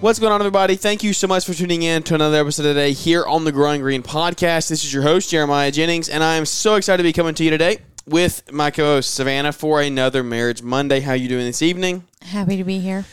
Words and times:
What's 0.00 0.18
going 0.18 0.32
on, 0.32 0.40
everybody? 0.40 0.76
Thank 0.76 1.02
you 1.02 1.12
so 1.12 1.26
much 1.26 1.46
for 1.46 1.54
tuning 1.54 1.82
in 1.82 2.02
to 2.04 2.14
another 2.14 2.38
episode 2.38 2.62
today 2.64 2.92
here 2.92 3.24
on 3.24 3.44
the 3.44 3.50
Growing 3.52 3.80
Green 3.80 4.02
Podcast. 4.02 4.68
This 4.68 4.84
is 4.84 4.92
your 4.92 5.02
host, 5.02 5.30
Jeremiah 5.30 5.72
Jennings, 5.72 6.08
and 6.08 6.22
I 6.22 6.36
am 6.36 6.44
so 6.46 6.74
excited 6.74 6.98
to 6.98 7.02
be 7.02 7.12
coming 7.14 7.34
to 7.34 7.42
you 7.44 7.50
today 7.50 7.78
with 8.06 8.52
my 8.52 8.70
co-host 8.70 9.14
Savannah 9.14 9.52
for 9.52 9.80
another 9.80 10.22
Marriage 10.22 10.62
Monday. 10.62 11.00
How 11.00 11.14
you 11.14 11.28
doing 11.28 11.46
this 11.46 11.62
evening? 11.62 12.04
Happy 12.22 12.56
to 12.58 12.64
be 12.64 12.78
here. 12.78 13.04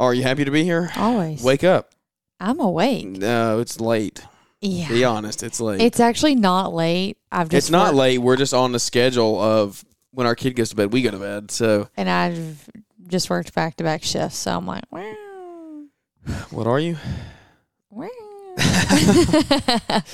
Are 0.00 0.12
you 0.12 0.24
happy 0.24 0.44
to 0.44 0.50
be 0.50 0.64
here? 0.64 0.90
Always. 0.96 1.42
Wake 1.42 1.62
up. 1.64 1.90
I'm 2.40 2.58
awake. 2.60 3.06
No, 3.06 3.60
it's 3.60 3.80
late. 3.80 4.20
Yeah. 4.60 4.88
Be 4.88 5.04
honest, 5.04 5.42
it's 5.44 5.60
late. 5.60 5.80
It's 5.80 6.00
actually 6.00 6.34
not 6.34 6.74
late. 6.74 7.16
I've 7.30 7.48
just 7.48 7.66
it's 7.66 7.70
not 7.70 7.86
worked- 7.88 7.96
late. 7.96 8.18
We're 8.18 8.36
just 8.36 8.52
on 8.52 8.72
the 8.72 8.80
schedule 8.80 9.40
of 9.40 9.84
when 10.10 10.26
our 10.26 10.34
kid 10.34 10.56
goes 10.56 10.70
to 10.70 10.76
bed, 10.76 10.92
we 10.92 11.02
go 11.02 11.12
to 11.12 11.18
bed. 11.18 11.50
So, 11.52 11.88
And 11.96 12.10
I've 12.10 12.68
just 13.06 13.30
worked 13.30 13.54
back 13.54 13.76
to 13.76 13.84
back 13.84 14.02
shifts. 14.02 14.36
So 14.38 14.54
I'm 14.56 14.66
like, 14.66 14.84
wow. 14.90 15.14
What 16.50 16.66
are 16.66 16.80
you? 16.80 16.96
That's 18.56 20.04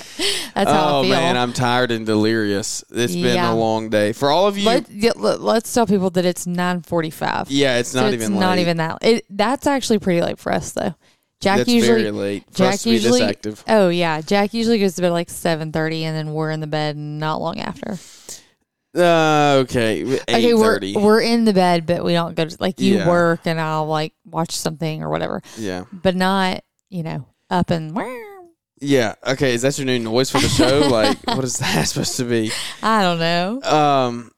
how 0.55 0.97
oh 0.97 0.99
I 0.99 1.01
feel. 1.03 1.09
man, 1.11 1.37
I'm 1.37 1.53
tired 1.53 1.91
and 1.91 2.05
delirious. 2.05 2.83
It's 2.89 3.13
been 3.13 3.35
Yeah. 3.35 3.51
a 3.51 3.55
long 3.55 3.89
day 3.89 4.13
for 4.13 4.29
all 4.29 4.47
of 4.47 4.57
you. 4.57 4.65
Let, 4.65 4.89
yeah, 4.89 5.11
let, 5.15 5.39
us 5.41 5.73
tell 5.73 5.85
people 5.85 6.09
that 6.11 6.25
it's 6.25 6.45
9:45. 6.45 7.47
yeah, 7.49 7.77
it's 7.79 7.89
So 7.89 8.01
not 8.01 8.13
it's 8.13 8.23
even 8.23 8.39
not 8.39 8.51
late. 8.55 8.61
even 8.61 8.77
that. 8.77 8.97
It 9.01 9.25
that's 9.29 9.67
actually 9.67 9.99
pretty 9.99 10.21
late 10.21 10.39
for 10.39 10.53
us 10.53 10.71
though. 10.71 10.95
Jack 11.41 11.57
That's 11.59 11.69
usually 11.69 12.01
very 12.03 12.11
late 12.11 12.43
for 12.51 12.57
Jack 12.57 12.73
us 12.75 12.83
to 12.83 12.89
be 12.89 12.93
usually 12.95 13.19
this 13.21 13.29
active. 13.29 13.63
Oh 13.67 13.89
yeah, 13.89 14.21
Jack 14.21 14.53
usually 14.53 14.79
goes 14.79 14.95
to 14.95 15.01
bed 15.01 15.11
like 15.11 15.29
7:30 15.29 16.03
and 16.03 16.15
then 16.17 16.33
we're 16.33 16.51
in 16.51 16.59
the 16.59 16.67
bed 16.67 16.97
not 16.97 17.41
long 17.41 17.59
after. 17.59 17.97
Uh, 18.95 19.61
okay, 19.63 20.03
Okay, 20.27 20.53
we're 20.53 20.79
we're 20.95 21.21
in 21.21 21.45
the 21.45 21.53
bed, 21.53 21.85
but 21.85 22.03
we 22.03 22.13
don't 22.13 22.35
go 22.35 22.45
to 22.45 22.57
like 22.59 22.79
you 22.79 22.97
Yeah. 22.97 23.07
work 23.07 23.41
and 23.45 23.59
I'll 23.61 23.85
like 23.85 24.13
watch 24.25 24.51
something 24.51 25.03
or 25.03 25.09
whatever, 25.09 25.41
Yeah, 25.57 25.85
but 25.93 26.15
not 26.15 26.63
you 26.89 27.03
know 27.03 27.27
up 27.51 27.69
and 27.69 27.95
yeah. 28.81 29.15
Okay, 29.27 29.53
is 29.53 29.61
that 29.63 29.77
your 29.77 29.85
new 29.85 29.99
noise 29.99 30.31
for 30.31 30.39
the 30.39 30.47
show? 30.49 30.79
like, 30.91 31.17
what 31.27 31.43
is 31.43 31.57
that 31.57 31.83
supposed 31.87 32.15
to 32.17 32.23
be? 32.23 32.51
I 32.81 33.01
don't 33.03 33.19
know. 33.19 33.61
Um, 33.61 34.31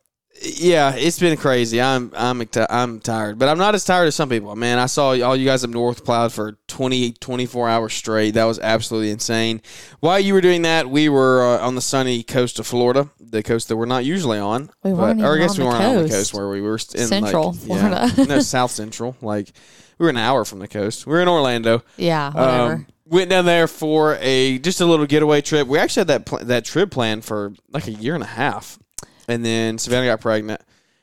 yeah, 0.44 0.96
it's 0.96 1.20
been 1.20 1.38
crazy. 1.38 1.80
I'm 1.82 2.12
I'm 2.16 2.48
I'm 2.70 3.00
tired, 3.00 3.38
but 3.38 3.48
I'm 3.50 3.58
not 3.58 3.76
as 3.76 3.84
tired 3.84 4.08
as 4.08 4.16
some 4.16 4.30
people. 4.30 4.56
Man, 4.56 4.80
I 4.80 4.88
saw 4.88 5.10
all 5.10 5.36
you 5.36 5.46
guys 5.46 5.64
up 5.64 5.70
north 5.70 6.04
plowed 6.04 6.34
for 6.34 6.58
20, 6.68 7.14
24 7.14 7.70
hours 7.70 7.94
straight. 7.94 8.32
That 8.32 8.46
was 8.46 8.60
absolutely 8.60 9.12
insane. 9.12 9.62
While 10.00 10.20
you 10.20 10.34
were 10.34 10.42
doing 10.42 10.64
that, 10.64 10.90
we 10.90 11.10
were 11.10 11.44
uh, 11.44 11.66
on 11.66 11.76
the 11.76 11.82
sunny 11.82 12.24
coast 12.24 12.60
of 12.60 12.66
Florida, 12.66 13.10
the 13.20 13.44
coast 13.44 13.68
that 13.68 13.78
we're 13.78 13.86
not 13.86 14.04
usually 14.04 14.40
on. 14.40 14.72
We 14.84 14.94
weren't 14.94 15.22
or 15.22 15.36
I 15.36 15.38
guess 15.38 15.60
on 15.60 15.66
we 15.66 15.70
weren't 15.70 15.84
on 15.84 15.96
the 15.96 16.02
coast. 16.04 16.14
coast 16.14 16.34
where 16.34 16.50
we 16.50 16.62
were 16.62 16.74
in 16.74 17.08
Central 17.08 17.52
like, 17.52 17.68
yeah, 17.68 18.06
Florida. 18.08 18.26
no, 18.28 18.40
South 18.40 18.72
Central. 18.72 19.16
Like 19.22 19.52
we 20.00 20.06
were 20.06 20.10
an 20.10 20.18
hour 20.18 20.44
from 20.46 20.60
the 20.60 20.68
coast. 20.68 21.06
We 21.06 21.14
were 21.14 21.22
in 21.22 21.28
Orlando. 21.28 21.84
Yeah, 21.98 22.32
whatever. 22.32 22.74
Um, 22.74 22.88
went 23.06 23.30
down 23.30 23.46
there 23.46 23.68
for 23.68 24.18
a 24.22 24.58
just 24.58 24.82
a 24.82 24.86
little 24.86 25.06
getaway 25.06 25.42
trip. 25.42 25.68
We 25.68 25.78
actually 25.78 26.02
had 26.02 26.08
that 26.08 26.26
pl- 26.26 26.46
that 26.46 26.66
trip 26.66 26.90
planned 26.90 27.26
for 27.26 27.54
like 27.70 27.88
a 27.88 27.92
year 27.92 28.16
and 28.16 28.24
a 28.24 28.28
half, 28.28 28.80
and 29.28 29.44
then 29.46 29.78
Savannah 29.78 30.08
got 30.08 30.22
pregnant, 30.22 30.62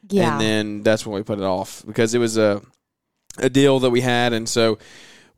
yeah, 0.09 0.33
and 0.33 0.41
then 0.41 0.83
that's 0.83 1.05
when 1.06 1.15
we 1.15 1.23
put 1.23 1.39
it 1.39 1.45
off 1.45 1.83
because 1.87 2.15
it 2.15 2.19
was 2.19 2.37
a 2.37 2.62
a 3.39 3.49
deal 3.51 3.79
that 3.81 3.91
we 3.91 4.01
had, 4.01 4.33
and 4.33 4.49
so 4.49 4.79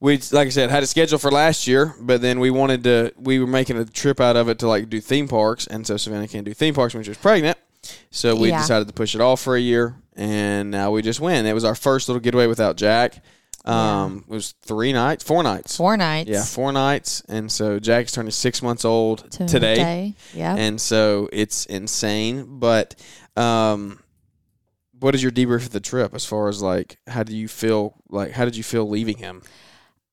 we 0.01 0.17
like 0.33 0.47
I 0.47 0.51
said 0.51 0.71
had 0.71 0.83
a 0.83 0.87
schedule 0.87 1.19
for 1.19 1.31
last 1.31 1.67
year, 1.67 1.95
but 2.01 2.23
then 2.23 2.41
we 2.41 2.51
wanted 2.51 2.85
to 2.85 3.13
we 3.19 3.39
were 3.39 3.47
making 3.47 3.77
a 3.77 3.85
trip 3.85 4.21
out 4.21 4.37
of 4.37 4.49
it 4.49 4.59
to 4.61 4.69
like 4.69 4.89
do 4.89 5.01
theme 5.01 5.29
parks, 5.29 5.67
and 5.67 5.87
so 5.87 5.97
Savannah 5.97 6.29
can't 6.29 6.45
do 6.47 6.55
theme 6.55 6.75
parks 6.75 6.95
when 6.95 7.03
she 7.05 7.11
was 7.11 7.19
pregnant, 7.19 7.59
so 8.11 8.35
we 8.37 8.49
Yeah. 8.49 8.61
decided 8.61 8.89
to 8.89 8.95
push 8.95 9.15
it 9.15 9.21
off 9.21 9.41
for 9.41 9.57
a 9.57 9.61
year, 9.61 9.97
and 10.17 10.71
now 10.71 10.91
we 10.91 11.03
just 11.03 11.21
went. 11.21 11.47
It 11.47 11.53
was 11.53 11.65
our 11.65 11.75
first 11.75 12.09
little 12.09 12.21
getaway 12.21 12.47
without 12.47 12.77
Jack. 12.77 13.23
Um, 13.65 14.25
it 14.29 14.33
was 14.33 14.55
three 14.63 14.93
nights, 14.93 15.23
four 15.23 15.43
nights. 15.43 15.77
four 15.77 15.97
nights. 15.97 16.31
Yeah, 16.31 16.45
four 16.45 16.73
nights, 16.73 17.23
and 17.29 17.51
so 17.53 17.79
Jack's 17.79 18.13
turning 18.13 18.31
six 18.31 18.63
months 18.63 18.85
old 18.85 19.31
to 19.33 19.47
today, 19.47 20.15
Yeah. 20.35 20.55
and 20.57 20.81
so 20.81 21.29
it's 21.33 21.67
insane. 21.67 22.59
But 22.59 22.95
um, 23.37 24.01
what 24.99 25.15
is 25.15 25.23
your 25.23 25.31
debrief 25.33 25.67
of 25.67 25.71
the 25.73 25.81
trip 25.81 26.15
as 26.15 26.25
far 26.25 26.49
as 26.49 26.63
like 26.63 26.97
how 27.07 27.23
do 27.23 27.37
you 27.37 27.49
feel? 27.49 27.95
Like 28.09 28.31
how 28.33 28.45
did 28.47 28.57
you 28.57 28.63
feel 28.63 28.89
leaving 28.89 29.19
him 29.19 29.43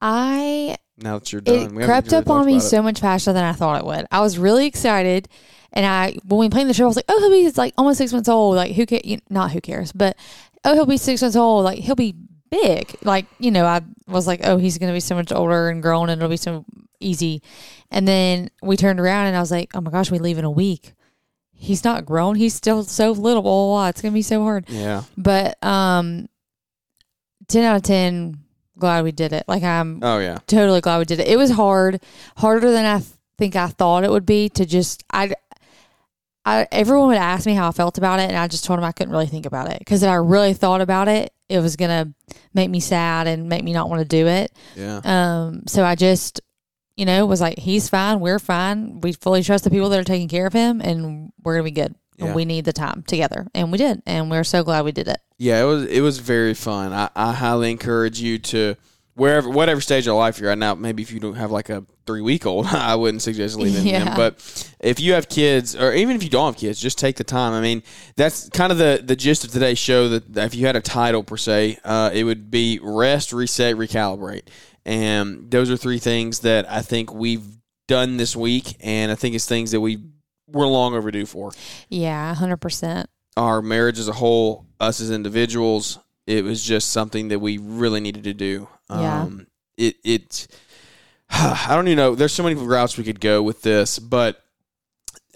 I 0.02 0.78
now 0.98 1.20
that 1.20 1.32
you're 1.32 1.42
done? 1.42 1.56
it 1.56 1.72
We 1.72 1.84
crept 1.86 2.08
really 2.12 2.18
up 2.24 2.30
on 2.30 2.46
me 2.46 2.58
it. 2.58 2.62
so 2.62 2.82
much 2.82 3.00
faster 3.00 3.34
than 3.34 3.44
I 3.44 3.54
thought 3.54 3.80
it 3.80 3.86
would. 3.86 4.06
I 4.12 4.22
was 4.22 4.38
really 4.38 4.66
excited, 4.68 5.28
and 5.74 5.86
I 5.86 6.18
when 6.26 6.40
we 6.40 6.50
planned 6.50 6.70
the 6.70 6.74
trip, 6.74 6.84
I 6.86 6.88
was 6.88 6.96
like, 6.96 7.06
"Oh, 7.10 7.20
he'll 7.20 7.32
be 7.32 7.50
like 7.58 7.74
almost 7.78 7.98
six 7.98 8.14
months 8.14 8.30
old. 8.30 8.56
Like 8.56 8.74
who 8.74 8.86
ca- 8.86 9.02
you- 9.04 9.20
Not 9.30 9.52
who 9.52 9.62
cares, 9.62 9.92
but 9.92 10.16
oh, 10.64 10.74
he'll 10.74 10.86
be 10.86 10.98
six 10.98 11.22
months 11.22 11.36
old. 11.38 11.64
Like 11.64 11.80
he'll 11.80 11.96
be 11.96 12.16
big. 12.50 12.96
Like 13.04 13.26
you 13.40 13.52
know, 13.52 13.66
I 13.66 13.82
was 14.08 14.28
like, 14.28 14.42
oh, 14.44 14.58
he's 14.58 14.78
gonna 14.78 14.94
be 14.94 15.00
so 15.00 15.16
much 15.16 15.32
older 15.32 15.70
and 15.70 15.82
grown, 15.82 16.10
and 16.10 16.20
it'll 16.22 16.30
be 16.30 16.38
so 16.38 16.66
easy. 17.00 17.42
And 17.92 18.08
then 18.08 18.50
we 18.62 18.76
turned 18.78 19.00
around, 19.00 19.28
and 19.28 19.36
I 19.36 19.40
was 19.40 19.52
like, 19.52 19.72
oh 19.76 19.82
my 19.82 19.92
gosh, 19.92 20.12
we 20.12 20.20
leave 20.20 20.38
in 20.38 20.46
a 20.46 20.52
week. 20.52 20.94
He's 21.54 21.84
not 21.84 22.06
grown. 22.06 22.36
He's 22.36 22.54
still 22.54 22.84
so 22.84 23.12
little. 23.12 23.42
Blah, 23.42 23.52
blah, 23.52 23.66
blah. 23.68 23.88
It's 23.90 24.02
gonna 24.02 24.14
be 24.14 24.22
so 24.22 24.44
hard. 24.44 24.70
Yeah, 24.70 25.04
But 25.18 25.62
um, 25.64 26.28
ten 27.48 27.64
out 27.64 27.76
of 27.78 27.84
ten. 27.84 28.40
Glad 28.78 29.04
we 29.06 29.12
did 29.12 29.34
it. 29.34 29.44
Like 29.48 29.64
I'm 29.64 30.00
oh 30.04 30.20
yeah, 30.20 30.38
totally 30.46 30.82
glad 30.82 31.00
we 31.00 31.06
did 31.06 31.20
it. 31.20 31.28
It 31.28 31.38
was 31.38 31.50
hard, 31.52 32.00
harder 32.38 32.70
than 32.70 32.86
I 32.86 33.00
th- 33.00 33.10
think 33.40 33.56
I 33.56 33.68
thought 33.68 34.04
it 34.04 34.12
would 34.12 34.26
be 34.26 34.50
to 34.50 34.66
just 34.68 35.04
I. 35.12 35.34
I, 36.48 36.68
everyone 36.72 37.10
would 37.10 37.18
ask 37.18 37.46
me 37.46 37.54
how 37.54 37.68
I 37.68 37.72
felt 37.72 37.98
about 37.98 38.20
it, 38.20 38.30
and 38.30 38.38
I 38.38 38.48
just 38.48 38.64
told 38.64 38.78
them 38.80 38.86
I 38.86 38.92
couldn't 38.94 39.12
really 39.12 39.26
think 39.28 39.46
about 39.46 39.70
it 39.72 39.80
because 39.80 40.02
if 40.04 40.10
I 40.10 40.16
really 40.16 40.54
thought 40.54 40.82
about 40.82 41.08
it, 41.08 41.34
it 41.50 41.60
was 41.60 41.76
gonna 41.76 42.14
make 42.54 42.70
me 42.70 42.80
sad 42.80 43.28
and 43.28 43.50
make 43.50 43.64
me 43.64 43.74
not 43.74 43.90
want 43.90 44.02
to 44.02 44.08
do 44.08 44.28
it. 44.28 44.52
yeah, 44.76 45.02
Um, 45.04 45.64
so 45.68 45.84
I 45.84 45.96
just, 45.96 46.42
you 46.96 47.06
know, 47.06 47.26
was 47.26 47.42
like, 47.42 47.58
he's 47.60 47.90
fine, 47.90 48.20
we're 48.20 48.40
fine. 48.40 49.02
We 49.02 49.12
fully 49.14 49.44
trust 49.44 49.64
the 49.66 49.70
people 49.70 49.90
that 49.90 50.00
are 50.00 50.04
taking 50.04 50.28
care 50.30 50.48
of 50.48 50.54
him, 50.54 50.82
and 50.82 51.32
we're 51.44 51.56
gonna 51.56 51.64
be 51.64 51.72
good. 51.72 51.96
Yeah. 52.18 52.28
And 52.28 52.36
we 52.36 52.46
need 52.46 52.66
the 52.66 52.74
time 52.74 53.04
together, 53.06 53.46
and 53.54 53.72
we 53.72 53.78
did, 53.78 54.02
and 54.08 54.32
we're 54.32 54.44
so 54.44 54.64
glad 54.64 54.86
we 54.86 54.92
did 54.92 55.08
it. 55.08 55.20
yeah. 55.38 55.62
It 55.62 55.66
was 55.66 55.84
it 55.86 56.02
was 56.02 56.18
very 56.18 56.54
fun. 56.56 56.92
I, 56.94 57.10
I 57.16 57.32
highly 57.34 57.70
encourage 57.70 58.20
you 58.20 58.40
to 58.40 58.76
wherever 59.18 59.50
whatever 59.50 59.82
stage 59.82 60.08
of 60.08 60.16
life 60.16 60.40
you're 60.40 60.52
at 60.52 60.58
now. 60.58 60.76
Maybe 60.76 61.04
if 61.04 61.12
you 61.12 61.20
don't 61.20 61.36
have 61.36 61.52
like 61.52 61.70
a 61.70 61.84
three 62.06 62.22
week 62.22 62.46
old, 62.46 62.66
I 62.72 62.96
wouldn't 62.96 63.22
suggest 63.24 63.58
leaving 63.58 63.84
them. 64.06 64.16
But 64.16 64.74
if 64.80 65.00
you 65.00 65.14
have 65.14 65.28
kids, 65.28 65.76
or 65.76 65.92
even 65.94 66.16
if 66.16 66.24
you 66.24 66.30
don't 66.30 66.54
have 66.54 66.60
kids, 66.60 66.80
just 66.80 66.98
take 66.98 67.18
the 67.18 67.24
time. 67.24 67.54
I 67.54 67.62
mean, 67.62 67.84
that's 68.16 68.48
kind 68.50 68.72
of 68.72 68.78
the 68.78 69.02
the 69.04 69.16
gist 69.16 69.44
of 69.44 69.52
today's 69.52 69.80
show. 69.80 70.08
That, 70.08 70.46
if 70.46 70.56
you 70.56 70.66
had 70.66 70.76
a 70.76 70.82
title 70.82 71.24
per 71.24 71.36
se, 71.38 71.80
uh, 71.84 72.12
it 72.14 72.24
would 72.24 72.50
be 72.50 72.80
rest, 72.82 73.34
reset, 73.34 73.76
recalibrate, 73.76 74.48
and 74.86 75.52
those 75.52 75.70
are 75.70 75.78
three 75.78 76.00
things 76.00 76.40
that 76.40 76.70
I 76.70 76.82
think 76.82 77.14
we've 77.14 77.46
done 77.88 78.18
this 78.18 78.36
week, 78.36 78.76
and 78.80 79.12
I 79.12 79.16
think 79.16 79.36
it's 79.36 79.48
things 79.48 79.72
that 79.72 79.82
we 79.82 79.98
we're 80.50 80.68
long 80.68 80.94
overdue 80.94 81.26
for 81.26 81.52
Yeah, 81.90 82.34
hundred 82.34 82.58
percent. 82.58 83.10
our 83.36 83.62
marriage 83.62 84.00
as 84.00 84.08
a 84.08 84.14
whole, 84.14 84.66
us 84.80 85.02
as 85.02 85.12
individuals, 85.12 86.00
it 86.26 86.44
was 86.44 86.64
just 86.64 86.92
something 86.92 87.30
that 87.30 87.40
we 87.40 87.58
really 87.58 88.00
needed 88.00 88.24
to 88.26 88.34
do. 88.34 88.68
Yeah. 88.90 89.22
Um, 89.24 89.48
it 89.78 89.96
it 90.04 90.48
I 91.30 91.68
don't 91.76 91.88
even 91.88 91.98
know. 91.98 92.16
There's 92.16 92.34
so 92.34 92.44
many 92.44 92.56
routes 92.56 92.98
we 92.98 93.04
could 93.04 93.20
go 93.20 93.44
with 93.44 93.62
this, 93.62 94.00
but 94.00 94.42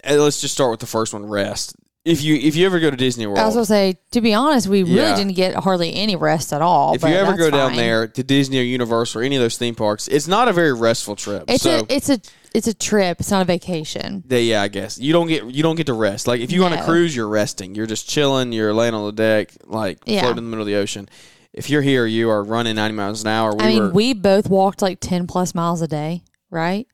uh, 0.08 0.14
let's 0.14 0.40
just 0.40 0.54
start 0.54 0.70
with 0.70 0.80
the 0.80 0.86
first 0.86 1.12
one. 1.12 1.26
Rest. 1.26 1.76
If 2.04 2.20
you 2.20 2.34
if 2.34 2.56
you 2.56 2.66
ever 2.66 2.80
go 2.80 2.90
to 2.90 2.96
Disney 2.96 3.26
World, 3.26 3.38
I 3.38 3.44
was 3.46 3.54
gonna 3.54 3.64
say, 3.66 3.96
to 4.10 4.20
be 4.20 4.34
honest, 4.34 4.66
we 4.66 4.82
really 4.82 4.96
Yeah. 4.96 5.14
didn't 5.14 5.34
get 5.34 5.54
hardly 5.54 5.94
any 5.94 6.16
rest 6.16 6.52
at 6.52 6.60
all. 6.60 6.94
if 6.96 7.02
you 7.02 7.08
ever 7.10 7.36
go 7.36 7.48
down 7.48 7.70
fine. 7.70 7.76
there 7.76 8.08
to 8.08 8.22
Disney 8.24 8.58
or 8.58 8.62
Universal 8.62 9.20
or 9.20 9.24
any 9.24 9.36
of 9.36 9.42
those 9.42 9.56
theme 9.56 9.76
parks, 9.76 10.08
it's 10.08 10.26
not 10.26 10.48
a 10.48 10.52
very 10.52 10.72
restful 10.72 11.14
trip. 11.14 11.44
it's 11.46 11.62
so 11.62 11.86
a 11.88 11.94
it's 11.94 12.08
a 12.08 12.20
it's 12.54 12.66
a 12.66 12.74
trip. 12.74 13.20
It's 13.20 13.30
not 13.30 13.42
a 13.42 13.44
vacation. 13.44 14.24
they, 14.26 14.42
yeah, 14.46 14.62
I 14.62 14.68
guess 14.68 14.98
you 14.98 15.12
don't 15.12 15.28
get 15.28 15.44
you 15.44 15.62
don't 15.62 15.76
get 15.76 15.86
to 15.86 15.92
rest. 15.94 16.26
Like 16.26 16.40
if 16.40 16.50
you 16.50 16.58
go 16.58 16.64
on 16.66 16.72
a 16.72 16.82
cruise, 16.82 17.14
you're 17.14 17.28
resting. 17.28 17.76
You're 17.76 17.86
just 17.86 18.08
chilling. 18.08 18.50
You're 18.50 18.74
laying 18.74 18.94
on 18.94 19.06
the 19.06 19.12
deck, 19.12 19.52
like 19.66 19.98
Yeah. 20.04 20.22
floating 20.22 20.38
in 20.38 20.44
the 20.46 20.50
middle 20.50 20.62
of 20.62 20.66
the 20.66 20.74
ocean. 20.76 21.08
If 21.52 21.68
you're 21.68 21.82
here, 21.82 22.06
you 22.06 22.30
are 22.30 22.42
running 22.42 22.76
90 22.76 22.94
miles 22.96 23.22
an 23.22 23.28
hour. 23.28 23.54
We 23.54 23.62
I 23.64 23.68
mean, 23.68 23.82
were, 23.82 23.90
we 23.90 24.14
both 24.14 24.48
walked 24.48 24.80
like 24.80 25.00
ten 25.00 25.26
plus 25.26 25.54
miles 25.54 25.82
a 25.82 25.88
day, 25.88 26.22
right? 26.50 26.86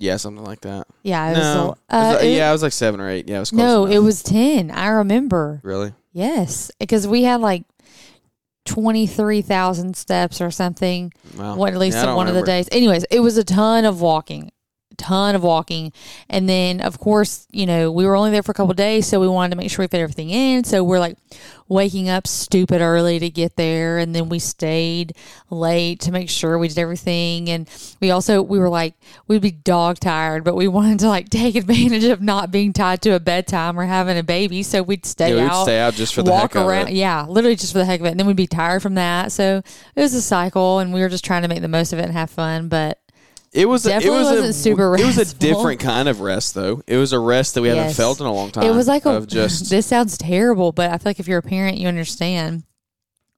yeah, 0.00 0.16
something 0.16 0.44
like 0.44 0.60
that. 0.60 0.86
Yeah, 1.02 1.26
it 1.26 1.30
was. 1.30 1.38
no, 1.38 1.64
it 1.72 1.92
was 1.92 2.14
uh, 2.14 2.18
it- 2.22 2.36
yeah, 2.36 2.48
it 2.48 2.52
was 2.52 2.62
like 2.62 2.72
seven 2.72 3.00
or 3.00 3.08
eight. 3.10 3.28
Yeah, 3.28 3.38
it 3.38 3.40
was 3.40 3.50
close 3.50 3.58
no, 3.58 3.84
enough. 3.86 3.94
it 3.96 3.98
was 4.00 4.22
ten. 4.22 4.70
I 4.70 4.88
remember. 4.88 5.60
really. 5.64 5.92
Yes, 6.12 6.70
because 6.78 7.06
we 7.08 7.22
had 7.24 7.40
like 7.40 7.64
twenty 8.64 9.06
three 9.06 9.42
thousand 9.42 9.96
steps 9.96 10.40
or 10.40 10.50
something. 10.50 11.12
Wow. 11.36 11.56
What 11.56 11.72
at 11.72 11.78
least 11.78 11.96
Yeah, 11.96 12.04
I 12.04 12.08
on 12.10 12.16
one 12.16 12.28
of 12.28 12.34
the 12.34 12.42
days. 12.42 12.68
Anyways, 12.70 13.04
it 13.10 13.20
was 13.20 13.36
a 13.38 13.44
ton 13.44 13.84
of 13.84 14.00
walking. 14.00 14.50
Ton 14.98 15.34
of 15.34 15.42
walking. 15.42 15.92
And 16.28 16.48
then, 16.48 16.80
of 16.82 16.98
course, 16.98 17.46
you 17.50 17.64
know, 17.64 17.90
we 17.90 18.04
were 18.04 18.14
only 18.16 18.30
there 18.30 18.42
for 18.42 18.50
a 18.52 18.54
couple 18.54 18.74
days, 18.74 19.06
so 19.06 19.18
we 19.20 19.28
wanted 19.28 19.50
to 19.50 19.56
make 19.56 19.70
sure 19.70 19.82
we 19.82 19.86
fit 19.88 20.00
everything 20.00 20.28
in. 20.30 20.64
So 20.64 20.84
we're 20.84 20.98
like 20.98 21.16
waking 21.68 22.08
up 22.08 22.26
stupid 22.26 22.80
early 22.80 23.18
to 23.18 23.28
get 23.30 23.56
there. 23.56 23.98
And 23.98 24.14
then 24.14 24.28
we 24.28 24.38
stayed 24.38 25.14
late 25.50 26.00
to 26.00 26.12
make 26.12 26.30
sure 26.30 26.58
we 26.58 26.68
did 26.68 26.78
everything. 26.78 27.48
And 27.50 27.68
we 28.00 28.10
also, 28.10 28.40
we 28.42 28.58
were 28.58 28.68
like, 28.70 28.94
we'd 29.26 29.42
be 29.42 29.50
dog 29.50 29.98
tired, 30.00 30.44
but 30.44 30.54
we 30.56 30.66
wanted 30.68 30.98
to 31.00 31.08
like 31.08 31.28
take 31.30 31.54
advantage 31.56 32.04
of 32.04 32.20
not 32.22 32.50
being 32.50 32.72
tied 32.72 33.02
to 33.02 33.10
a 33.10 33.20
bedtime 33.20 33.78
or 33.78 33.84
having 33.84 34.16
a 34.18 34.22
baby. 34.22 34.62
So 34.62 34.82
we'd 34.82 35.04
stay 35.06 35.30
Yeah, 35.34 35.42
we'd 35.42 35.50
out. 35.50 35.62
stay 35.64 35.78
out 35.78 35.94
just 35.94 36.14
for 36.14 36.22
the 36.22 36.30
walk 36.30 36.54
heck 36.54 36.56
of 36.56 36.66
around. 36.66 36.88
it. 36.88 36.94
Yeah, 36.94 37.26
literally 37.28 37.56
just 37.56 37.72
for 37.72 37.78
the 37.78 37.84
heck 37.84 38.00
of 38.00 38.06
it. 38.06 38.10
And 38.10 38.18
then 38.20 38.26
we'd 38.26 38.36
be 38.36 38.46
tired 38.46 38.82
from 38.82 38.94
that. 38.94 39.30
So 39.32 39.62
it 39.94 40.00
was 40.00 40.14
a 40.14 40.22
cycle, 40.22 40.78
and 40.78 40.92
we 40.92 41.00
were 41.00 41.08
just 41.10 41.24
trying 41.24 41.42
to 41.42 41.48
make 41.48 41.60
the 41.60 41.68
most 41.68 41.92
of 41.92 41.98
it 41.98 42.02
and 42.04 42.12
have 42.12 42.30
fun. 42.30 42.68
But 42.68 42.98
It 43.52 43.66
was 43.66 43.86
a, 43.86 43.92
it 43.96 44.10
was 44.10 44.24
wasn't 44.26 44.48
a, 44.50 44.52
super 44.52 44.94
It 44.96 45.04
was 45.06 45.16
a 45.16 45.20
restful. 45.20 45.38
different 45.40 45.80
kind 45.80 46.08
of 46.08 46.20
rest, 46.20 46.54
though. 46.54 46.82
It 46.86 46.96
was 46.98 47.12
a 47.12 47.18
rest 47.18 47.54
that 47.54 47.62
we 47.62 47.68
haven't 47.68 47.84
Yes. 47.84 47.96
felt 47.96 48.20
in 48.20 48.26
a 48.26 48.32
long 48.32 48.50
time. 48.50 48.64
it 48.64 48.74
was 48.74 48.86
like 48.88 49.06
a 49.06 49.10
of 49.10 49.26
just 49.26 49.70
this 49.70 49.86
sounds 49.86 50.18
terrible, 50.18 50.72
but 50.72 50.90
I 50.90 50.98
feel 50.98 51.02
like 51.10 51.20
if 51.20 51.26
you're 51.28 51.38
a 51.38 51.42
parent, 51.42 51.78
you 51.78 51.88
understand. 51.88 52.64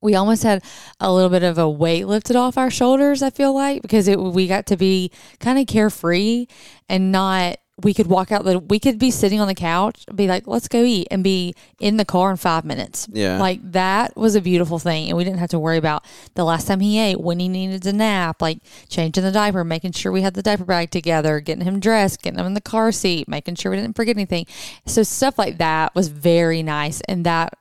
We 0.02 0.14
almost 0.14 0.42
had 0.42 0.64
a 0.98 1.12
little 1.12 1.28
bit 1.28 1.42
of 1.42 1.58
a 1.58 1.68
weight 1.68 2.06
lifted 2.06 2.34
off 2.34 2.56
our 2.56 2.70
shoulders. 2.70 3.22
I 3.22 3.28
feel 3.30 3.54
like 3.54 3.82
because 3.82 4.08
it 4.08 4.18
we 4.18 4.46
got 4.46 4.66
to 4.68 4.76
be 4.78 5.12
kind 5.40 5.58
of 5.58 5.66
carefree 5.66 6.46
and 6.88 7.12
not. 7.12 7.58
We 7.82 7.94
could 7.94 8.06
walk 8.06 8.32
out 8.32 8.44
the. 8.44 8.58
We 8.58 8.78
could 8.78 8.98
be 8.98 9.10
sitting 9.10 9.40
on 9.40 9.48
the 9.48 9.54
couch, 9.54 10.04
be 10.14 10.26
like, 10.26 10.46
"Let's 10.46 10.68
go 10.68 10.82
eat," 10.84 11.08
and 11.10 11.24
be 11.24 11.54
in 11.78 11.96
the 11.96 12.04
car 12.04 12.30
in 12.30 12.36
five 12.36 12.64
minutes. 12.64 13.08
Yeah. 13.12 13.38
like 13.38 13.60
that 13.72 14.16
was 14.16 14.34
a 14.34 14.40
beautiful 14.40 14.78
thing, 14.78 15.08
and 15.08 15.16
we 15.16 15.24
didn't 15.24 15.38
have 15.38 15.50
to 15.50 15.58
worry 15.58 15.76
about 15.76 16.04
the 16.34 16.44
last 16.44 16.66
time 16.66 16.80
he 16.80 16.98
ate, 16.98 17.20
when 17.20 17.40
he 17.40 17.48
needed 17.48 17.82
to 17.84 17.92
nap, 17.92 18.40
like 18.42 18.58
changing 18.88 19.24
the 19.24 19.32
diaper, 19.32 19.64
making 19.64 19.92
sure 19.92 20.12
we 20.12 20.22
had 20.22 20.34
the 20.34 20.42
diaper 20.42 20.64
bag 20.64 20.90
together, 20.90 21.40
getting 21.40 21.64
him 21.64 21.80
dressed, 21.80 22.22
getting 22.22 22.38
him 22.38 22.46
in 22.46 22.54
the 22.54 22.60
car 22.60 22.92
seat, 22.92 23.28
making 23.28 23.54
sure 23.54 23.70
we 23.70 23.76
didn't 23.78 23.96
forget 23.96 24.16
anything. 24.16 24.46
So 24.86 25.02
stuff 25.02 25.38
like 25.38 25.58
that 25.58 25.94
was 25.94 26.08
very 26.08 26.62
nice, 26.62 27.00
and 27.02 27.24
that 27.26 27.54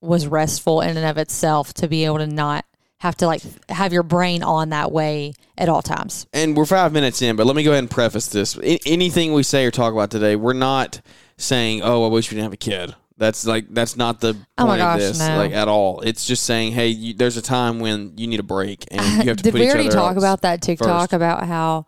was 0.00 0.26
restful 0.26 0.80
in 0.80 0.96
and 0.96 1.06
of 1.06 1.18
itself 1.18 1.72
to 1.74 1.88
be 1.88 2.04
able 2.04 2.18
to 2.18 2.26
not 2.26 2.64
have 2.98 3.16
to 3.16 3.26
like 3.26 3.42
have 3.68 3.92
your 3.92 4.02
brain 4.02 4.42
on 4.42 4.70
that 4.70 4.90
way 4.92 5.32
at 5.58 5.68
all 5.68 5.82
times. 5.82 6.26
and 6.32 6.56
we're 6.56 6.64
five 6.66 6.92
minutes 6.92 7.20
in, 7.22 7.36
but 7.36 7.46
let 7.46 7.54
me 7.56 7.62
go 7.62 7.70
ahead 7.72 7.82
and 7.84 7.90
preface 7.90 8.26
this. 8.28 8.58
Anything 8.86 9.32
we 9.32 9.42
say 9.42 9.64
or 9.66 9.70
talk 9.70 9.92
about 9.92 10.10
today, 10.10 10.36
we're 10.36 10.52
not 10.54 11.00
saying, 11.36 11.82
"Oh, 11.82 12.04
I 12.04 12.08
wish 12.08 12.30
we 12.30 12.36
didn't 12.36 12.44
have 12.44 12.52
a 12.52 12.56
kid." 12.56 12.94
That's 13.18 13.46
like 13.46 13.66
that's 13.70 13.96
not 13.96 14.20
the 14.20 14.34
point 14.34 14.46
Oh 14.58 14.66
my 14.66 14.76
gosh, 14.76 14.96
of 15.00 15.00
this, 15.08 15.18
no. 15.20 15.36
like 15.38 15.52
at 15.52 15.68
all. 15.68 16.00
It's 16.02 16.26
just 16.26 16.44
saying, 16.44 16.72
"Hey, 16.72 16.88
you, 16.88 17.14
there's 17.14 17.36
a 17.38 17.42
time 17.42 17.80
when 17.80 18.12
you 18.16 18.26
need 18.26 18.40
a 18.40 18.42
break, 18.42 18.84
and 18.90 19.00
you 19.24 19.28
have 19.28 19.38
to 19.38 19.42
Did 19.42 19.52
put 19.52 19.60
we 19.60 19.68
already 19.70 19.88
talk 19.88 20.16
about 20.16 20.42
that 20.42 20.60
TikTok 20.62 21.00
first. 21.10 21.12
about 21.14 21.46
how 21.46 21.86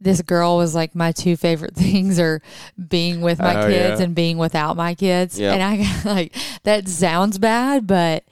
this 0.00 0.20
girl 0.22 0.58
was 0.58 0.74
like 0.74 0.94
my 0.94 1.10
two 1.12 1.36
favorite 1.36 1.74
things 1.74 2.18
are 2.20 2.40
being 2.88 3.20
with 3.22 3.38
my 3.38 3.64
Oh, 3.64 3.68
kids 3.68 3.98
yeah. 4.00 4.04
and 4.04 4.14
being 4.14 4.36
without 4.38 4.76
my 4.76 4.94
kids. 4.94 5.40
And 5.40 5.62
I 5.62 5.76
got 6.02 6.04
like 6.04 6.36
that 6.64 6.86
sounds 6.88 7.38
bad, 7.38 7.86
but 7.86 8.24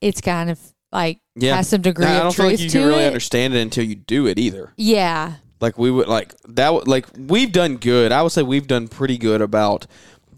it's 0.00 0.20
kind 0.20 0.50
of 0.50 0.58
like 0.94 1.18
Yeah. 1.36 1.56
has 1.56 1.68
some 1.68 1.82
degree 1.82 2.06
I 2.06 2.16
of 2.16 2.22
don't 2.22 2.34
feel 2.34 2.44
truth 2.46 2.60
like 2.60 2.64
you 2.64 2.70
to 2.70 2.78
can 2.78 2.88
really 2.88 3.04
it. 3.04 3.06
understand 3.08 3.54
it 3.54 3.60
until 3.60 3.84
you 3.84 3.94
do 3.96 4.26
it 4.26 4.38
either. 4.38 4.72
Yeah. 4.76 5.34
Like 5.60 5.76
we 5.78 5.90
would 5.90 6.08
like 6.08 6.34
that. 6.48 6.72
would- 6.72 6.88
Like 6.88 7.06
we've 7.18 7.52
done 7.52 7.76
good. 7.76 8.12
I 8.12 8.22
would 8.22 8.32
say 8.32 8.42
we've 8.42 8.66
done 8.66 8.88
pretty 8.88 9.18
good 9.18 9.40
about 9.42 9.86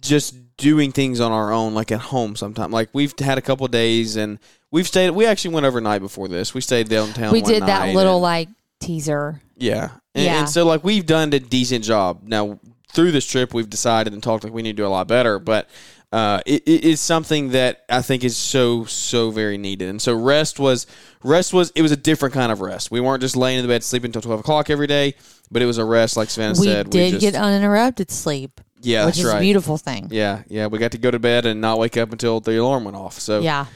just 0.00 0.35
doing 0.56 0.93
things 0.93 1.20
on 1.20 1.32
our 1.32 1.53
own, 1.53 1.75
like 1.75 1.93
at 1.93 2.00
home. 2.00 2.35
Sometimes, 2.37 2.73
like 2.73 2.88
we've 2.93 3.12
had 3.19 3.37
a 3.38 3.43
couple 3.43 3.67
days 3.69 4.17
and 4.17 4.38
we've 4.70 4.87
stayed. 4.87 5.11
We 5.11 5.26
actually 5.26 5.55
went 5.55 5.67
overnight 5.67 6.00
before 6.00 6.29
this. 6.29 6.55
We 6.55 6.61
stayed 6.61 6.88
downtown. 6.88 7.32
we 7.32 7.43
did 7.43 7.62
that 7.67 7.94
little 7.94 8.14
and- 8.17 8.23
like 8.23 8.49
teaser. 8.81 9.41
yeah. 9.56 9.91
And, 10.14 10.25
Yeah. 10.25 10.38
and 10.41 10.49
so 10.49 10.64
like 10.64 10.82
we've 10.85 11.05
done 11.06 11.32
a 11.32 11.41
decent 11.41 11.85
job. 11.85 12.20
Now 12.25 12.59
through 12.93 13.11
this 13.12 13.26
trip, 13.26 13.52
we've 13.52 13.69
decided 13.69 14.12
and 14.14 14.23
talked 14.23 14.44
like 14.44 14.52
we 14.55 14.62
need 14.62 14.76
to 14.76 14.82
do 14.82 14.87
a 14.87 14.88
lot 14.88 15.09
better, 15.09 15.38
but. 15.38 15.69
Uh, 16.16 16.40
it, 16.46 16.62
it 16.66 16.82
is 16.82 16.98
something 16.98 17.50
that 17.50 17.84
I 17.90 18.00
think 18.00 18.24
is 18.24 18.38
so 18.38 18.84
so 18.86 19.30
very 19.30 19.58
needed, 19.58 19.90
and 19.90 20.00
so 20.00 20.14
rest 20.14 20.58
was 20.58 20.86
rest 21.22 21.52
was 21.52 21.72
it 21.76 21.82
was 21.82 21.92
a 21.92 21.96
different 21.96 22.32
kind 22.32 22.50
of 22.50 22.62
rest. 22.62 22.90
We 22.90 23.00
weren't 23.00 23.20
just 23.20 23.36
laying 23.36 23.58
in 23.58 23.64
the 23.64 23.68
bed 23.68 23.84
sleeping 23.84 24.08
until 24.08 24.22
twelve 24.22 24.40
o'clock 24.40 24.70
every 24.70 24.86
day, 24.86 25.14
but 25.50 25.60
it 25.60 25.66
was 25.66 25.76
a 25.76 25.84
rest, 25.84 26.16
like 26.16 26.30
Savannah 26.30 26.54
said. 26.54 26.62
we 26.62 26.72
said. 26.72 26.90
did 26.90 27.10
just, 27.10 27.20
get 27.20 27.34
uninterrupted 27.34 28.10
sleep, 28.10 28.62
yeah, 28.80 29.04
which 29.04 29.16
that's 29.16 29.26
is 29.26 29.32
right. 29.32 29.36
a 29.36 29.40
beautiful 29.42 29.76
thing. 29.76 30.08
Yeah, 30.10 30.42
yeah, 30.48 30.68
we 30.68 30.78
got 30.78 30.92
to 30.92 30.98
go 30.98 31.10
to 31.10 31.18
bed 31.18 31.44
and 31.44 31.60
not 31.60 31.78
wake 31.78 31.98
up 31.98 32.10
until 32.12 32.40
the 32.40 32.58
alarm 32.58 32.84
went 32.84 32.96
off. 32.96 33.18
So 33.18 33.40
Yeah. 33.40 33.66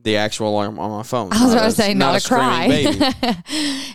the 0.00 0.18
actual 0.18 0.50
alarm 0.50 0.78
on 0.78 0.92
my 0.92 1.02
phone. 1.02 1.30
I 1.32 1.42
was 1.42 1.52
not 1.52 1.58
about 1.58 1.64
to 1.64 1.72
say, 1.72 1.94
not, 1.94 2.14
a, 2.14 2.20
screaming 2.20 2.96
cry. 2.96 3.42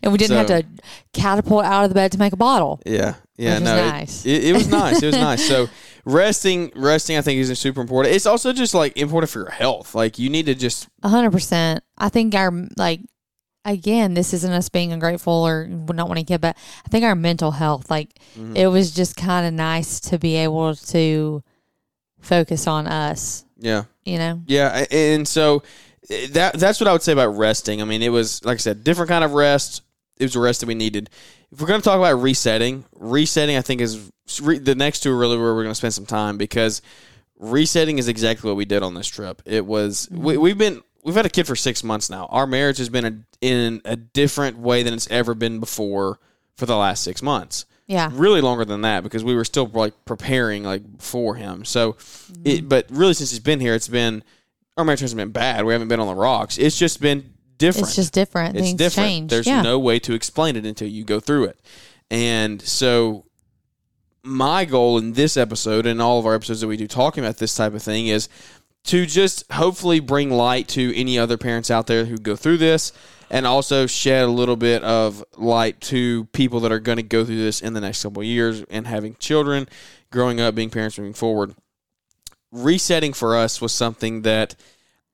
and 0.03 0.11
we 0.11 0.17
didn't 0.17 0.27
So- 0.27 0.35
have 0.35 0.47
to 0.47 0.65
catapult 1.13 1.63
out 1.63 1.85
of 1.85 1.89
the 1.89 1.95
bed 1.95 2.11
to 2.11 2.17
make 2.17 2.33
a 2.33 2.37
bottle. 2.37 2.81
Yeah, 2.85 3.15
yeah, 3.37 3.59
no, 3.59 3.77
it- 3.77 3.85
nice. 3.85 4.25
It, 4.25 4.43
it 4.43 4.53
was 4.53 4.67
nice. 4.67 5.01
It 5.01 5.05
was 5.05 5.15
nice. 5.15 5.47
So 5.53 5.69
resting, 6.05 6.71
resting, 6.75 7.17
I 7.17 7.21
think 7.21 7.39
is 7.39 7.57
super 7.59 7.81
important. 7.81 8.15
It's 8.15 8.25
also 8.25 8.53
just 8.53 8.73
like 8.73 8.97
important 8.97 9.29
for 9.29 9.39
your 9.39 9.51
health. 9.51 9.95
Like 9.95 10.19
you 10.19 10.29
need 10.29 10.45
to 10.47 10.55
just 10.55 10.87
A 11.03 11.09
hundred 11.09 11.31
percent. 11.31 11.83
I 11.97 12.09
think 12.09 12.35
our 12.35 12.51
like 12.77 13.01
again, 13.65 14.13
this 14.13 14.33
isn't 14.33 14.51
us 14.51 14.67
being 14.69 14.91
ungrateful 14.91 15.31
or 15.33 15.67
not 15.67 16.09
wanting 16.09 16.25
to, 16.25 16.37
but 16.37 16.57
I 16.85 16.89
think 16.89 17.05
our 17.05 17.15
mental 17.15 17.51
health, 17.51 17.89
like 17.89 18.09
Mm-hmm. 18.37 18.55
it 18.57 18.67
was 18.67 18.91
just 18.93 19.15
kind 19.15 19.45
of 19.45 19.53
nice 19.53 19.99
to 20.01 20.17
be 20.17 20.35
able 20.37 20.75
to 20.75 21.43
focus 22.19 22.67
on 22.67 22.87
us. 22.87 23.45
yeah, 23.57 23.83
You 24.05 24.17
know, 24.17 24.41
yeah, 24.47 24.85
and 24.91 25.27
so 25.27 25.61
eh, 26.09 26.27
that 26.31 26.55
that's 26.59 26.79
what 26.79 26.87
I 26.87 26.93
would 26.93 27.03
say 27.03 27.11
about 27.13 27.37
resting. 27.37 27.81
I 27.81 27.85
mean, 27.85 28.01
it 28.01 28.09
was 28.09 28.43
like 28.43 28.55
I 28.55 28.57
said, 28.57 28.83
different 28.83 29.09
kind 29.09 29.23
of 29.23 29.33
rest. 29.33 29.81
It 30.17 30.23
was 30.25 30.35
a 30.35 30.39
rest 30.39 30.59
that 30.61 30.67
we 30.67 30.75
needed. 30.75 31.09
If 31.51 31.61
we're 31.61 31.67
going 31.67 31.79
to 31.81 31.83
talk 31.85 31.97
about 31.97 32.21
resetting, 32.21 32.85
resetting, 32.95 33.55
I 33.57 33.61
think 33.61 33.81
is 33.81 34.11
re, 34.41 34.57
the 34.59 34.75
next 34.75 35.01
two 35.01 35.11
are 35.11 35.17
really 35.17 35.37
where 35.37 35.53
we're 35.53 35.63
going 35.63 35.71
to 35.71 35.75
spend 35.75 35.93
some 35.93 36.05
time 36.05 36.37
because 36.37 36.81
resetting 37.37 37.97
is 37.97 38.07
exactly 38.07 38.49
what 38.49 38.57
we 38.57 38.65
did 38.65 38.83
on 38.83 38.93
this 38.93 39.07
trip. 39.07 39.41
It 39.45 39.65
was 39.65 40.07
we, 40.11 40.33
mm-hmm. 40.33 40.41
we've 40.41 40.57
been 40.57 40.81
we've 41.03 41.15
had 41.15 41.25
a 41.25 41.29
kid 41.29 41.47
for 41.47 41.55
six 41.55 41.83
months 41.83 42.09
now. 42.09 42.27
Our 42.29 42.47
marriage 42.47 42.77
has 42.77 42.89
been 42.89 43.05
a, 43.05 43.17
in 43.41 43.81
a 43.85 43.95
different 43.95 44.57
way 44.57 44.83
than 44.83 44.93
it's 44.93 45.09
ever 45.09 45.33
been 45.33 45.59
before 45.59 46.19
for 46.55 46.65
the 46.65 46.77
last 46.77 47.03
six 47.03 47.21
months. 47.21 47.65
yeah, 47.87 48.09
Really 48.13 48.41
longer 48.41 48.65
than 48.65 48.81
that 48.81 49.03
because 49.03 49.23
we 49.23 49.35
were 49.35 49.45
still 49.45 49.67
like 49.67 49.93
preparing 50.05 50.63
like 50.63 50.83
for 51.01 51.35
him. 51.35 51.65
So, 51.65 51.93
mm-hmm. 51.93 52.41
it, 52.45 52.69
but 52.69 52.87
really 52.89 53.13
since 53.13 53.31
he's 53.31 53.39
been 53.39 53.59
here, 53.59 53.73
it's 53.73 53.87
been 53.87 54.23
our 54.77 54.85
marriage 54.85 55.01
hasn't 55.01 55.17
been 55.17 55.31
bad. 55.31 55.65
We 55.65 55.73
haven't 55.73 55.87
been 55.87 55.99
on 55.99 56.07
the 56.07 56.15
rocks. 56.15 56.57
It's 56.57 56.77
just 56.77 57.01
been 57.01 57.33
different. 57.57 57.87
it's 57.87 57.95
just 57.95 58.13
different. 58.13 58.55
It's 58.55 58.67
Things 58.67 58.77
different. 58.77 59.07
change. 59.07 59.29
There's 59.29 59.47
yeah. 59.47 59.61
no 59.61 59.79
way 59.79 59.99
to 59.99 60.13
explain 60.13 60.55
it 60.55 60.65
until 60.65 60.87
you 60.87 61.03
go 61.03 61.19
through 61.19 61.45
it. 61.45 61.59
And 62.09 62.61
so 62.61 63.25
my 64.23 64.65
goal 64.65 64.97
in 64.97 65.13
this 65.13 65.35
episode 65.37 65.85
and 65.85 66.01
all 66.01 66.19
of 66.19 66.25
our 66.25 66.35
episodes 66.35 66.61
that 66.61 66.67
we 66.67 66.77
do 66.77 66.87
talking 66.87 67.23
about 67.23 67.37
this 67.37 67.55
type 67.55 67.73
of 67.73 67.83
thing 67.83 68.07
is 68.07 68.29
to 68.85 69.05
just 69.05 69.49
hopefully 69.51 69.99
bring 69.99 70.29
light 70.29 70.67
to 70.69 70.95
any 70.95 71.17
other 71.17 71.37
parents 71.37 71.71
out 71.71 71.87
there 71.87 72.05
who 72.05 72.17
go 72.17 72.35
through 72.35 72.57
this 72.57 72.91
and 73.29 73.47
also 73.47 73.87
shed 73.87 74.23
a 74.23 74.27
little 74.27 74.55
bit 74.55 74.83
of 74.83 75.23
light 75.37 75.79
to 75.81 76.25
people 76.25 76.59
that 76.61 76.71
are 76.71 76.79
going 76.79 76.97
to 76.97 77.03
go 77.03 77.25
through 77.25 77.37
this 77.37 77.61
in 77.61 77.73
the 77.73 77.81
next 77.81 78.03
couple 78.03 78.21
of 78.21 78.27
years 78.27 78.63
and 78.69 78.85
having 78.87 79.15
children, 79.15 79.67
growing 80.11 80.39
up, 80.39 80.53
being 80.53 80.69
parents 80.69 80.97
moving 80.97 81.13
forward. 81.13 81.55
Resetting 82.51 83.13
for 83.13 83.35
us 83.35 83.59
was 83.59 83.73
something 83.73 84.21
that 84.21 84.55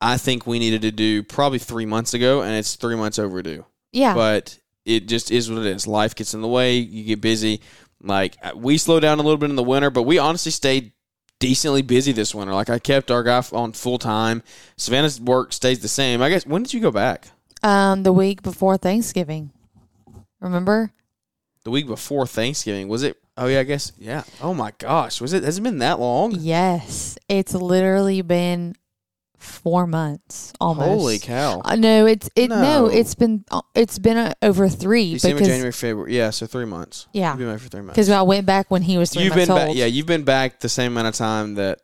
I 0.01 0.17
think 0.17 0.45
we 0.45 0.59
needed 0.59 0.81
to 0.81 0.91
do 0.91 1.23
probably 1.23 1.59
three 1.59 1.85
months 1.85 2.13
ago, 2.13 2.41
and 2.41 2.53
it's 2.53 2.75
three 2.75 2.95
months 2.95 3.19
overdue. 3.19 3.65
yeah. 3.91 4.13
But 4.13 4.59
it 4.85 5.07
just 5.07 5.31
is 5.31 5.49
what 5.49 5.59
it 5.59 5.67
is. 5.67 5.87
Life 5.87 6.15
gets 6.15 6.33
in 6.33 6.41
the 6.41 6.47
way. 6.47 6.77
You 6.77 7.03
get 7.03 7.21
busy. 7.21 7.61
Like 8.01 8.37
uh, 8.41 8.51
we 8.55 8.77
slowed 8.77 9.01
down 9.01 9.19
a 9.19 9.23
little 9.23 9.37
bit 9.37 9.49
in 9.49 9.55
the 9.55 9.63
winter, 9.63 9.89
but 9.89 10.03
we 10.03 10.17
honestly 10.17 10.51
stayed 10.51 10.93
decently 11.39 11.81
busy 11.81 12.11
this 12.11 12.33
winter. 12.35 12.53
Like 12.53 12.69
I 12.69 12.79
kept 12.79 13.11
our 13.11 13.23
guy 13.23 13.43
on 13.51 13.73
full 13.73 13.97
time. 13.97 14.43
Savannah's 14.77 15.19
work 15.19 15.53
stays 15.53 15.79
the 15.79 15.87
same. 15.87 16.21
I 16.21 16.29
guess. 16.29 16.45
When 16.45 16.63
did 16.63 16.73
you 16.73 16.79
go 16.81 16.91
back? 16.91 17.27
um, 17.61 18.03
the 18.03 18.13
week 18.13 18.41
before 18.41 18.77
Thanksgiving. 18.77 19.51
Remember? 20.39 20.91
The 21.65 21.71
week 21.71 21.87
before 21.87 22.25
Thanksgiving. 22.25 22.87
Was 22.87 23.03
it? 23.03 23.17
Oh 23.35 23.47
yeah, 23.47 23.59
I 23.59 23.63
guess. 23.63 23.91
Yeah. 23.97 24.23
Oh 24.41 24.53
my 24.53 24.71
gosh. 24.77 25.19
Was 25.19 25.33
it? 25.33 25.43
Has 25.43 25.57
it 25.57 25.61
been 25.61 25.79
that 25.79 25.99
long? 25.99 26.31
Yes, 26.31 27.17
it's 27.27 27.53
literally 27.53 28.21
been 28.21 28.75
four 29.39 29.87
months 29.87 30.53
almost. 30.61 30.87
Holy 30.87 31.17
cow. 31.19 31.61
Uh, 31.65 31.75
no, 31.75 32.05
it's 32.05 32.29
it. 32.35 32.49
No, 32.49 32.61
No. 32.61 32.85
it's 32.87 33.15
been 33.15 33.43
uh, 33.49 33.61
it's 33.73 33.97
been 33.97 34.17
uh, 34.17 34.33
over 34.41 34.67
three 34.69 35.13
December, 35.13 35.35
because 35.35 35.47
January, 35.47 35.71
February. 35.71 36.15
Yeah, 36.15 36.29
so 36.29 36.45
three 36.45 36.65
months. 36.65 37.07
Yeah. 37.13 37.29
You've 37.31 37.39
been 37.39 37.51
back 37.51 37.59
for 37.61 37.69
three 37.69 37.81
months. 37.81 37.93
because 37.95 38.09
I 38.09 38.21
went 38.21 38.45
back 38.45 38.69
when 38.69 38.81
he 38.83 38.97
was 38.97 39.11
3 39.11 39.23
you've 39.23 39.31
months 39.35 39.47
been 39.47 39.57
old. 39.57 39.67
back. 39.69 39.75
Yeah, 39.75 39.85
you've 39.85 40.05
been 40.05 40.23
back 40.23 40.59
the 40.59 40.69
same 40.69 40.91
amount 40.91 41.07
of 41.07 41.15
time 41.15 41.55
that 41.55 41.79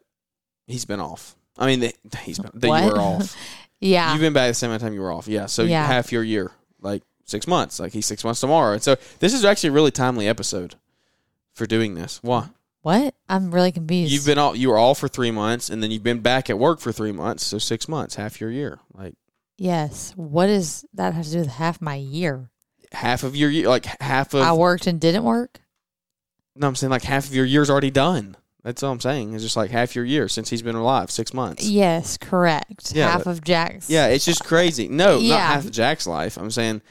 he's 0.68 0.86
been 0.86 1.00
off. 1.00 1.36
I 1.58 1.66
mean, 1.68 1.80
that 1.80 1.96
he's 2.24 2.38
been, 2.40 2.52
that 2.56 2.68
you 2.84 2.92
were 2.92 3.00
off. 3.00 3.36
yeah. 3.80 4.12
You've 4.12 4.22
been 4.22 4.34
back 4.34 4.50
the 4.50 4.54
same 4.54 4.70
amount 4.70 4.84
of 4.84 4.88
time 4.88 4.94
you 4.94 5.02
were 5.02 5.12
off. 5.12 5.28
Yeah, 5.28 5.46
so 5.46 5.64
Yeah. 5.64 5.86
half 5.88 6.12
your 6.12 6.24
year, 6.24 6.52
like 6.82 7.02
six 7.24 7.48
months. 7.48 7.80
Like 7.80 7.94
he's 7.94 8.06
six 8.06 8.24
months 8.24 8.42
tomorrow. 8.42 8.74
And 8.74 8.84
so 8.84 8.98
this 9.20 9.34
is 9.34 9.46
actually 9.46 9.70
a 9.70 9.74
really 9.74 9.92
timely 9.92 10.28
episode 10.28 10.76
for 11.54 11.66
doing 11.66 11.96
this. 11.96 12.20
Why? 12.22 12.50
What? 12.86 13.16
I'm 13.28 13.54
really 13.54 13.72
confused. 13.72 14.12
You've 14.12 14.26
been 14.26 14.38
all 14.38 14.56
you 14.56 14.70
were 14.70 14.78
all 14.78 14.96
for 14.96 15.08
three 15.08 15.32
months, 15.32 15.70
and 15.70 15.82
then 15.82 15.92
you've 15.92 16.04
been 16.04 16.20
back 16.20 16.50
at 16.50 16.60
work 16.60 16.80
for 16.80 16.92
three 16.92 17.12
months. 17.12 17.44
So 17.46 17.58
six 17.58 17.88
months, 17.88 18.16
half 18.16 18.40
your 18.40 18.52
year, 18.52 18.80
like 18.94 19.16
yes. 19.58 20.14
What 20.16 20.48
does 20.48 20.86
that 20.94 21.14
have 21.14 21.26
to 21.26 21.32
do 21.32 21.40
with 21.40 21.48
half 21.48 21.82
my 21.82 21.96
year? 21.96 22.52
half 22.96 23.24
of 23.24 23.36
your 23.36 23.50
year, 23.50 23.68
like 23.68 23.86
half 24.02 24.34
of 24.34 24.42
I 24.42 24.54
worked 24.54 24.88
and 24.88 25.00
didn't 25.00 25.24
work. 25.24 25.60
No, 26.56 26.68
I'm 26.68 26.76
saying 26.76 26.92
like 26.92 27.04
half 27.04 27.28
of 27.28 27.36
your 27.36 27.46
year's 27.46 27.70
already 27.70 27.92
done. 27.92 28.38
That's 28.66 28.82
all 28.82 28.92
I'm 28.92 29.00
saying. 29.00 29.36
It's 29.36 29.44
just 29.44 29.56
like 29.56 29.70
half 29.70 29.96
your 29.96 30.06
year 30.06 30.28
since 30.28 30.50
he's 30.50 30.64
been 30.64 30.76
alive, 30.76 31.12
six 31.12 31.36
months. 31.36 31.64
Yes, 31.70 32.18
correct. 32.18 32.94
Yeah, 32.96 33.12
Half 33.12 33.26
but- 33.26 33.30
of 33.30 33.44
Jack's. 33.44 33.92
Yeah, 33.92 34.08
it's 34.08 34.26
just 34.26 34.44
crazy. 34.44 34.88
No, 34.88 35.14
not 35.18 35.22
Yeah. 35.22 35.38
half 35.38 35.66
of 35.66 35.72
Jack's 35.72 36.08
life. 36.08 36.36
I'm 36.36 36.50
saying 36.50 36.82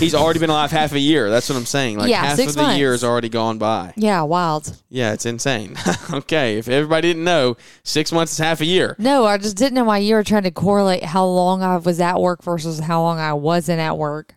he's 0.00 0.12
already 0.12 0.40
been 0.40 0.50
alive 0.50 0.72
half 0.72 0.92
a 0.92 0.98
year. 0.98 1.30
That's 1.30 1.48
what 1.48 1.54
I'm 1.56 1.66
saying. 1.66 1.98
Like 1.98 2.10
Yeah, 2.10 2.24
half 2.24 2.36
six 2.36 2.56
of 2.56 2.66
the 2.66 2.76
year 2.76 2.90
has 2.90 3.04
already 3.04 3.28
gone 3.28 3.58
by. 3.58 3.92
Yeah, 3.96 4.22
wild. 4.22 4.76
Yeah, 4.88 5.12
it's 5.12 5.24
insane. 5.24 5.76
okay, 6.12 6.58
if 6.58 6.66
everybody 6.66 7.06
didn't 7.10 7.22
know, 7.22 7.56
six 7.84 8.10
months 8.10 8.32
is 8.32 8.38
half 8.38 8.60
a 8.60 8.66
year. 8.66 8.96
No, 8.98 9.24
I 9.24 9.38
just 9.38 9.56
didn't 9.56 9.74
know 9.76 9.84
why 9.84 9.98
you 9.98 10.16
were 10.16 10.24
trying 10.24 10.42
to 10.42 10.50
correlate 10.50 11.04
how 11.04 11.24
long 11.26 11.62
I 11.62 11.76
was 11.76 12.00
at 12.00 12.20
work 12.20 12.42
versus 12.42 12.80
how 12.80 13.02
long 13.02 13.20
I 13.20 13.34
wasn't 13.34 13.78
at 13.78 13.96
work. 13.96 14.34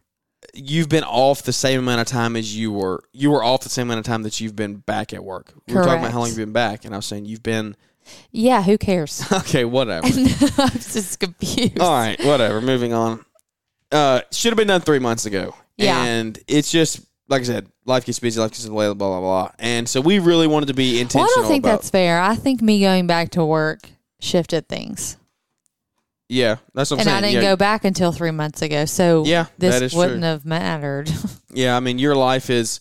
You've 0.54 0.90
been 0.90 1.04
off 1.04 1.44
the 1.44 1.54
same 1.54 1.80
amount 1.80 2.02
of 2.02 2.08
time 2.08 2.36
as 2.36 2.56
you 2.56 2.72
were. 2.72 3.04
You 3.12 3.32
were 3.32 3.44
off 3.44 3.62
the 3.62 3.70
same 3.70 3.88
amount 3.88 4.00
of 4.00 4.06
time 4.06 4.24
that 4.24 4.40
you've 4.40 4.56
been 4.56 4.76
back 4.76 5.14
at 5.14 5.24
work. 5.24 5.54
We 5.68 5.74
were 5.74 5.84
talking 5.84 6.00
about 6.00 6.12
how 6.12 6.20
long 6.20 6.28
you've 6.28 6.38
been 6.38 6.54
back, 6.54 6.86
and 6.86 6.94
I 6.94 6.98
was 6.98 7.06
saying 7.06 7.26
you've 7.26 7.44
been 7.44 7.76
Yeah, 8.32 8.62
who 8.62 8.78
cares? 8.78 9.24
okay. 9.32 9.66
Whatever. 9.66 10.06
I'm 10.58 10.70
just 10.72 11.20
confused. 11.20 11.80
All 11.80 11.92
right, 11.92 12.24
whatever. 12.24 12.62
Moving 12.62 12.94
on. 12.94 13.26
Uh, 13.92 14.22
should 14.32 14.52
have 14.52 14.58
been 14.58 14.68
done 14.68 14.82
three 14.82 15.00
months 15.00 15.26
ago. 15.26 15.56
Yeah. 15.78 16.04
and 16.04 16.40
it's 16.48 16.72
just 16.72 17.02
like 17.28 17.42
I 17.42 17.46
said, 17.46 17.68
life 17.86 18.06
gets 18.06 18.20
busy, 18.20 18.40
life 18.40 18.52
gets 18.52 18.68
way, 18.68 18.86
blah 18.86 18.94
blah 18.94 19.20
blah. 19.20 19.52
And 19.60 19.88
so 19.88 20.02
we 20.02 20.20
really 20.20 20.48
wanted 20.48 20.68
to 20.68 20.74
be 20.74 21.00
intentional. 21.00 21.26
Well. 21.26 21.40
I 21.40 21.42
don't 21.42 21.52
think 21.52 21.64
about, 21.66 21.72
that's 21.78 21.90
fair. 21.90 22.22
I 22.22 22.36
think 22.36 22.62
me 22.62 22.82
going 22.82 23.08
back 23.08 23.32
to 23.32 23.46
work 23.46 23.90
shifted 24.20 24.68
things. 24.68 25.18
Yeah, 26.34 26.58
that's 26.74 26.90
what 26.92 26.98
I'm 26.98 27.00
and 27.02 27.06
saying. 27.10 27.18
I 27.18 27.22
didn't 27.22 27.44
yeah, 27.44 27.50
go 27.52 27.56
back 27.56 27.86
until 27.86 28.12
three 28.12 28.32
months 28.32 28.62
ago. 28.62 28.86
So 28.86 29.24
Yeah, 29.26 29.46
this 29.58 29.94
wouldn't 29.94 30.22
true. 30.22 30.30
have 30.30 30.46
mattered. 30.46 31.10
yeah. 31.54 31.78
I 31.78 31.80
mean, 31.80 32.00
your 32.00 32.16
life 32.16 32.50
is 32.50 32.80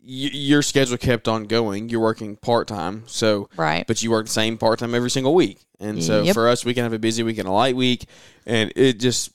y- 0.00 0.30
your 0.32 0.62
schedule 0.62 0.96
kept 0.96 1.28
on 1.28 1.44
going. 1.44 1.88
You're 1.88 2.00
working 2.00 2.36
part 2.36 2.68
time, 2.68 3.04
so 3.06 3.48
right. 3.56 3.86
but 3.86 4.02
you 4.02 4.10
work 4.10 4.26
the 4.26 4.32
same 4.32 4.56
part 4.56 4.78
time 4.78 4.94
every 4.94 5.10
single 5.10 5.34
week. 5.34 5.60
And 5.78 6.02
so 6.02 6.22
Yep. 6.22 6.34
for 6.34 6.48
us, 6.48 6.64
we 6.64 6.72
can 6.72 6.84
have 6.84 6.94
a 6.94 6.98
busy 6.98 7.22
week 7.22 7.36
and 7.38 7.46
a 7.46 7.52
light 7.52 7.76
week, 7.76 8.06
and 8.46 8.72
it 8.76 8.94
just 8.94 9.30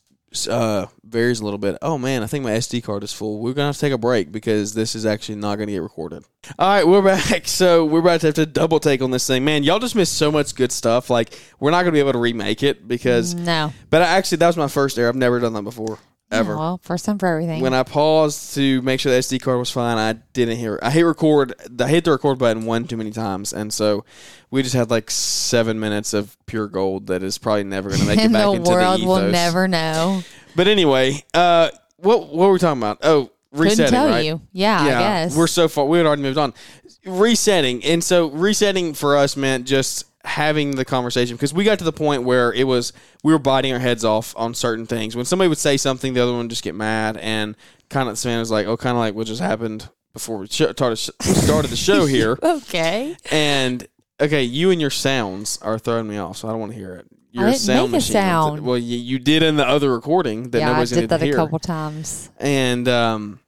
uh, 0.50 0.88
varies 1.04 1.40
a 1.40 1.44
little 1.44 1.58
bit. 1.58 1.78
Oh 1.82 1.98
man, 1.98 2.24
I 2.24 2.28
think 2.28 2.44
my 2.44 2.52
SD 2.52 2.84
card 2.84 3.04
is 3.04 3.12
full. 3.14 3.40
We're 3.40 3.54
gonna 3.54 3.68
have 3.68 3.76
to 3.76 3.82
take 3.82 3.94
a 3.94 3.98
break 3.98 4.32
because 4.32 4.74
this 4.74 4.96
is 4.96 5.06
actually 5.06 5.36
not 5.36 5.58
gonna 5.58 5.72
get 5.72 5.82
recorded. 5.82 6.24
All 6.58 6.68
right, 6.70 6.88
we're 6.88 7.02
back. 7.30 7.48
So 7.48 7.86
we're 7.86 8.00
about 8.00 8.22
to 8.22 8.28
have 8.28 8.36
to 8.36 8.46
double 8.46 8.80
take 8.80 9.02
on 9.02 9.12
this 9.12 9.28
thing, 9.28 9.44
man. 9.44 9.64
Y'all 9.64 9.80
just 9.80 9.96
missed 9.96 10.18
so 10.18 10.32
much 10.32 10.56
good 10.56 10.72
stuff. 10.72 11.10
Like 11.10 11.38
we're 11.60 11.72
not 11.72 11.84
gonna 11.84 11.94
be 11.94 12.00
able 12.00 12.14
to 12.14 12.20
remake 12.20 12.64
it 12.64 12.88
because. 12.88 13.34
no. 13.34 13.74
But 13.90 14.02
I, 14.04 14.06
actually, 14.06 14.38
that 14.38 14.48
was 14.48 14.58
my 14.58 14.68
first 14.68 14.98
error. 14.98 15.10
I've 15.10 15.16
never 15.16 15.40
done 15.40 15.54
that 15.54 15.64
before 15.64 16.00
ever. 16.32 16.54
Yeah, 16.54 16.60
well, 16.60 16.78
first 16.84 17.06
time 17.06 17.20
for 17.20 17.28
everything. 17.28 17.62
When 17.62 17.74
I 17.74 17.84
paused 17.84 18.56
to 18.56 18.82
make 18.82 19.00
sure 19.00 19.12
the 19.12 19.20
SD 19.20 19.42
card 19.42 19.60
was 19.60 19.70
fine, 19.70 19.98
I 19.98 20.14
didn't 20.34 20.58
hear. 20.58 20.80
I 20.82 20.90
hit 20.90 21.04
record. 21.04 21.54
I 21.80 21.88
hit 21.88 22.06
the 22.06 22.12
record 22.12 22.40
button 22.40 22.66
one 22.66 22.86
too 22.88 22.98
many 22.98 23.12
times, 23.12 23.54
and 23.54 23.74
so 23.74 24.06
we 24.50 24.64
just 24.64 24.76
had 24.76 24.90
like 24.90 25.12
seven 25.12 25.80
minutes 25.80 26.14
of 26.14 26.38
pure 26.46 26.68
gold 26.68 27.08
that 27.08 27.24
is 27.24 27.38
probably 27.38 27.64
never 27.64 27.90
going 27.90 28.02
to 28.02 28.08
make 28.08 28.20
it 28.20 28.32
back 28.34 28.46
the 28.46 28.52
into 28.54 28.70
the 28.70 28.76
world 28.76 29.04
will 29.04 29.32
never 29.32 29.68
know. 29.68 30.22
But 30.56 30.68
anyway, 30.68 31.24
uh, 31.34 31.70
what 31.98 32.30
what 32.30 32.48
were 32.48 32.54
we 32.54 32.60
talking 32.60 32.82
about? 32.82 33.00
Oh, 33.04 33.32
resetting. 33.52 33.86
Couldn't 33.86 33.92
tell 33.92 34.08
right? 34.10 34.26
you. 34.26 34.42
Yeah, 34.54 34.82
I 34.82 34.88
guess. 34.88 35.36
we're 35.36 35.48
so 35.48 35.68
far. 35.68 35.86
We 35.86 35.98
had 35.98 36.08
already 36.08 36.22
moved 36.22 36.38
on. 36.38 36.54
Resetting, 37.06 37.84
and 37.84 38.04
so 38.04 38.30
resetting 38.30 38.94
for 38.94 39.18
us 39.18 39.36
meant 39.36 39.66
just 39.66 40.06
having 40.24 40.72
the 40.72 40.86
conversation 40.86 41.36
because 41.36 41.54
we 41.54 41.64
got 41.64 41.80
to 41.80 41.86
the 41.86 41.92
point 41.94 42.24
where 42.24 42.54
it 42.54 42.66
was 42.66 42.94
we 43.24 43.34
were 43.34 43.40
biting 43.40 43.74
our 43.74 43.80
heads 43.80 44.06
off 44.06 44.34
on 44.38 44.54
certain 44.54 44.86
things. 44.86 45.16
When 45.16 45.26
somebody 45.26 45.50
would 45.50 45.58
say 45.58 45.78
something, 45.78 46.14
the 46.14 46.22
other 46.22 46.32
one 46.32 46.42
would 46.42 46.50
just 46.50 46.64
get 46.64 46.76
mad, 46.76 47.18
and 47.18 47.56
kind 47.90 48.10
of 48.10 48.18
Savannah 48.18 48.40
was 48.40 48.52
like, 48.52 48.68
"Oh, 48.68 48.78
kind 48.78 48.96
of 48.96 49.00
like 49.00 49.16
what 49.16 49.28
just 49.28 49.42
happened 49.42 49.90
before 50.14 50.38
we 50.38 50.48
started 50.48 51.00
the 51.18 51.76
show 51.76 52.06
here." 52.08 52.38
okay. 52.42 53.16
And 53.32 53.88
okay, 54.20 54.44
you 54.44 54.72
and 54.72 54.80
your 54.80 54.90
sounds 54.90 55.58
are 55.62 55.80
throwing 55.80 56.08
me 56.08 56.18
off, 56.18 56.38
so 56.38 56.48
I 56.48 56.52
don't 56.52 56.60
want 56.60 56.72
to 56.74 56.78
hear 56.78 56.96
it. 56.96 57.08
You're 57.32 57.50
didn't 57.52 57.92
make 57.92 58.00
a 58.00 58.02
sound. 58.02 58.60
Well, 58.60 58.78
you, 58.78 58.98
you 58.98 59.18
did 59.18 59.42
in 59.42 59.56
the 59.56 59.66
other 59.66 59.92
recording 59.92 60.50
that 60.50 60.60
yeah, 60.60 60.66
I 60.66 60.72
nobody's 60.72 60.92
going 60.92 61.02
did 61.02 61.08
to 61.08 61.18
that 61.18 61.26
hear. 61.26 61.34
a 61.34 61.38
couple 61.38 61.60
times. 61.60 62.30
And 62.40 62.88
um, 62.90 63.40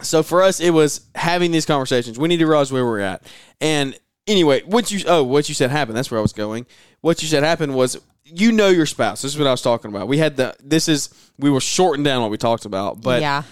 so 0.00 0.22
for 0.22 0.42
us, 0.42 0.60
it 0.60 0.70
was 0.70 1.02
having 1.14 1.50
these 1.50 1.66
conversations. 1.66 2.18
We 2.18 2.28
need 2.28 2.38
to 2.38 2.46
realize 2.46 2.72
where 2.72 2.86
we're 2.86 3.00
at. 3.00 3.22
And 3.60 3.98
anyway, 4.26 4.62
what 4.62 4.90
you 4.90 5.04
oh, 5.06 5.22
what 5.22 5.48
you 5.48 5.54
said 5.54 5.70
happened. 5.70 5.96
That's 5.96 6.10
where 6.10 6.18
I 6.18 6.22
was 6.22 6.32
going. 6.32 6.66
What 7.00 7.22
you 7.22 7.28
said 7.28 7.42
happened 7.42 7.74
was 7.74 8.00
you 8.24 8.52
know 8.52 8.68
your 8.68 8.86
spouse. 8.86 9.22
This 9.22 9.32
is 9.32 9.38
what 9.38 9.46
I 9.46 9.50
was 9.50 9.62
talking 9.62 9.90
about. 9.90 10.08
We 10.08 10.18
had 10.18 10.36
the 10.36 10.54
this 10.62 10.88
is 10.88 11.10
we 11.38 11.50
were 11.50 11.60
shorting 11.60 12.04
down 12.04 12.22
what 12.22 12.30
we 12.30 12.38
talked 12.38 12.64
about, 12.64 13.00
but 13.00 13.20
yeah. 13.20 13.42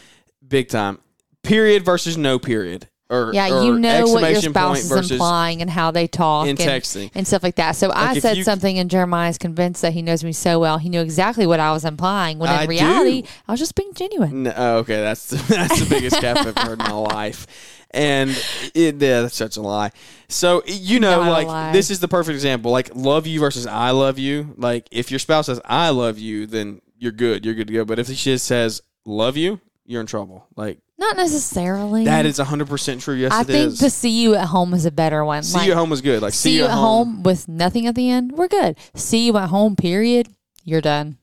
big 0.46 0.68
time. 0.68 0.98
Period 1.42 1.84
versus 1.84 2.16
no 2.16 2.38
period. 2.38 2.88
Or 3.10 3.32
Yeah, 3.34 3.50
or 3.50 3.64
you 3.64 3.78
know 3.78 4.06
what 4.06 4.30
your 4.30 4.40
spouse 4.40 4.88
is 4.88 5.10
implying 5.10 5.60
and 5.62 5.68
how 5.68 5.90
they 5.90 6.06
talk 6.06 6.46
and, 6.46 6.56
texting. 6.56 7.10
and 7.12 7.26
stuff 7.26 7.42
like 7.42 7.56
that. 7.56 7.74
So 7.74 7.90
I 7.92 8.16
said 8.20 8.36
you- 8.36 8.44
something, 8.44 8.78
and 8.78 8.88
Jeremiah's 8.88 9.36
convinced 9.36 9.82
that 9.82 9.92
he 9.94 10.00
knows 10.00 10.22
me 10.22 10.32
so 10.32 10.60
well. 10.60 10.78
He 10.78 10.88
knew 10.88 11.00
exactly 11.00 11.44
what 11.44 11.58
I 11.58 11.72
was 11.72 11.84
implying. 11.84 12.38
When 12.38 12.50
in 12.50 12.56
I 12.56 12.66
do. 12.66 12.70
reality, 12.70 13.24
I 13.48 13.52
was 13.52 13.58
just 13.58 13.74
being 13.74 13.92
genuine. 13.94 14.44
No, 14.44 14.54
oh, 14.56 14.76
okay, 14.78 15.00
that's 15.00 15.26
the, 15.26 15.36
that's 15.48 15.80
the 15.80 15.90
biggest 15.92 16.20
cap 16.20 16.36
I've 16.36 16.56
heard 16.56 16.80
in 16.80 16.86
my 16.86 16.92
life, 16.92 17.48
and 17.92 18.30
it, 18.74 18.96
yeah, 18.96 19.22
that's 19.22 19.36
such 19.36 19.56
a 19.56 19.62
lie. 19.62 19.90
So 20.28 20.62
you 20.66 21.00
know, 21.00 21.24
Not 21.24 21.46
like 21.46 21.72
this 21.72 21.90
is 21.90 22.00
the 22.00 22.08
perfect 22.08 22.34
example. 22.34 22.70
Like 22.70 22.90
love 22.94 23.26
you 23.26 23.40
versus 23.40 23.66
I 23.66 23.90
love 23.90 24.18
you. 24.18 24.54
Like 24.56 24.88
if 24.90 25.10
your 25.10 25.18
spouse 25.18 25.46
says 25.46 25.60
I 25.64 25.90
love 25.90 26.18
you, 26.18 26.46
then 26.46 26.80
you're 26.98 27.12
good. 27.12 27.44
You're 27.44 27.54
good 27.54 27.66
to 27.68 27.72
go. 27.72 27.84
But 27.84 27.98
if 27.98 28.08
she 28.08 28.14
just 28.14 28.46
says 28.46 28.82
love 29.04 29.36
you, 29.36 29.60
you're 29.84 30.00
in 30.00 30.06
trouble. 30.06 30.46
Like 30.56 30.78
Not 30.98 31.16
necessarily. 31.16 32.04
that 32.04 32.26
is 32.26 32.38
hundred 32.38 32.68
percent 32.68 33.00
true. 33.00 33.14
Yes, 33.14 33.32
I 33.32 33.42
think 33.42 33.72
is. 33.72 33.80
the 33.80 33.90
see 33.90 34.22
you 34.22 34.34
at 34.34 34.46
home 34.46 34.72
is 34.74 34.86
a 34.86 34.90
better 34.92 35.24
one. 35.24 35.42
see 35.42 35.58
Like, 35.58 35.66
you 35.66 35.72
at 35.72 35.78
home 35.78 35.92
is 35.92 36.00
good. 36.00 36.22
Like 36.22 36.34
see 36.34 36.56
you 36.56 36.64
at 36.64 36.70
home 36.70 37.22
with 37.22 37.48
nothing 37.48 37.86
at 37.86 37.94
the 37.94 38.08
end. 38.10 38.32
We're 38.32 38.48
good. 38.48 38.76
See 38.94 39.26
you 39.26 39.36
at 39.36 39.48
home. 39.48 39.76
Period. 39.76 40.28
You're 40.64 40.80
done. 40.80 41.18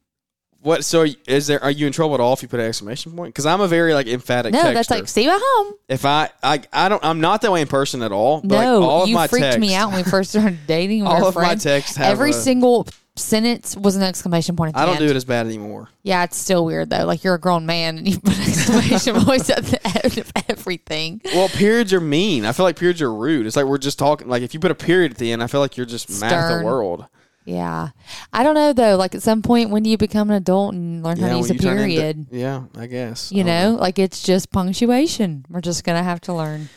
What? 0.67 0.83
So 0.83 1.05
is 1.27 1.47
there? 1.47 1.63
Are 1.63 1.71
you 1.71 1.87
in 1.87 1.93
trouble 1.93 2.13
at 2.15 2.19
all 2.19 2.33
if 2.33 2.41
you 2.41 2.47
put 2.49 2.59
an 2.59 2.65
exclamation 2.65 3.13
point? 3.13 3.33
Because 3.33 3.45
I'm 3.45 3.61
a 3.61 3.67
very 3.67 3.93
like 3.93 4.07
emphatic. 4.07 4.51
No, 4.53 4.59
texter. 4.59 4.73
that's 4.73 4.89
like 4.89 5.07
see 5.07 5.23
you 5.23 5.29
at 5.31 5.39
home. 5.41 5.73
if 5.87 6.03
I, 6.05 6.29
I 6.43 6.61
I 6.73 6.89
don't 6.89 7.03
I'm 7.05 7.21
not 7.21 7.41
that 7.41 7.51
way 7.51 7.61
in 7.61 7.67
person 7.67 8.01
at 8.01 8.11
all. 8.11 8.41
But 8.41 8.61
no, 8.61 8.79
like 8.79 8.89
all 8.89 9.03
of 9.03 9.09
you 9.09 9.15
my 9.15 9.27
freaked 9.27 9.43
texts, 9.43 9.61
me 9.61 9.73
out 9.73 9.91
when 9.91 10.03
we 10.03 10.09
first 10.09 10.31
started 10.31 10.59
dating. 10.67 11.07
All 11.07 11.25
of 11.25 11.35
my 11.35 11.55
texts 11.55 11.95
have 11.95 12.11
Every 12.11 12.31
a- 12.31 12.33
single 12.33 12.85
sentence 13.15 13.75
was 13.75 13.95
an 13.95 14.03
exclamation 14.03 14.55
point. 14.55 14.69
At 14.69 14.73
the 14.75 14.81
I 14.81 14.85
don't 14.85 14.95
end. 14.97 15.05
do 15.05 15.09
it 15.09 15.15
as 15.15 15.25
bad 15.25 15.45
anymore. 15.47 15.89
Yeah, 16.03 16.23
it's 16.25 16.37
still 16.37 16.65
weird 16.65 16.89
though. 16.89 17.05
Like 17.05 17.23
you're 17.23 17.35
a 17.35 17.39
grown 17.39 17.65
man 17.65 17.97
and 17.97 18.07
you 18.07 18.19
put 18.19 18.37
exclamation 18.37 19.15
points 19.23 19.49
at 19.49 19.63
the 19.65 19.79
end 20.03 20.17
of 20.17 20.31
everything. 20.49 21.21
Well, 21.25 21.47
periods 21.49 21.93
are 21.93 22.01
mean. 22.01 22.45
I 22.45 22.51
feel 22.51 22.65
like 22.65 22.77
periods 22.77 23.01
are 23.01 23.13
rude. 23.13 23.47
It's 23.47 23.55
like 23.55 23.65
we're 23.65 23.77
just 23.77 23.97
talking. 23.97 24.27
Like 24.27 24.43
if 24.43 24.53
you 24.53 24.59
put 24.59 24.71
a 24.71 24.75
period 24.75 25.13
at 25.13 25.17
the 25.17 25.31
end, 25.31 25.41
I 25.41 25.47
feel 25.47 25.61
like 25.61 25.77
you're 25.77 25.85
just 25.85 26.09
mad 26.21 26.33
at 26.33 26.59
the 26.59 26.65
world. 26.65 27.05
Yeah, 27.47 27.89
I 28.33 28.43
don't 28.43 28.55
know 28.55 28.73
though. 28.73 28.97
Like 28.97 29.15
at 29.15 29.21
some 29.23 29.41
point, 29.41 29.69
when 29.69 29.81
do 29.83 29.89
you 29.89 29.97
become 29.97 30.29
an 30.29 30.35
adult 30.35 30.73
and 30.73 31.01
learn 31.01 31.17
how 31.17 31.29
to 31.29 31.37
use 31.37 31.49
a 31.49 31.55
turn 31.55 31.77
into- 31.79 31.95
period? 31.95 32.27
yeah, 32.29 32.63
I 32.77 32.87
guess. 32.87 33.31
you 33.31 33.43
I 33.43 33.45
don't 33.45 33.73
know, 33.75 33.79
like 33.79 33.97
it's 33.99 34.21
just 34.21 34.51
punctuation. 34.51 35.45
We're 35.49 35.61
just 35.61 35.83
gonna 35.85 36.03
have 36.03 36.19
to 36.21 36.33
learn. 36.33 36.67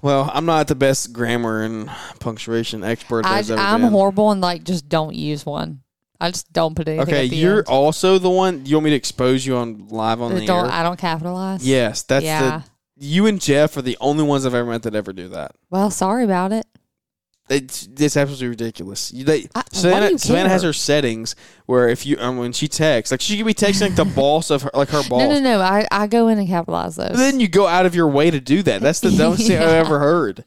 Well, 0.00 0.30
I'm 0.32 0.46
not 0.46 0.68
the 0.68 0.74
best 0.74 1.12
grammar 1.12 1.62
and 1.62 1.90
punctuation 2.18 2.82
expert. 2.82 3.26
I, 3.26 3.40
ever 3.40 3.56
I'm 3.58 3.82
been. 3.82 3.90
horrible 3.90 4.30
and 4.30 4.40
like 4.40 4.64
just 4.64 4.88
don't 4.88 5.14
use 5.14 5.44
one. 5.44 5.82
I 6.18 6.30
just 6.30 6.50
don't 6.52 6.74
put 6.74 6.88
anything. 6.88 7.06
Okay, 7.06 7.28
the 7.28 7.36
you're 7.36 7.58
end. 7.58 7.66
also 7.68 8.18
the 8.18 8.30
one. 8.30 8.64
You 8.64 8.76
want 8.76 8.84
me 8.84 8.90
to 8.90 8.96
expose 8.96 9.44
you 9.44 9.56
on 9.56 9.88
live 9.88 10.22
on 10.22 10.32
uh, 10.32 10.36
the 10.36 10.46
don't 10.46 10.66
air? 10.66 10.72
I 10.72 10.82
don't 10.82 10.98
capitalize. 10.98 11.66
Yes, 11.66 12.02
that's 12.04 12.24
Yeah. 12.24 12.62
the. 12.62 12.64
You 13.06 13.26
and 13.26 13.40
Jeff 13.40 13.76
are 13.78 13.82
the 13.82 13.96
only 14.00 14.24
ones 14.24 14.44
I've 14.46 14.54
ever 14.54 14.68
met 14.70 14.82
that 14.82 14.94
ever 14.94 15.12
do 15.14 15.28
that. 15.28 15.52
Well, 15.70 15.90
sorry 15.90 16.24
about 16.24 16.52
it. 16.52 16.66
It's, 17.50 17.88
it's 17.98 18.16
absolutely 18.16 18.48
ridiculous. 18.48 19.12
You, 19.12 19.24
they, 19.24 19.48
I- 19.54 19.64
Savannah, 19.72 20.18
Savannah 20.18 20.48
has 20.48 20.62
her 20.62 20.72
settings 20.72 21.34
where 21.66 21.88
if 21.88 22.06
you 22.06 22.16
um, 22.18 22.36
when 22.38 22.52
she 22.52 22.68
texts, 22.68 23.10
like 23.10 23.20
she 23.20 23.36
could 23.36 23.46
be 23.46 23.54
texting 23.54 23.82
like 23.82 23.96
the 23.96 24.04
boss 24.16 24.50
of 24.50 24.62
her, 24.62 24.70
like 24.72 24.88
her 24.90 25.02
boss. 25.08 25.20
No, 25.22 25.28
no, 25.28 25.40
no. 25.40 25.60
I, 25.60 25.86
I 25.90 26.06
go 26.06 26.28
in 26.28 26.38
and 26.38 26.46
capitalize 26.48 26.96
those. 26.96 27.16
Then 27.16 27.40
you 27.40 27.48
go 27.48 27.66
out 27.66 27.86
of 27.86 27.94
your 27.94 28.08
way 28.08 28.30
to 28.30 28.40
do 28.40 28.62
that. 28.62 28.80
That's 28.80 29.00
the 29.00 29.10
dumbest 29.10 29.48
thing 29.48 29.58
I've 29.58 29.68
ever 29.86 29.98
heard. 29.98 30.44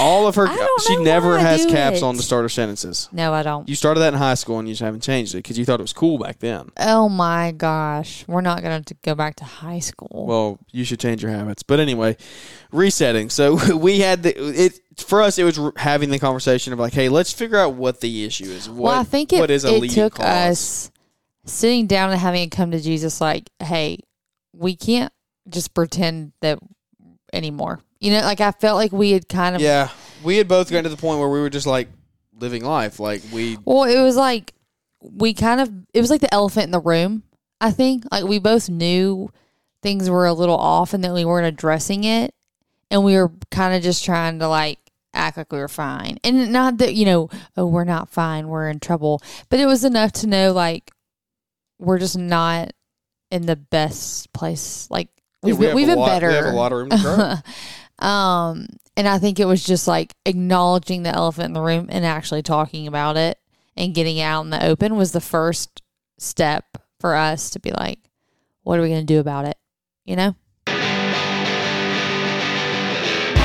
All 0.00 0.26
of 0.26 0.34
her, 0.34 0.46
she 0.86 0.96
never 0.96 1.38
has 1.38 1.64
caps 1.66 2.02
on 2.02 2.16
to 2.16 2.22
start 2.22 2.42
her 2.44 2.48
sentences. 2.48 3.08
no, 3.10 3.32
I 3.32 3.42
don't. 3.42 3.68
You 3.68 3.74
started 3.74 4.00
that 4.00 4.12
in 4.12 4.18
high 4.18 4.34
school 4.34 4.58
and 4.58 4.68
you 4.68 4.72
just 4.72 4.82
haven't 4.82 5.02
changed 5.02 5.34
it 5.34 5.38
because 5.38 5.58
you 5.58 5.64
thought 5.64 5.80
it 5.80 5.82
was 5.82 5.92
cool 5.92 6.18
back 6.18 6.38
then. 6.40 6.70
Oh 6.78 7.08
my 7.08 7.52
gosh, 7.52 8.24
we're 8.28 8.42
not 8.42 8.62
gonna 8.62 8.82
go 9.02 9.14
back 9.14 9.36
to 9.36 9.44
high 9.44 9.78
school. 9.78 10.26
Well, 10.26 10.58
you 10.72 10.84
should 10.84 11.00
change 11.00 11.22
your 11.22 11.32
habits. 11.32 11.62
But 11.62 11.80
anyway, 11.80 12.16
resetting. 12.70 13.30
So 13.30 13.76
we 13.76 14.00
had 14.00 14.22
the 14.22 14.36
it 14.36 14.78
for 14.98 15.22
us. 15.22 15.38
It 15.38 15.44
was 15.44 15.58
having 15.76 16.10
the 16.10 16.18
conversation 16.18 16.72
of 16.72 16.78
like, 16.78 16.92
hey, 16.92 17.08
let's 17.08 17.32
figure 17.32 17.58
out 17.58 17.74
what 17.74 18.00
the 18.00 18.24
issue 18.24 18.44
is. 18.44 18.68
What, 18.68 18.90
well, 18.90 19.00
I 19.00 19.04
think 19.04 19.32
it, 19.32 19.40
what 19.40 19.50
is 19.50 19.64
a 19.64 19.74
it 19.74 19.90
took 19.90 20.16
cause? 20.16 20.26
us 20.26 20.90
sitting 21.44 21.86
down 21.86 22.10
and 22.10 22.20
having 22.20 22.42
it 22.42 22.50
come 22.50 22.70
to 22.72 22.80
Jesus. 22.80 23.20
Like, 23.20 23.50
hey, 23.60 24.00
we 24.52 24.76
can't 24.76 25.12
just 25.48 25.72
pretend 25.74 26.32
that 26.40 26.58
anymore. 27.32 27.80
You 28.00 28.12
know, 28.12 28.20
like 28.20 28.40
I 28.40 28.52
felt 28.52 28.76
like 28.76 28.92
we 28.92 29.10
had 29.12 29.28
kind 29.28 29.56
of. 29.56 29.60
Yeah, 29.62 29.88
we 30.22 30.36
had 30.36 30.48
both 30.48 30.70
gotten 30.70 30.84
to 30.84 30.90
the 30.90 30.96
point 30.96 31.18
where 31.20 31.28
we 31.28 31.40
were 31.40 31.50
just 31.50 31.66
like 31.66 31.88
living 32.38 32.64
life, 32.64 33.00
like 33.00 33.22
we. 33.32 33.58
Well, 33.64 33.84
it 33.84 34.00
was 34.02 34.16
like 34.16 34.54
we 35.00 35.34
kind 35.34 35.60
of. 35.60 35.70
It 35.92 36.00
was 36.00 36.10
like 36.10 36.20
the 36.20 36.32
elephant 36.32 36.64
in 36.66 36.70
the 36.70 36.80
room. 36.80 37.22
I 37.60 37.70
think 37.72 38.04
like 38.12 38.24
we 38.24 38.38
both 38.38 38.68
knew 38.68 39.30
things 39.82 40.08
were 40.08 40.26
a 40.26 40.32
little 40.32 40.56
off 40.56 40.94
and 40.94 41.02
that 41.04 41.12
we 41.14 41.24
weren't 41.24 41.46
addressing 41.46 42.04
it. 42.04 42.34
and 42.90 43.04
we 43.04 43.14
were 43.16 43.32
kind 43.50 43.74
of 43.74 43.82
just 43.82 44.04
trying 44.04 44.38
to 44.40 44.48
like 44.48 44.78
act 45.14 45.36
like 45.36 45.50
we 45.52 45.58
were 45.58 45.68
fine. 45.68 46.18
And 46.24 46.52
not 46.52 46.78
that, 46.78 46.94
you 46.94 47.04
know, 47.04 47.28
oh, 47.56 47.66
we're 47.66 47.84
not 47.84 48.08
fine, 48.10 48.48
we're 48.48 48.68
in 48.68 48.78
trouble. 48.80 49.20
But 49.50 49.58
it 49.60 49.66
was 49.66 49.84
enough 49.84 50.12
to 50.12 50.26
know 50.28 50.52
like 50.52 50.90
we're 51.78 51.98
just 51.98 52.16
not 52.18 52.72
in 53.30 53.46
the 53.46 53.56
best 53.56 54.32
place. 54.32 54.88
Like 54.90 55.08
Yeah, 55.42 55.54
we've, 55.54 55.58
we 55.58 55.60
been, 55.60 55.68
have 55.68 55.76
we've 55.76 55.88
a 55.88 55.90
been 55.92 55.98
lot- 55.98 56.08
better. 56.08 56.28
We 56.28 56.34
have 56.34 56.44
a 56.46 56.50
lot 56.50 56.72
of 56.72 56.78
room 56.78 56.90
to 56.90 56.96
grow. 56.98 57.34
um, 57.98 58.66
and 58.96 59.08
I 59.08 59.18
think 59.18 59.40
it 59.40 59.44
was 59.46 59.64
just 59.64 59.88
like 59.88 60.14
acknowledging 60.24 61.02
the 61.02 61.14
elephant 61.14 61.46
in 61.46 61.52
the 61.52 61.60
room 61.60 61.86
and 61.88 62.04
actually 62.04 62.42
talking 62.42 62.86
about 62.86 63.16
it 63.16 63.38
and 63.76 63.94
getting 63.94 64.20
out 64.20 64.42
in 64.42 64.50
the 64.50 64.64
open 64.64 64.96
was 64.96 65.12
the 65.12 65.20
first 65.20 65.82
step 66.18 66.64
for 67.00 67.14
us 67.14 67.50
to 67.50 67.60
be 67.60 67.70
like, 67.70 67.98
what 68.62 68.78
are 68.78 68.82
we 68.82 68.88
going 68.88 69.06
to 69.06 69.14
do 69.14 69.20
about 69.20 69.44
it? 69.44 69.56
You 70.04 70.16
know? 70.16 70.34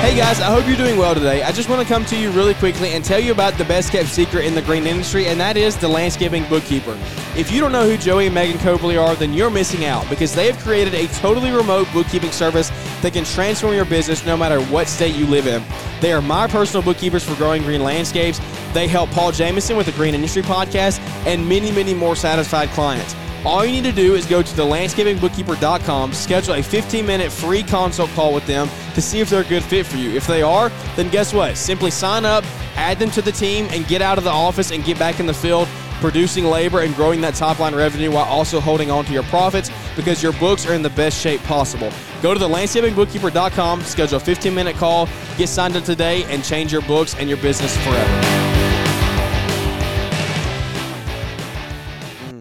Hey 0.04 0.18
guys, 0.18 0.42
I 0.42 0.52
hope 0.52 0.68
you're 0.68 0.76
doing 0.76 0.98
well 0.98 1.14
today. 1.14 1.44
I 1.44 1.54
just 1.54 1.70
want 1.70 1.82
to 1.82 1.88
come 1.88 2.04
to 2.08 2.18
you 2.18 2.30
really 2.32 2.54
quickly 2.56 2.90
and 2.90 3.06
tell 3.06 3.22
you 3.22 3.32
about 3.32 3.54
the 3.54 3.64
best 3.64 3.90
kept 3.90 4.10
secret 4.10 4.44
in 4.44 4.54
the 4.54 4.62
green 4.62 4.86
industry, 4.86 5.28
and 5.28 5.40
that 5.40 5.56
is 5.56 5.78
the 5.78 5.88
landscaping 5.88 6.44
bookkeeper. 6.50 7.00
If 7.38 7.50
you 7.54 7.62
don't 7.62 7.72
know 7.72 7.90
who 7.90 7.96
Joey 7.96 8.26
and 8.26 8.36
Megan 8.36 8.58
Cobley 8.58 8.98
are, 8.98 9.16
then 9.16 9.34
you're 9.34 9.50
missing 9.50 9.86
out 9.86 10.08
because 10.10 10.36
they 10.36 10.48
have 10.52 10.60
created 10.60 10.94
a 10.94 11.08
totally 11.20 11.52
remote 11.52 11.88
bookkeeping 11.94 12.32
service 12.32 12.70
that 13.02 13.14
can 13.14 13.24
transform 13.24 13.76
your 13.76 13.86
business 13.86 14.26
no 14.26 14.36
matter 14.36 14.62
what 14.64 14.90
state 14.90 15.16
you 15.16 15.26
live 15.26 15.48
in. 15.48 15.64
They 16.02 16.12
are 16.12 16.22
my 16.22 16.48
personal 16.48 16.84
bookkeepers 16.84 17.24
for 17.24 17.36
growing 17.36 17.64
green 17.64 17.82
landscapes. 17.82 18.42
They 18.74 18.90
help 18.90 19.10
Paul 19.12 19.32
Jamison 19.32 19.78
with 19.78 19.86
the 19.86 19.94
Green 19.94 20.16
Industry 20.16 20.42
Podcast 20.42 21.00
and 21.26 21.48
many, 21.48 21.72
many 21.72 21.94
more 21.94 22.18
satisfied 22.18 22.68
clients. 22.72 23.16
All 23.46 23.66
you 23.66 23.74
need 23.74 23.84
to 23.84 23.92
do 23.92 24.16
is 24.16 24.26
go 24.26 24.42
to 24.42 24.54
thelandscapingbookkeeper.com, 24.54 26.14
schedule 26.14 26.54
a 26.54 26.64
15 26.64 27.06
minute 27.06 27.30
free 27.32 27.62
consult 27.62 28.10
call 28.12 28.34
with 28.34 28.48
them 28.48 28.70
to 28.94 29.02
see 29.02 29.20
if 29.20 29.30
they're 29.30 29.42
a 29.42 29.46
good 29.46 29.64
fit 29.64 29.86
for 29.86 29.98
you. 29.98 30.12
If 30.12 30.28
they 30.28 30.42
are, 30.42 30.70
then 30.96 31.10
guess 31.10 31.34
what? 31.34 31.58
Simply 31.58 31.92
sign 31.92 32.24
up, 32.24 32.46
add 32.76 33.00
them 33.00 33.12
to 33.12 33.22
the 33.22 33.34
team, 33.34 33.68
and 33.72 33.86
get 33.88 34.02
out 34.02 34.18
of 34.18 34.24
the 34.24 34.30
office 34.30 34.72
and 34.72 34.84
get 34.86 34.98
back 34.98 35.20
in 35.20 35.26
the 35.26 35.34
field 35.34 35.68
producing 36.00 36.44
labor 36.44 36.82
and 36.82 36.94
growing 36.96 37.22
that 37.22 37.34
top 37.34 37.60
line 37.60 37.74
revenue 37.74 38.12
while 38.12 38.26
also 38.26 38.60
holding 38.60 38.92
on 38.92 39.06
to 39.06 39.14
your 39.14 39.24
profits 39.24 39.72
because 39.96 40.22
your 40.22 40.34
books 40.34 40.66
are 40.66 40.74
in 40.74 40.82
the 40.82 40.90
best 40.90 41.18
shape 41.18 41.42
possible. 41.44 41.92
Go 42.22 42.34
to 42.34 42.40
thelandscapingbookkeeper.com, 42.40 43.82
schedule 43.84 44.18
a 44.18 44.20
15 44.20 44.54
minute 44.54 44.76
call, 44.76 45.08
get 45.38 45.48
signed 45.48 45.76
up 45.76 45.84
today, 45.84 46.24
and 46.26 46.44
change 46.44 46.72
your 46.72 46.82
books 46.84 47.16
and 47.16 47.30
your 47.30 47.38
business 47.40 47.78
forever. 47.84 48.22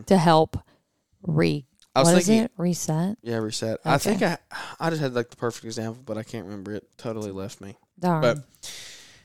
To 0.07 0.19
help 0.19 0.59
re. 1.23 1.67
I 1.95 2.01
was 2.01 2.09
what 2.09 2.19
is 2.19 2.27
thinking- 2.27 2.45
it? 2.45 2.53
Reset? 2.57 3.19
Yeah, 3.23 3.37
reset. 3.37 3.81
I 3.85 3.99
think 3.99 4.23
I 4.23 4.39
I 4.81 4.91
just 4.91 5.03
had 5.03 5.15
like 5.15 5.31
the 5.31 5.37
perfect 5.37 5.65
example, 5.65 6.03
but 6.05 6.17
I 6.17 6.23
can't 6.23 6.47
remember 6.47 6.75
it. 6.75 6.87
Totally 6.97 7.31
left 7.31 7.61
me. 7.61 7.77
Darn. 7.99 8.23
But 8.23 8.39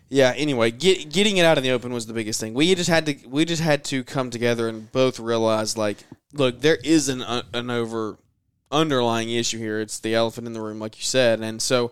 yeah, 0.09 0.33
anyway, 0.35 0.71
get, 0.71 1.11
getting 1.11 1.37
it 1.37 1.45
out 1.45 1.57
in 1.57 1.63
the 1.63 1.71
open 1.71 1.91
was 1.91 2.05
the 2.05 2.13
biggest 2.13 2.39
thing. 2.39 2.53
We 2.53 2.73
just 2.75 2.89
had 2.89 3.05
to 3.05 3.15
we 3.27 3.45
just 3.45 3.61
had 3.61 3.83
to 3.85 4.03
come 4.03 4.29
together 4.29 4.67
and 4.69 4.91
both 4.91 5.19
realize 5.19 5.77
like, 5.77 5.97
look, 6.33 6.61
there 6.61 6.77
is 6.83 7.09
an 7.09 7.21
uh, 7.21 7.43
an 7.53 7.69
over 7.69 8.17
underlying 8.71 9.29
issue 9.29 9.57
here. 9.57 9.79
It's 9.79 9.99
the 9.99 10.15
elephant 10.15 10.47
in 10.47 10.53
the 10.53 10.61
room, 10.61 10.79
like 10.79 10.97
you 10.97 11.03
said, 11.03 11.41
and 11.41 11.61
so 11.61 11.91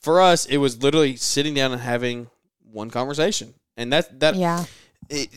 for 0.00 0.20
us, 0.20 0.46
it 0.46 0.58
was 0.58 0.82
literally 0.82 1.16
sitting 1.16 1.54
down 1.54 1.72
and 1.72 1.80
having 1.80 2.28
one 2.70 2.90
conversation, 2.90 3.54
and 3.76 3.92
that 3.92 4.20
that 4.20 4.36
yeah. 4.36 4.64
it, 5.08 5.28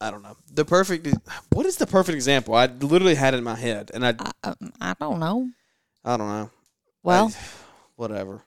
I 0.00 0.10
don't 0.10 0.22
know 0.22 0.36
the 0.52 0.64
perfect. 0.64 1.06
What 1.52 1.66
is 1.66 1.76
the 1.76 1.86
perfect 1.86 2.14
example? 2.16 2.54
I 2.54 2.66
literally 2.66 3.14
had 3.14 3.34
it 3.34 3.38
in 3.38 3.44
my 3.44 3.56
head, 3.56 3.90
and 3.92 4.06
I 4.06 4.14
I, 4.42 4.48
um, 4.48 4.72
I 4.80 4.94
don't 4.98 5.18
know. 5.20 5.50
I 6.04 6.16
don't 6.16 6.28
know. 6.28 6.50
Well, 7.02 7.28
I- 7.34 7.38
whatever. 7.96 8.42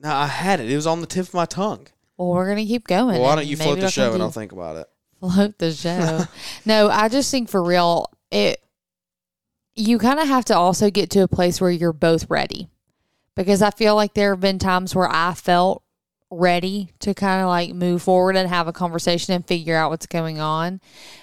No, 0.00 0.10
I 0.12 0.26
had 0.26 0.60
it. 0.60 0.70
It 0.70 0.76
was 0.76 0.86
on 0.86 1.00
the 1.00 1.06
tip 1.06 1.26
of 1.28 1.34
my 1.34 1.44
tongue. 1.46 1.86
well, 2.16 2.30
we're 2.30 2.46
going 2.46 2.58
to 2.58 2.64
keep 2.64 2.86
going. 2.86 3.14
Well, 3.14 3.22
why 3.22 3.36
don't 3.36 3.46
you 3.46 3.56
float 3.56 3.80
the 3.80 3.90
show 3.90 4.12
and. 4.12 4.22
I'll 4.22 4.30
think 4.30 4.52
about 4.52 4.76
it. 4.76 4.86
float 5.20 5.58
the 5.58 5.72
show. 5.72 6.24
no, 6.66 6.88
I 6.88 7.08
just 7.08 7.30
think 7.30 7.48
for 7.48 7.62
real, 7.62 8.10
it 8.30 8.60
you 9.76 9.98
kind 9.98 10.20
of 10.20 10.26
have 10.28 10.44
to 10.46 10.56
also 10.56 10.90
get 10.90 11.10
to 11.10 11.20
a 11.20 11.28
place 11.28 11.60
where 11.60 11.70
you're 11.70 11.92
both 11.92 12.28
ready. 12.28 12.68
Because 13.36 13.62
I 13.62 13.70
feel 13.70 13.94
like 13.96 14.14
there 14.14 14.30
have 14.30 14.40
been 14.40 14.58
times 14.58 14.94
where 14.94 15.08
I 15.10 15.34
felt 15.34 15.82
ready 16.38 16.90
to 17.00 17.14
kind 17.14 17.42
of 17.42 17.48
like 17.48 17.74
move 17.74 18.02
forward 18.02 18.36
and 18.36 18.48
have 18.48 18.68
a 18.68 18.72
conversation 18.72 19.34
and 19.34 19.46
figure 19.46 19.76
out 19.76 19.90
what's 19.90 20.06
going 20.06 20.40
on. 20.40 20.80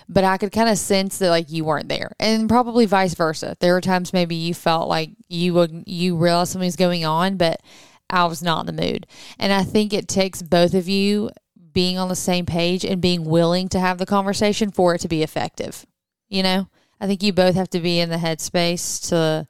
But 0.09 0.23
I 0.23 0.37
could 0.37 0.51
kind 0.51 0.69
of 0.69 0.77
sense 0.77 1.17
that 1.19 1.29
like 1.29 1.51
you 1.51 1.63
weren't 1.63 1.89
there. 1.89 2.11
And 2.19 2.49
probably 2.49 2.85
vice 2.85 3.13
versa. 3.13 3.55
There 3.59 3.73
were 3.73 3.81
times 3.81 4.13
maybe 4.13 4.35
you 4.35 4.53
felt 4.53 4.89
like 4.89 5.11
you 5.27 5.53
would 5.53 5.83
you 5.85 6.15
realized 6.17 6.51
something's 6.51 6.75
going 6.75 7.05
on, 7.05 7.37
but 7.37 7.61
I 8.09 8.25
was 8.25 8.43
not 8.43 8.67
in 8.67 8.75
the 8.75 8.81
mood. 8.81 9.07
And 9.39 9.53
I 9.53 9.63
think 9.63 9.93
it 9.93 10.07
takes 10.07 10.41
both 10.41 10.73
of 10.73 10.87
you 10.87 11.29
being 11.73 11.97
on 11.97 12.09
the 12.09 12.15
same 12.15 12.45
page 12.45 12.83
and 12.83 13.01
being 13.01 13.23
willing 13.23 13.69
to 13.69 13.79
have 13.79 13.97
the 13.97 14.05
conversation 14.05 14.71
for 14.71 14.95
it 14.95 14.99
to 14.99 15.07
be 15.07 15.23
effective. 15.23 15.85
You 16.27 16.43
know? 16.43 16.67
I 16.99 17.07
think 17.07 17.23
you 17.23 17.33
both 17.33 17.55
have 17.55 17.69
to 17.71 17.79
be 17.79 17.99
in 17.99 18.09
the 18.09 18.17
headspace 18.17 19.09
to 19.09 19.47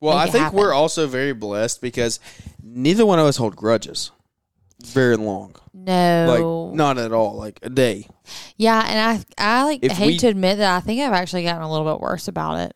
Well, 0.00 0.16
I 0.16 0.26
think 0.26 0.44
happen. 0.44 0.58
we're 0.58 0.74
also 0.74 1.06
very 1.06 1.32
blessed 1.32 1.80
because 1.80 2.20
neither 2.62 3.06
one 3.06 3.18
of 3.18 3.26
us 3.26 3.38
hold 3.38 3.56
grudges 3.56 4.10
very 4.84 5.16
long. 5.16 5.54
No, 5.72 6.68
Like 6.70 6.76
not 6.76 6.98
at 6.98 7.12
all. 7.12 7.34
Like 7.36 7.58
a 7.62 7.68
day. 7.70 8.08
Yeah, 8.56 8.82
and 8.86 9.24
I 9.38 9.60
I 9.60 9.64
like 9.64 9.80
If 9.82 9.92
hate 9.92 10.06
we- 10.06 10.18
to 10.18 10.28
admit 10.28 10.58
that 10.58 10.76
I 10.76 10.80
think 10.80 11.00
I've 11.00 11.12
actually 11.12 11.42
gotten 11.44 11.62
a 11.62 11.70
little 11.70 11.90
bit 11.92 12.00
worse 12.00 12.28
about 12.28 12.60
it. 12.60 12.74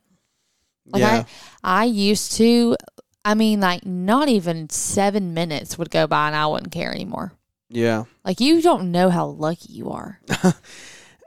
Like 0.86 1.00
yeah. 1.00 1.24
I 1.62 1.82
I 1.82 1.84
used 1.84 2.32
to 2.32 2.76
I 3.24 3.34
mean 3.34 3.60
like 3.60 3.84
not 3.86 4.28
even 4.28 4.70
7 4.70 5.34
minutes 5.34 5.76
would 5.78 5.90
go 5.90 6.06
by 6.06 6.26
and 6.28 6.36
I 6.36 6.46
wouldn't 6.46 6.72
care 6.72 6.92
anymore. 6.92 7.32
yeah. 7.68 8.04
Like 8.24 8.40
you 8.40 8.62
don't 8.62 8.90
know 8.90 9.10
how 9.10 9.26
lucky 9.26 9.72
you 9.72 9.90
are. 9.90 10.20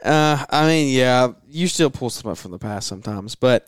Uh, 0.03 0.43
I 0.49 0.65
mean, 0.65 0.95
yeah. 0.97 1.33
You 1.47 1.67
still 1.67 1.91
pull 1.91 2.09
some 2.09 2.31
up 2.31 2.39
from 2.39 2.49
the 2.49 2.57
past 2.57 2.87
sometimes, 2.87 3.35
but 3.35 3.67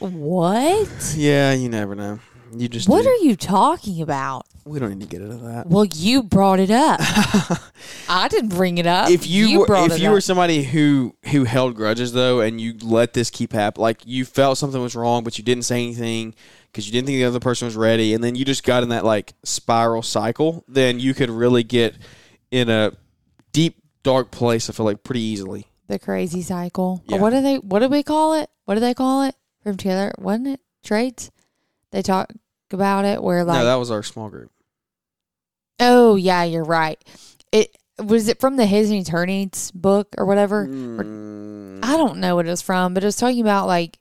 what? 0.00 0.88
yeah, 1.16 1.52
you 1.52 1.68
never 1.68 1.94
know. 1.94 2.18
You 2.52 2.68
just 2.68 2.88
What 2.88 3.02
do. 3.02 3.08
are 3.08 3.16
you 3.16 3.36
talking 3.36 4.02
about? 4.02 4.46
we 4.64 4.78
don't 4.78 4.90
need 4.90 5.00
to 5.00 5.06
get 5.08 5.22
into 5.22 5.36
that. 5.38 5.66
Well, 5.66 5.84
you 5.84 6.22
brought 6.22 6.60
it 6.60 6.70
up. 6.70 7.00
I 8.08 8.28
didn't 8.28 8.50
bring 8.50 8.78
it 8.78 8.86
up. 8.86 9.10
if 9.10 9.26
you, 9.26 9.60
were, 9.60 9.66
brought 9.66 9.90
if 9.90 9.96
it 9.96 10.00
you 10.02 10.08
up. 10.08 10.12
were 10.14 10.20
somebody 10.20 10.62
who 10.62 11.14
who 11.30 11.44
held 11.44 11.74
grudges 11.74 12.12
though, 12.12 12.40
and 12.40 12.60
you 12.60 12.74
let 12.82 13.12
this 13.14 13.30
keep 13.30 13.52
happening, 13.52 13.82
like 13.82 14.02
you 14.04 14.24
felt 14.24 14.58
something 14.58 14.80
was 14.80 14.94
wrong, 14.94 15.24
but 15.24 15.38
you 15.38 15.44
didn't 15.44 15.64
say 15.64 15.82
anything 15.82 16.34
because 16.66 16.86
you 16.86 16.92
didn't 16.92 17.06
think 17.06 17.16
the 17.16 17.24
other 17.24 17.40
person 17.40 17.66
was 17.66 17.76
ready, 17.76 18.14
and 18.14 18.22
then 18.22 18.34
you 18.34 18.44
just 18.44 18.62
got 18.64 18.82
in 18.82 18.90
that 18.90 19.04
like 19.04 19.32
spiral 19.44 20.02
cycle, 20.02 20.64
then 20.68 21.00
you 21.00 21.14
could 21.14 21.30
really 21.30 21.62
get 21.64 21.96
in 22.50 22.68
a 22.68 22.92
deep 23.52 23.76
dark 24.02 24.30
place. 24.30 24.68
I 24.68 24.72
feel 24.72 24.86
like 24.86 25.02
pretty 25.02 25.22
easily. 25.22 25.66
the 25.88 25.98
crazy 25.98 26.42
cycle. 26.42 27.02
Yeah. 27.06 27.18
what 27.18 27.30
do 27.30 27.40
they? 27.42 27.56
What 27.58 27.78
do 27.80 27.88
we 27.88 28.02
call 28.02 28.34
it? 28.34 28.50
What 28.66 28.74
do 28.74 28.80
they 28.80 28.94
call 28.94 29.22
it? 29.22 29.34
From 29.62 29.76
together, 29.76 30.12
wasn't 30.18 30.48
it 30.48 30.60
trades? 30.84 31.30
They 31.92 32.02
talk 32.02 32.32
about 32.72 33.04
it 33.04 33.22
where 33.22 33.42
like, 33.44 33.58
no, 33.58 33.64
that 33.64 33.74
was 33.76 33.90
our 33.90 34.02
small 34.02 34.28
group. 34.28 34.50
oh 35.80 36.16
yeah, 36.16 36.44
you're 36.44 36.64
right. 36.64 37.02
It 37.52 37.76
was 38.02 38.28
it 38.28 38.40
from 38.40 38.56
the 38.56 38.66
His 38.66 38.90
and 38.90 39.00
Eternities 39.06 39.70
book 39.74 40.14
or 40.18 40.24
whatever. 40.26 40.66
Mm, 40.66 41.80
I 41.84 41.96
don't 41.96 42.18
know 42.18 42.36
what 42.36 42.46
it 42.46 42.50
was 42.50 42.62
from, 42.62 42.94
but 42.94 43.02
it 43.02 43.06
was 43.06 43.16
talking 43.16 43.40
about 43.40 43.66
like 43.66 43.98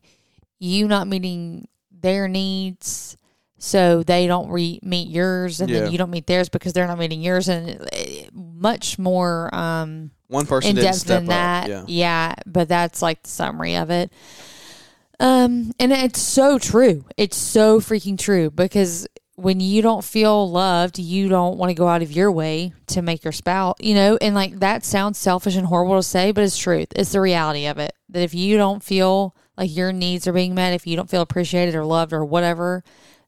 you 0.60 0.88
not 0.88 1.08
meeting 1.08 1.67
their 1.91 2.28
needs. 2.28 3.15
So 3.62 4.04
they 4.04 4.25
don't 4.25 4.49
re- 4.52 4.80
meet 4.84 5.10
yours, 5.10 5.60
and 5.60 5.69
Yeah. 5.69 5.82
then 5.82 5.91
you 5.91 5.97
don't 5.97 6.12
meet 6.12 6.28
theirs 6.28 6.47
because 6.47 6.71
they're 6.71 6.88
not 6.88 6.97
meeting 6.97 7.21
yours, 7.21 7.49
and 7.49 7.86
much 8.32 8.97
more 8.97 9.54
um, 9.54 10.12
one 10.30 10.45
person 10.45 10.78
in 10.78 10.84
depth 10.84 10.99
step 10.99 11.19
than 11.19 11.25
that. 11.25 11.69
up. 11.69 11.86
Yeah. 11.89 12.36
but 12.45 12.69
that's 12.69 13.02
like 13.02 13.23
the 13.23 13.30
summary 13.30 13.75
of 13.75 13.89
it. 13.89 14.13
Um, 15.19 15.73
and 15.79 15.91
it's 15.91 16.21
so 16.21 16.58
true. 16.58 17.05
It's 17.17 17.38
so 17.38 17.79
freaking 17.79 18.17
true 18.17 18.49
because 18.49 19.08
when 19.36 19.60
you 19.60 19.82
don't 19.82 20.03
feel 20.03 20.49
loved, 20.49 20.99
you 20.99 21.29
don't 21.29 21.58
want 21.58 21.69
to 21.69 21.73
go 21.73 21.88
out 21.88 22.01
of 22.01 22.12
your 22.12 22.32
way 22.32 22.73
to 22.88 23.01
make 23.01 23.23
your 23.23 23.32
spouse, 23.32 23.75
you 23.79 23.95
know, 23.95 24.17
and 24.21 24.36
like 24.36 24.60
that 24.60 24.84
sounds 24.84 25.17
selfish 25.17 25.55
and 25.55 25.67
horrible 25.67 25.95
to 25.95 26.03
say, 26.03 26.32
but 26.32 26.43
it's 26.43 26.58
truth. 26.58 26.89
It's 26.95 27.13
the 27.13 27.21
reality 27.21 27.65
of 27.65 27.77
it. 27.77 27.93
That 28.10 28.23
if 28.23 28.34
you 28.34 28.58
don't 28.58 28.84
feel 28.84 29.36
like 29.58 29.75
your 29.75 29.93
needs 29.93 30.27
are 30.27 30.34
being 30.34 30.55
met, 30.55 30.73
if 30.73 30.86
you 30.86 30.95
don't 30.95 31.10
feel 31.10 31.21
appreciated 31.21 31.75
or 31.75 31.86
loved 31.86 32.12
or 32.12 32.25
whatever, 32.25 32.84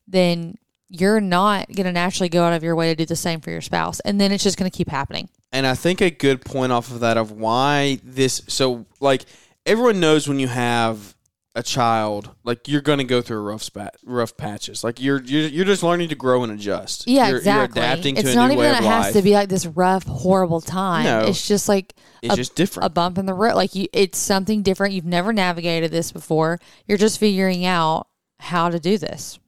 then 0.07 0.55
you're 0.89 1.21
not 1.21 1.67
going 1.71 1.85
to 1.85 1.91
naturally 1.91 2.27
go 2.27 2.43
out 2.43 2.53
of 2.53 2.63
your 2.63 2.75
way 2.75 2.89
to 2.89 2.95
do 2.95 3.05
the 3.05 3.15
same 3.15 3.39
for 3.39 3.49
your 3.49 3.61
spouse. 3.61 4.01
And 4.01 4.19
then 4.19 4.33
it's 4.33 4.43
just 4.43 4.57
going 4.57 4.69
to 4.69 4.77
keep 4.77 4.89
happening. 4.89 5.29
And 5.53 5.65
I 5.65 5.75
think 5.75 6.01
a 6.01 6.11
good 6.11 6.43
point 6.43 6.73
off 6.73 6.91
of 6.91 6.99
that 7.01 7.17
of 7.17 7.31
why 7.31 7.99
this 8.03 8.41
so 8.47 8.85
like 8.99 9.25
everyone 9.65 9.99
knows 10.01 10.27
when 10.27 10.39
you 10.39 10.47
have 10.49 11.15
a 11.53 11.61
child, 11.61 12.33
like 12.43 12.67
you're 12.67 12.81
going 12.81 12.99
to 12.99 13.03
go 13.03 13.21
through 13.21 13.41
rough 13.41 13.63
spat, 13.63 13.95
rough 14.05 14.37
patches. 14.37 14.83
Like 14.83 15.01
you're 15.01 15.21
you're, 15.21 15.47
you're 15.47 15.65
just 15.65 15.83
learning 15.83 16.09
to 16.09 16.15
grow 16.15 16.43
and 16.43 16.51
adjust. 16.51 17.07
Yeah, 17.07 17.27
you're, 17.27 17.37
exactly. 17.39 17.81
You're 17.81 17.85
adapting 17.85 18.15
to 18.15 18.21
it's 18.21 18.31
a 18.31 18.35
not 18.35 18.47
new 18.47 18.53
even 18.53 18.59
way 18.59 18.71
that 18.71 18.83
it 18.83 18.85
has 18.85 19.05
life. 19.07 19.13
to 19.13 19.21
be 19.21 19.33
like 19.33 19.49
this 19.49 19.65
rough, 19.65 20.03
horrible 20.05 20.61
time. 20.61 21.03
No. 21.03 21.27
It's 21.27 21.47
just 21.47 21.67
like 21.67 21.93
it's 22.21 22.33
a, 22.33 22.37
just 22.37 22.55
different. 22.55 22.87
a 22.87 22.89
bump 22.89 23.17
in 23.17 23.25
the 23.25 23.33
road. 23.33 23.55
Like 23.55 23.75
you, 23.75 23.87
it's 23.91 24.17
something 24.17 24.61
different. 24.61 24.93
You've 24.93 25.05
never 25.05 25.33
navigated 25.33 25.91
this 25.91 26.11
before. 26.11 26.59
You're 26.87 26.97
just 26.97 27.19
figuring 27.19 27.65
out 27.65 28.07
how 28.39 28.69
to 28.69 28.79
do 28.79 28.97
this. 28.97 29.39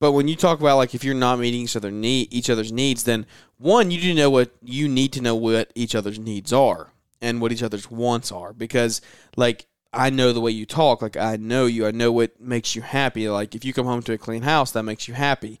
But 0.00 0.12
when 0.12 0.26
you 0.26 0.34
talk 0.34 0.58
about 0.58 0.78
like 0.78 0.96
if 0.96 1.04
you're 1.04 1.14
not 1.14 1.38
meeting 1.38 1.60
each 1.60 1.76
other 1.76 1.92
need 1.92 2.26
each 2.32 2.50
other's 2.50 2.72
needs, 2.72 3.04
then 3.04 3.24
one 3.58 3.92
you 3.92 4.00
to 4.00 4.14
know 4.14 4.30
what 4.30 4.50
you 4.60 4.88
need 4.88 5.12
to 5.12 5.20
know 5.20 5.36
what 5.36 5.70
each 5.76 5.94
other's 5.94 6.18
needs 6.18 6.52
are 6.52 6.88
and 7.20 7.40
what 7.40 7.52
each 7.52 7.62
other's 7.62 7.88
wants 7.88 8.32
are 8.32 8.52
because 8.52 9.00
like 9.36 9.66
I 9.92 10.10
know 10.10 10.32
the 10.32 10.40
way 10.40 10.50
you 10.50 10.64
talk, 10.64 11.02
like 11.02 11.16
I 11.16 11.36
know 11.36 11.66
you, 11.66 11.86
I 11.86 11.90
know 11.90 12.10
what 12.12 12.40
makes 12.40 12.74
you 12.74 12.82
happy. 12.82 13.28
Like 13.28 13.54
if 13.54 13.64
you 13.64 13.72
come 13.72 13.86
home 13.86 14.02
to 14.04 14.12
a 14.12 14.18
clean 14.18 14.42
house, 14.42 14.72
that 14.72 14.84
makes 14.84 15.06
you 15.06 15.14
happy. 15.14 15.58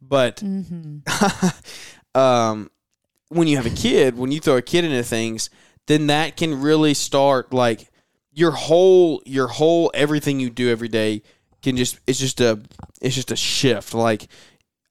But 0.00 0.42
um, 2.14 2.70
when 3.28 3.48
you 3.48 3.56
have 3.56 3.66
a 3.66 3.70
kid, 3.70 4.16
when 4.16 4.32
you 4.32 4.40
throw 4.40 4.56
a 4.56 4.62
kid 4.62 4.84
into 4.84 5.02
things, 5.02 5.50
then 5.86 6.06
that 6.06 6.36
can 6.36 6.60
really 6.60 6.94
start 6.94 7.52
like 7.52 7.90
your 8.32 8.52
whole 8.52 9.22
your 9.26 9.48
whole 9.48 9.90
everything 9.94 10.40
you 10.40 10.50
do 10.50 10.70
every 10.70 10.88
day 10.88 11.22
can 11.62 11.76
just 11.76 11.98
it's 12.06 12.18
just 12.18 12.40
a 12.40 12.60
it's 13.00 13.14
just 13.14 13.30
a 13.30 13.36
shift. 13.36 13.94
Like 13.94 14.28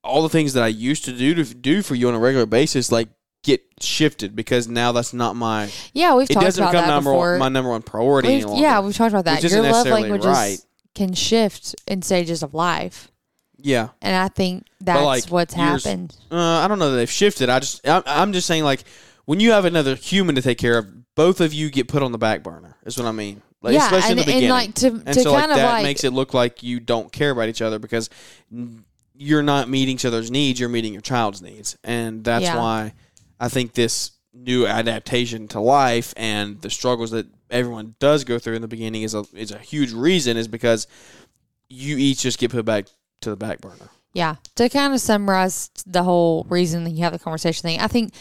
all 0.02 0.22
the 0.22 0.28
things 0.28 0.52
that 0.52 0.62
I 0.62 0.68
used 0.68 1.04
to 1.06 1.12
do 1.12 1.34
to 1.34 1.54
do 1.54 1.82
for 1.82 1.94
you 1.94 2.08
on 2.08 2.14
a 2.14 2.18
regular 2.18 2.46
basis, 2.46 2.92
like 2.92 3.08
get 3.44 3.62
shifted 3.80 4.34
because 4.34 4.66
now 4.66 4.90
that's 4.90 5.12
not 5.14 5.36
my 5.36 5.70
Yeah, 5.92 6.14
we've 6.16 6.28
it 6.28 6.34
talked 6.34 6.46
doesn't 6.46 6.62
about 6.62 6.72
become 6.72 6.86
that 6.88 6.94
number 6.94 7.10
before. 7.12 7.30
one, 7.32 7.38
my 7.38 7.48
number 7.48 7.70
one 7.70 7.82
priority 7.82 8.28
any 8.28 8.36
We've- 8.38 8.46
longer. 8.48 8.62
yeah, 8.62 8.80
we've 8.80 8.96
talked 8.96 9.12
about 9.12 9.26
that. 9.26 9.36
Which 9.36 9.44
isn't 9.44 9.56
Your 9.62 9.72
love 9.72 9.86
necessarily 9.86 10.02
languages 10.02 10.26
right. 10.26 10.58
can 10.96 11.14
shift 11.14 11.76
in 11.86 12.02
stages 12.02 12.42
of 12.42 12.54
life, 12.54 13.10
yeah. 13.58 13.88
and 14.02 14.16
I 14.16 14.28
think 14.28 14.66
that's 14.80 15.00
like, 15.02 15.24
what's 15.26 15.56
yours- 15.56 15.84
happened. 15.84 16.16
Uh, 16.32 16.36
I 16.38 16.66
don't 16.68 16.78
know 16.80 16.90
that 16.90 16.96
they've 16.96 17.10
shifted. 17.10 17.48
I 17.48 17.60
just 17.60 17.86
I'm, 17.86 18.02
I'm 18.06 18.32
just 18.32 18.46
saying 18.48 18.64
like 18.64 18.82
when 19.26 19.38
you 19.40 19.52
have 19.52 19.64
another 19.64 19.94
human 19.94 20.34
to 20.34 20.42
take 20.42 20.58
care 20.58 20.76
of, 20.78 21.14
both 21.14 21.40
of 21.40 21.54
you 21.54 21.70
get 21.70 21.86
put 21.88 22.02
on 22.02 22.10
the 22.12 22.18
back 22.18 22.42
burner. 22.42 22.76
Is 22.84 22.98
what 22.98 23.06
I 23.06 23.12
mean. 23.12 23.40
Like, 23.62 23.74
yeah, 23.74 23.84
especially 23.86 24.10
and, 24.10 24.20
in 24.20 24.26
the 24.26 24.32
and 24.32 24.40
beginning. 24.40 24.50
like 24.50 24.74
to 24.74 24.86
and 24.88 25.06
to 25.14 25.22
so 25.22 25.32
like 25.32 25.40
kind 25.40 25.52
of 25.52 25.56
that 25.58 25.72
like 25.72 25.82
makes 25.84 26.04
it 26.04 26.12
look 26.12 26.34
like 26.34 26.62
you 26.62 26.80
don't 26.80 27.10
care 27.12 27.30
about 27.30 27.48
each 27.48 27.62
other 27.62 27.78
because 27.78 28.10
you're 29.16 29.42
not 29.42 29.68
meeting 29.68 29.94
each 29.94 30.04
other's 30.04 30.30
needs. 30.30 30.58
You're 30.60 30.68
meeting 30.68 30.92
your 30.92 31.02
child's 31.02 31.40
needs, 31.40 31.76
and 31.84 32.22
that's 32.24 32.44
Yeah. 32.44 32.58
why 32.58 32.92
I 33.40 33.48
think 33.48 33.72
this 33.72 34.12
new 34.32 34.66
adaptation 34.66 35.46
to 35.48 35.60
life 35.60 36.12
and 36.16 36.60
the 36.60 36.70
struggles 36.70 37.12
that 37.12 37.26
everyone 37.50 37.94
does 38.00 38.24
go 38.24 38.38
through 38.38 38.56
in 38.56 38.62
the 38.62 38.68
beginning 38.68 39.02
is 39.02 39.14
a 39.14 39.24
is 39.32 39.52
a 39.52 39.58
huge 39.58 39.92
reason 39.92 40.36
is 40.36 40.48
because 40.48 40.86
you 41.68 41.96
each 41.96 42.22
just 42.22 42.38
get 42.38 42.50
put 42.50 42.64
back 42.64 42.86
to 43.20 43.30
the 43.30 43.36
back 43.36 43.60
burner. 43.60 43.90
Yeah. 44.12 44.36
To 44.56 44.68
kind 44.68 44.94
of 44.94 45.00
summarize 45.00 45.70
the 45.86 46.02
whole 46.02 46.46
reason 46.48 46.84
that 46.84 46.90
you 46.90 47.02
have 47.02 47.12
the 47.12 47.18
conversation 47.18 47.62
thing, 47.62 47.80
I 47.80 47.88
think 47.88 48.14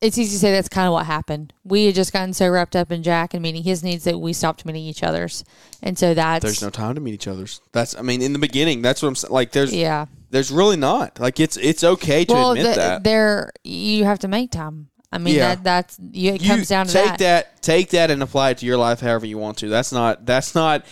it's 0.00 0.16
easy 0.16 0.32
to 0.32 0.38
say 0.38 0.52
that's 0.52 0.68
kind 0.68 0.86
of 0.86 0.92
what 0.92 1.04
happened. 1.04 1.52
We 1.62 1.86
had 1.86 1.94
just 1.94 2.12
gotten 2.12 2.32
so 2.32 2.48
wrapped 2.48 2.74
up 2.74 2.90
in 2.90 3.02
Jack 3.02 3.34
and 3.34 3.42
meeting 3.42 3.62
his 3.62 3.84
needs 3.84 4.04
that 4.04 4.18
we 4.18 4.32
stopped 4.32 4.64
meeting 4.64 4.82
each 4.82 5.02
other's. 5.02 5.44
And 5.82 5.98
so 5.98 6.14
that's 6.14 6.42
There's 6.42 6.62
no 6.62 6.70
time 6.70 6.94
to 6.94 7.02
meet 7.02 7.12
each 7.14 7.28
other's. 7.28 7.60
That's 7.72 7.94
I 7.94 8.02
mean 8.02 8.22
in 8.22 8.32
the 8.32 8.38
beginning. 8.38 8.82
That's 8.82 9.02
what 9.02 9.08
I'm 9.08 9.16
saying. 9.16 9.32
Like 9.32 9.52
there's 9.52 9.74
yeah. 9.74 10.06
There's 10.30 10.50
really 10.50 10.76
not. 10.76 11.20
Like 11.20 11.40
it's 11.40 11.56
it's 11.56 11.84
okay 11.84 12.24
to 12.24 12.32
well, 12.32 12.50
admit 12.52 12.66
th- 12.66 12.76
that. 12.76 13.04
there 13.04 13.52
you 13.64 14.04
have 14.04 14.20
to 14.20 14.28
make 14.28 14.50
time. 14.50 14.88
I 15.12 15.18
mean 15.18 15.34
Yeah. 15.34 15.54
that 15.56 15.64
that's 15.64 15.98
you, 16.12 16.32
it 16.34 16.42
you 16.42 16.48
comes 16.48 16.68
down 16.68 16.86
to 16.86 16.92
take 16.92 17.06
that. 17.06 17.18
that. 17.18 17.62
take 17.62 17.90
that 17.90 18.10
and 18.10 18.22
apply 18.22 18.50
it 18.50 18.58
to 18.58 18.66
your 18.66 18.76
life 18.76 19.00
however 19.00 19.26
you 19.26 19.38
want 19.38 19.58
to. 19.58 19.68
That's 19.68 19.92
not 19.92 20.24
that's 20.24 20.54
not 20.54 20.84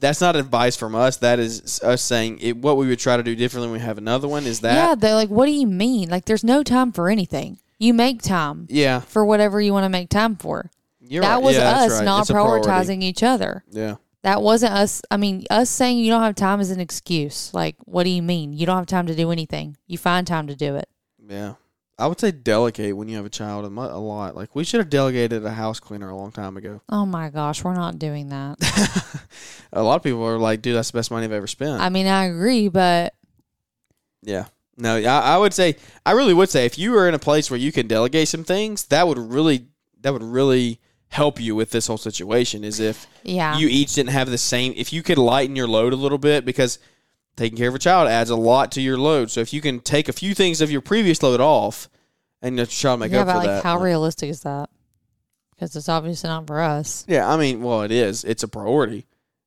that's 0.00 0.20
not 0.20 0.36
advice 0.36 0.76
from 0.76 0.94
us. 0.94 1.16
That 1.18 1.38
is 1.38 1.80
us 1.82 2.02
saying 2.02 2.38
it, 2.40 2.58
what 2.58 2.76
we 2.76 2.86
would 2.88 2.98
try 2.98 3.16
to 3.16 3.22
do 3.22 3.34
differently 3.34 3.70
when 3.70 3.80
we 3.80 3.84
have 3.86 3.96
another 3.96 4.28
one. 4.28 4.44
Is 4.44 4.60
that 4.60 4.74
yeah, 4.74 4.94
they're 4.94 5.14
like, 5.14 5.30
what 5.30 5.46
do 5.46 5.52
you 5.52 5.66
mean? 5.66 6.10
Like, 6.10 6.26
there's 6.26 6.44
no 6.44 6.62
time 6.62 6.92
for 6.92 7.08
anything. 7.08 7.58
You 7.78 7.94
make 7.94 8.20
time 8.20 8.66
yeah? 8.68 9.00
for 9.00 9.24
whatever 9.24 9.60
you 9.60 9.72
want 9.72 9.84
to 9.84 9.88
make 9.88 10.10
time 10.10 10.36
for. 10.36 10.70
You're 11.00 11.22
that 11.22 11.34
right. 11.36 11.42
was 11.42 11.56
Yeah, 11.56 11.70
us 11.70 11.92
right. 11.92 12.04
not 12.04 12.22
It's 12.22 12.30
prioritizing 12.30 13.02
each 13.02 13.22
other. 13.22 13.64
Yeah, 13.70 13.96
That 14.24 14.42
wasn't 14.42 14.72
us. 14.72 15.02
I 15.10 15.18
mean, 15.18 15.44
us 15.50 15.68
saying 15.70 15.98
you 15.98 16.10
don't 16.10 16.22
have 16.22 16.34
time 16.34 16.58
is 16.58 16.70
an 16.70 16.80
excuse. 16.80 17.52
Like, 17.52 17.76
what 17.84 18.04
do 18.04 18.10
you 18.10 18.22
mean? 18.22 18.54
You 18.54 18.64
don't 18.66 18.76
have 18.78 18.86
time 18.86 19.06
to 19.06 19.14
do 19.14 19.30
anything. 19.30 19.76
You 19.86 19.98
find 19.98 20.26
time 20.26 20.46
to 20.48 20.56
do 20.56 20.76
it. 20.76 20.88
yeah. 21.28 21.54
I 21.96 22.08
would 22.08 22.18
say 22.18 22.32
delegate 22.32 22.96
when 22.96 23.06
you 23.06 23.14
have 23.18 23.24
a 23.24 23.30
child 23.30 23.64
a, 23.64 23.70
mu- 23.70 23.82
a 23.82 24.00
lot. 24.00 24.34
Like 24.34 24.56
we 24.56 24.64
should 24.64 24.80
have 24.80 24.90
delegated 24.90 25.44
a 25.46 25.52
house 25.52 25.78
cleaner 25.78 26.08
a 26.08 26.16
long 26.16 26.32
time 26.32 26.56
ago. 26.56 26.80
Oh 26.88 27.06
my 27.06 27.30
gosh, 27.30 27.62
we're 27.62 27.74
not 27.74 28.00
doing 28.00 28.30
that. 28.30 28.56
a 29.72 29.80
lot 29.80 29.94
of 29.94 30.02
people 30.02 30.24
are 30.24 30.36
like, 30.36 30.60
"Dude, 30.60 30.74
that's 30.74 30.90
the 30.90 30.98
best 30.98 31.12
money 31.12 31.24
I've 31.24 31.30
ever 31.30 31.46
spent." 31.46 31.80
I 31.80 31.90
mean, 31.90 32.08
I 32.08 32.24
agree, 32.24 32.66
but 32.66 33.14
Yeah. 34.22 34.46
No, 34.76 34.96
I, 34.96 35.34
I 35.34 35.38
would 35.38 35.54
say 35.54 35.76
I 36.04 36.12
really 36.12 36.34
would 36.34 36.50
say 36.50 36.66
if 36.66 36.78
you 36.78 36.90
were 36.90 37.06
in 37.08 37.14
a 37.14 37.18
place 37.20 37.48
where 37.48 37.60
you 37.60 37.70
can 37.70 37.86
delegate 37.86 38.26
some 38.26 38.42
things, 38.42 38.86
that 38.86 39.06
would 39.06 39.18
really 39.18 39.68
that 40.00 40.12
would 40.12 40.24
really 40.24 40.80
help 41.14 41.40
you 41.40 41.54
with 41.54 41.70
this 41.70 41.86
whole 41.86 41.98
situation. 41.98 42.64
Is 42.64 42.80
if 42.80 43.06
yeah, 43.22 43.56
you 43.56 43.68
each 43.68 43.94
didn't 43.94 44.10
have 44.10 44.28
the 44.28 44.38
same. 44.38 44.74
If 44.76 44.92
you 44.92 45.02
could 45.02 45.18
lighten 45.18 45.56
your 45.56 45.68
load 45.68 45.92
a 45.92 45.96
little 45.96 46.18
bit, 46.18 46.44
because 46.44 46.78
taking 47.36 47.56
care 47.56 47.68
of 47.68 47.74
a 47.74 47.78
child 47.78 48.08
adds 48.08 48.30
a 48.30 48.36
lot 48.36 48.72
to 48.72 48.80
your 48.80 48.98
load. 48.98 49.30
So 49.30 49.40
if 49.40 49.52
you 49.52 49.60
can 49.60 49.80
take 49.80 50.08
a 50.08 50.12
few 50.12 50.34
things 50.34 50.60
of 50.60 50.70
your 50.70 50.80
previous 50.80 51.22
load 51.22 51.40
off, 51.40 51.88
and 52.42 52.56
your 52.56 52.66
child 52.66 53.00
make 53.00 53.12
yeah, 53.12 53.22
up 53.22 53.28
for 53.28 53.34
like, 53.34 53.46
that. 53.46 53.64
how 53.64 53.80
realistic 53.80 54.28
is 54.28 54.40
that? 54.42 54.68
Because 55.50 55.74
it's 55.76 55.88
obviously 55.88 56.28
not 56.28 56.46
for 56.46 56.60
us. 56.60 57.04
Yeah, 57.08 57.28
I 57.28 57.36
mean, 57.36 57.62
well, 57.62 57.82
it 57.82 57.92
is. 57.92 58.24
It's 58.24 58.42
a 58.42 58.48
priority. 58.48 59.06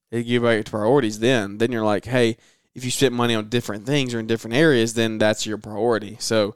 You 0.09 0.39
about 0.39 0.51
your 0.51 0.63
priorities, 0.63 1.19
then 1.19 1.57
then 1.57 1.71
you're 1.71 1.83
like, 1.83 2.05
hey, 2.05 2.37
if 2.73 2.85
you 2.85 2.91
spend 2.91 3.13
money 3.13 3.35
on 3.35 3.49
different 3.49 3.85
things 3.85 4.13
or 4.13 4.19
in 4.19 4.27
different 4.27 4.55
areas, 4.55 4.93
then 4.93 5.17
that's 5.17 5.45
your 5.45 5.57
priority. 5.57 6.15
So 6.19 6.55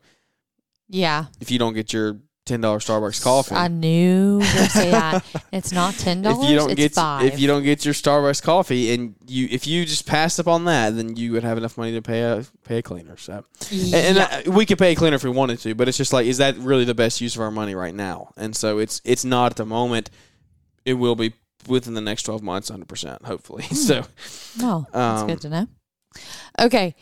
Yeah, 0.88 1.26
if 1.42 1.52
you 1.52 1.60
don't 1.60 1.74
get 1.74 1.92
your 1.92 2.20
ten 2.52 2.62
dollar 2.62 2.80
Starbucks 2.80 3.24
coffee, 3.24 3.56
I 3.56 3.68
knew 3.68 4.40
you 4.40 4.66
say 4.70 4.92
that. 4.92 5.24
It's 5.52 5.72
not 5.72 5.94
ten 5.96 6.22
dollars. 6.22 6.44
if 6.44 6.50
you 6.50 6.56
don't 6.58 6.76
get 6.76 6.94
five. 6.94 7.26
if 7.26 7.40
you 7.40 7.48
don't 7.48 7.64
get 7.64 7.84
your 7.86 7.94
Starbucks 7.94 8.42
coffee, 8.44 8.94
and 8.94 9.16
you 9.28 9.48
if 9.52 9.66
you 9.68 9.86
just 9.86 10.06
pass 10.06 10.38
up 10.40 10.48
on 10.48 10.66
that, 10.66 10.96
then 10.96 11.16
you 11.16 11.32
would 11.34 11.44
have 11.44 11.58
enough 11.58 11.78
money 11.78 11.92
to 11.94 12.02
pay 12.02 12.22
a 12.22 12.46
pay 12.64 12.78
a 12.80 12.82
cleaner. 12.82 13.18
So 13.18 13.44
and, 13.72 13.94
and 13.96 14.18
Yeah. 14.18 14.44
uh, 14.48 14.52
we 14.52 14.66
could 14.66 14.78
pay 14.80 14.92
a 14.92 14.96
cleaner 14.96 15.16
if 15.16 15.24
we 15.24 15.30
wanted 15.30 15.60
to, 15.60 15.76
but 15.76 15.88
it's 15.88 15.98
just 15.98 16.14
like, 16.14 16.26
is 16.28 16.38
that 16.38 16.56
really 16.58 16.86
the 16.86 16.96
best 16.96 17.22
use 17.22 17.36
of 17.36 17.42
our 17.42 17.52
money 17.52 17.76
right 17.76 17.96
now? 17.96 18.32
And 18.38 18.56
so 18.56 18.80
it's 18.80 19.02
it's 19.04 19.26
not 19.26 19.52
at 19.52 19.58
the 19.58 19.66
moment. 19.66 20.10
It 20.86 20.94
will 20.96 21.16
be 21.16 21.34
within 21.68 21.94
the 21.94 22.02
next 22.02 22.24
twelve 22.24 22.42
months, 22.44 22.70
hundred 22.70 22.88
percent, 22.88 23.24
hopefully. 23.26 23.64
So 23.72 24.04
Oh, 24.62 24.86
that's 24.92 25.22
Um, 25.22 25.28
good 25.28 25.42
to 25.42 25.50
know. 25.50 25.68
Okay. 26.60 26.96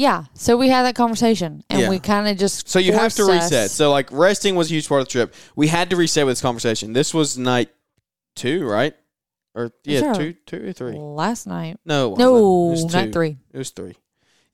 Yeah. 0.00 0.24
So 0.32 0.56
we 0.56 0.68
had 0.70 0.84
that 0.84 0.94
conversation 0.94 1.62
and 1.68 1.80
Yeah. 1.82 1.90
we 1.90 1.98
kind 1.98 2.26
of 2.26 2.38
just. 2.38 2.68
So 2.70 2.78
you 2.78 2.92
have 2.94 3.12
to 3.14 3.24
forced 3.26 3.44
reset. 3.44 3.64
us- 3.66 3.72
So 3.72 3.90
like 3.90 4.10
resting 4.10 4.54
was 4.56 4.70
a 4.70 4.74
huge 4.74 4.88
part 4.88 5.02
of 5.02 5.08
the 5.08 5.12
trip. 5.12 5.34
We 5.56 5.68
had 5.68 5.90
to 5.90 5.96
reset 5.96 6.24
with 6.24 6.32
this 6.32 6.40
conversation. 6.40 6.94
This 6.94 7.12
was 7.12 7.36
night 7.36 7.68
two, 8.34 8.64
right? 8.64 8.94
Or 9.54 9.72
yeah, 9.84 10.00
Sure. 10.00 10.14
two, 10.14 10.34
two 10.46 10.68
or 10.68 10.72
three. 10.72 10.96
Last 10.96 11.46
night. 11.46 11.78
No, 11.84 12.06
it 12.06 12.08
wasn't. 12.12 12.18
No, 12.20 12.36
It 12.36 12.70
was 12.70 12.84
night 12.94 13.04
two. 13.06 13.12
three. 13.12 13.36
It 13.52 13.58
was 13.58 13.70
three. 13.70 13.94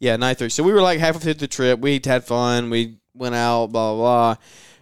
Yeah, 0.00 0.16
night 0.16 0.38
three. 0.38 0.48
So 0.48 0.64
we 0.64 0.72
were 0.72 0.82
like 0.82 0.98
halfway 0.98 1.20
through 1.20 1.34
the 1.34 1.46
trip. 1.46 1.78
We 1.80 2.00
had 2.04 2.24
fun. 2.24 2.68
We 2.70 2.98
went 3.14 3.34
out. 3.36 3.66
Blah 3.68 3.94
blah 3.94 3.96
blah. 4.34 4.36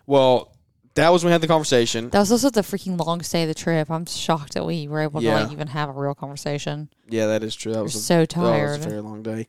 Well, 0.07 0.51
that 0.95 1.11
was 1.11 1.25
when 1.25 1.29
we 1.29 1.33
had 1.33 1.41
the 1.43 1.47
conversation. 1.49 2.09
That 2.09 2.21
was 2.21 2.33
also 2.33 2.49
the 2.49 2.63
freaking 2.63 2.99
long 3.05 3.21
stay 3.23 3.43
of 3.43 3.49
the 3.49 3.55
trip. 3.55 3.91
I'm 3.91 4.07
shocked 4.07 4.55
that 4.55 4.65
we 4.65 4.89
were 4.89 5.01
able 5.01 5.23
Yeah. 5.23 5.37
to 5.39 5.43
like 5.45 5.53
even 5.53 5.69
have 5.69 5.89
a 5.91 5.93
real 5.93 6.15
conversation. 6.15 6.89
Yeah, 7.11 7.27
that 7.27 7.43
is 7.43 7.55
true. 7.55 7.73
That 7.73 7.79
We're 7.81 7.85
was 7.85 7.97
a, 7.97 8.01
so 8.01 8.15
that 8.21 8.37
was 8.37 8.49
tired. 8.49 8.81
a 8.81 8.89
very 8.89 9.01
long 9.03 9.23
day. 9.23 9.47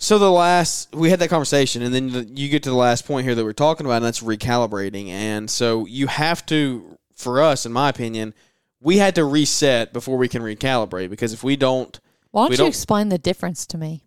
So 0.00 0.18
the 0.18 0.30
last 0.30 0.94
we 0.94 1.10
had 1.10 1.18
that 1.18 1.28
conversation, 1.28 1.82
and 1.82 1.92
then 1.92 2.12
the, 2.12 2.24
you 2.24 2.48
get 2.48 2.62
to 2.62 2.70
the 2.70 2.76
last 2.76 3.04
point 3.04 3.24
here 3.26 3.34
that 3.34 3.44
we're 3.44 3.52
talking 3.52 3.84
about, 3.84 3.96
and 3.96 4.04
that's 4.04 4.20
recalibrating. 4.22 5.08
And 5.08 5.50
so 5.50 5.86
you 5.86 6.06
have 6.06 6.46
to, 6.46 6.96
for 7.16 7.42
us, 7.42 7.66
in 7.66 7.72
my 7.72 7.88
opinion, 7.88 8.32
we 8.80 8.98
had 8.98 9.16
to 9.16 9.24
reset 9.24 9.92
before 9.92 10.16
we 10.16 10.28
can 10.28 10.40
recalibrate. 10.42 11.10
Because 11.10 11.32
if 11.32 11.42
we 11.42 11.56
don't 11.56 11.98
Why 12.30 12.42
don't 12.42 12.50
We 12.50 12.54
you 12.54 12.58
don't- 12.58 12.68
explain 12.68 13.08
the 13.08 13.18
difference 13.18 13.66
to 13.66 13.78
me? 13.78 14.04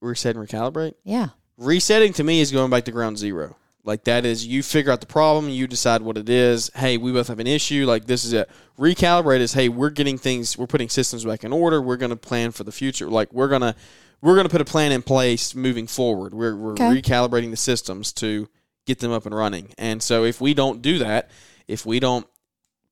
reset 0.00 0.34
and 0.34 0.48
recalibrate, 0.48 0.94
Yeah. 1.04 1.28
resetting 1.56 2.12
to 2.14 2.24
me 2.24 2.40
is 2.40 2.50
going 2.50 2.70
back 2.70 2.84
to 2.86 2.90
ground 2.90 3.16
zero. 3.18 3.56
Like 3.84 4.02
that 4.04 4.24
is 4.24 4.44
you 4.44 4.64
figure 4.64 4.90
out 4.90 5.00
the 5.00 5.06
problem, 5.06 5.48
you 5.48 5.68
decide 5.68 6.02
what 6.02 6.16
it 6.18 6.28
is. 6.28 6.70
Hey, 6.74 6.96
we 6.96 7.12
both 7.12 7.28
have 7.28 7.38
an 7.38 7.46
issue. 7.46 7.86
Like 7.86 8.06
this 8.06 8.24
is 8.24 8.32
it. 8.32 8.50
Recalibrate 8.76 9.38
is 9.38 9.52
hey, 9.52 9.68
we're 9.68 9.90
getting 9.90 10.18
things, 10.18 10.58
we're 10.58 10.66
putting 10.66 10.88
systems 10.88 11.24
back 11.24 11.44
in 11.44 11.52
order. 11.52 11.80
We're 11.80 11.96
going 11.96 12.10
to 12.10 12.16
plan 12.16 12.50
for 12.50 12.64
the 12.64 12.72
future. 12.72 13.08
Like 13.08 13.32
we're 13.32 13.46
gonna 13.48 13.76
we're 14.22 14.36
gonna 14.36 14.48
put 14.48 14.60
a 14.60 14.64
plan 14.64 14.92
in 14.92 15.02
place 15.02 15.54
moving 15.54 15.86
forward. 15.86 16.32
We're 16.32 16.56
we're 16.56 16.72
Okay. 16.72 16.84
recalibrating 17.02 17.50
the 17.50 17.56
systems 17.56 18.12
to 18.14 18.48
get 18.86 19.00
them 19.00 19.12
up 19.12 19.26
and 19.26 19.34
running. 19.34 19.72
And 19.78 20.02
so 20.02 20.24
if 20.24 20.40
we 20.40 20.54
don't 20.54 20.80
do 20.82 20.98
that, 20.98 21.30
if 21.68 21.84
we 21.84 22.00
don't 22.00 22.26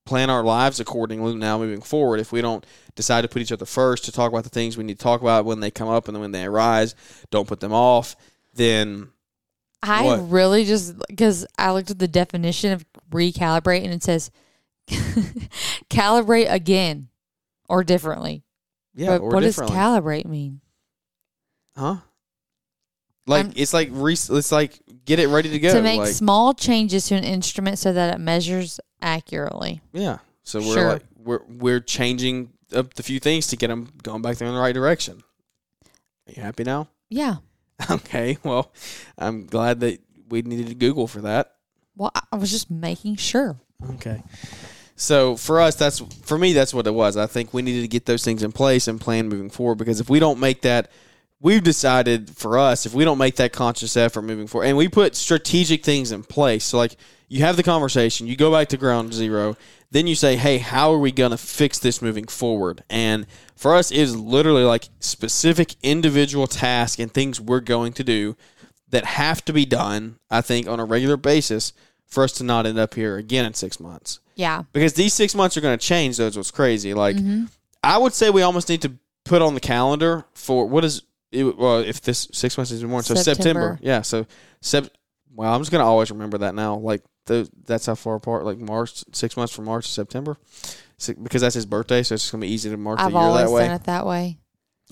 plan 0.06 0.30
our 0.30 0.42
lives 0.42 0.80
accordingly 0.80 1.34
now 1.34 1.58
moving 1.58 1.82
forward, 1.82 2.20
if 2.20 2.32
we 2.32 2.40
don't 2.40 2.64
decide 2.96 3.22
to 3.22 3.28
put 3.28 3.42
each 3.42 3.52
other 3.52 3.64
first 3.66 4.04
to 4.04 4.12
talk 4.12 4.30
about 4.30 4.44
the 4.44 4.50
things 4.50 4.76
we 4.76 4.84
need 4.84 4.98
to 4.98 5.02
talk 5.02 5.20
about 5.20 5.44
when 5.44 5.60
they 5.60 5.70
come 5.70 5.88
up 5.88 6.06
and 6.08 6.14
then 6.14 6.20
when 6.20 6.32
they 6.32 6.44
arise, 6.44 6.94
don't 7.30 7.46
put 7.48 7.60
them 7.60 7.72
off, 7.72 8.16
then 8.54 9.08
I 9.82 10.04
What? 10.04 10.30
really 10.30 10.64
just 10.64 10.94
because 11.08 11.46
I 11.58 11.72
looked 11.72 11.90
at 11.90 11.98
the 11.98 12.08
definition 12.08 12.72
of 12.72 12.84
recalibrate 13.10 13.84
and 13.84 13.92
it 13.92 14.02
says 14.02 14.30
calibrate 15.88 16.50
again 16.52 17.08
or 17.68 17.84
differently. 17.84 18.42
yeah, 18.94 19.18
but 19.18 19.22
what 19.22 19.40
does 19.40 19.56
calibrate 19.56 20.26
mean? 20.26 20.60
Huh? 21.80 21.96
Like 23.26 23.44
I'm- 23.46 23.52
it's 23.56 23.72
like 23.72 23.88
re- 23.92 24.12
it's 24.14 24.52
like 24.52 24.80
get 25.04 25.18
it 25.18 25.28
ready 25.28 25.50
to 25.50 25.58
go. 25.58 25.72
to 25.72 25.82
make 25.82 25.98
like 25.98 26.12
small 26.12 26.52
changes 26.54 27.06
to 27.08 27.14
an 27.14 27.24
instrument 27.24 27.78
so 27.78 27.92
that 27.92 28.14
it 28.14 28.18
measures 28.18 28.80
accurately. 29.00 29.80
yeah. 29.92 30.18
So 30.42 30.58
we're 30.60 30.74
Sure. 30.74 30.88
like 30.94 31.04
we're 31.16 31.40
we're 31.48 31.80
changing 31.80 32.52
up 32.74 32.94
the 32.94 33.02
few 33.02 33.20
things 33.20 33.46
to 33.48 33.56
get 33.56 33.68
them 33.68 33.88
going 34.02 34.22
back 34.22 34.36
there 34.38 34.48
in 34.48 34.54
the 34.54 34.60
right 34.60 34.74
direction. 34.74 35.22
Are 36.28 36.32
you 36.36 36.42
happy 36.42 36.64
now? 36.64 36.88
Yeah. 37.08 37.36
Okay, 37.90 38.36
well, 38.44 38.72
I'm 39.16 39.46
glad 39.46 39.80
that 39.80 40.00
we 40.28 40.42
needed 40.42 40.66
to 40.68 40.74
Google 40.74 41.06
for 41.06 41.22
that. 41.22 41.54
Well, 41.96 42.10
I- 42.14 42.22
I 42.32 42.36
was 42.36 42.50
just 42.50 42.70
making 42.70 43.16
sure. 43.16 43.58
Okay. 43.94 44.22
So 44.96 45.34
for 45.36 45.60
us, 45.62 45.76
that's 45.76 46.00
for 46.00 46.36
me, 46.36 46.52
that's 46.52 46.74
what 46.74 46.86
it 46.86 46.92
was. 46.92 47.16
I 47.16 47.26
think 47.26 47.54
we 47.54 47.62
needed 47.62 47.80
to 47.82 47.88
get 47.88 48.04
those 48.04 48.22
things 48.22 48.42
in 48.42 48.52
place 48.52 48.86
and 48.86 49.00
plan 49.00 49.28
moving 49.30 49.48
forward 49.48 49.76
because 49.76 49.98
if 50.00 50.10
we 50.10 50.18
don't 50.18 50.38
make 50.40 50.60
that, 50.62 50.90
we've 51.40 51.62
decided 51.62 52.30
for 52.36 52.58
us, 52.58 52.86
if 52.86 52.94
we 52.94 53.04
don't 53.04 53.18
make 53.18 53.36
that 53.36 53.52
conscious 53.52 53.96
effort 53.96 54.22
moving 54.22 54.46
forward, 54.46 54.66
and 54.66 54.76
we 54.76 54.88
put 54.88 55.16
strategic 55.16 55.84
things 55.84 56.12
in 56.12 56.22
place. 56.22 56.64
So 56.64 56.76
like 56.78 56.96
you 57.28 57.40
have 57.40 57.56
the 57.56 57.62
conversation, 57.62 58.26
you 58.26 58.36
go 58.36 58.50
back 58.52 58.68
to 58.68 58.76
ground 58.76 59.14
zero, 59.14 59.56
then 59.90 60.06
you 60.06 60.14
say, 60.14 60.36
hey, 60.36 60.58
how 60.58 60.92
are 60.92 60.98
we 60.98 61.10
going 61.12 61.30
to 61.32 61.36
fix 61.36 61.78
this 61.78 62.00
moving 62.02 62.26
forward? 62.26 62.84
And 62.90 63.26
for 63.56 63.74
us, 63.74 63.90
it 63.90 63.98
is 63.98 64.16
literally 64.16 64.64
like 64.64 64.88
specific 65.00 65.74
individual 65.82 66.46
tasks 66.46 67.00
and 67.00 67.12
things 67.12 67.40
we're 67.40 67.60
going 67.60 67.92
to 67.94 68.04
do 68.04 68.36
that 68.90 69.04
have 69.04 69.44
to 69.46 69.52
be 69.52 69.64
done. 69.64 70.18
I 70.30 70.40
think 70.42 70.68
on 70.68 70.78
a 70.80 70.84
regular 70.84 71.16
basis 71.16 71.72
for 72.06 72.24
us 72.24 72.32
to 72.32 72.44
not 72.44 72.66
end 72.66 72.78
up 72.78 72.94
here 72.94 73.16
again 73.16 73.44
in 73.44 73.54
six 73.54 73.78
months 73.78 74.18
Yeah. 74.34 74.64
because 74.72 74.94
these 74.94 75.14
six 75.14 75.34
months 75.34 75.56
are 75.56 75.60
going 75.60 75.78
to 75.78 75.84
change. 75.86 76.16
those 76.16 76.36
what's 76.36 76.50
crazy. 76.50 76.92
Like, 76.94 77.16
Mm-hmm. 77.16 77.44
I 77.82 77.96
would 77.98 78.12
say 78.12 78.28
we 78.30 78.42
almost 78.42 78.68
need 78.68 78.82
to 78.82 78.92
put 79.24 79.40
on 79.40 79.54
the 79.54 79.60
calendar 79.60 80.24
for 80.34 80.66
what 80.66 80.84
is 80.84 81.02
it, 81.32 81.56
well, 81.56 81.78
if 81.78 82.00
this 82.00 82.28
six 82.32 82.56
months 82.56 82.70
is 82.72 82.82
more, 82.84 83.02
so 83.02 83.14
September. 83.14 83.42
September. 83.42 83.78
Yeah, 83.82 84.02
so 84.02 84.26
sep. 84.60 84.86
Well, 85.34 85.52
I'm 85.54 85.60
just 85.60 85.70
going 85.70 85.80
to 85.82 85.86
always 85.86 86.10
remember 86.10 86.38
that 86.38 86.54
now. 86.54 86.76
Like, 86.76 87.02
the, 87.26 87.48
that's 87.64 87.86
how 87.86 87.94
far 87.94 88.16
apart. 88.16 88.44
Like 88.44 88.58
March, 88.58 89.04
six 89.12 89.36
months 89.36 89.54
from 89.54 89.66
March 89.66 89.86
to 89.86 89.92
September, 89.92 90.36
Si- 90.98 91.14
because 91.14 91.40
that's 91.42 91.54
his 91.54 91.66
birthday. 91.66 92.02
So 92.02 92.14
it's 92.14 92.24
just 92.24 92.32
to 92.32 92.38
be 92.38 92.48
easy 92.48 92.68
to 92.70 92.76
mark 92.76 92.98
I've 92.98 93.12
the 93.12 93.18
year 93.18 93.26
always 93.28 93.44
that 93.44 93.50
way. 93.52 93.66
done 93.66 93.76
it 93.76 93.84
that 93.84 94.06
way. 94.06 94.38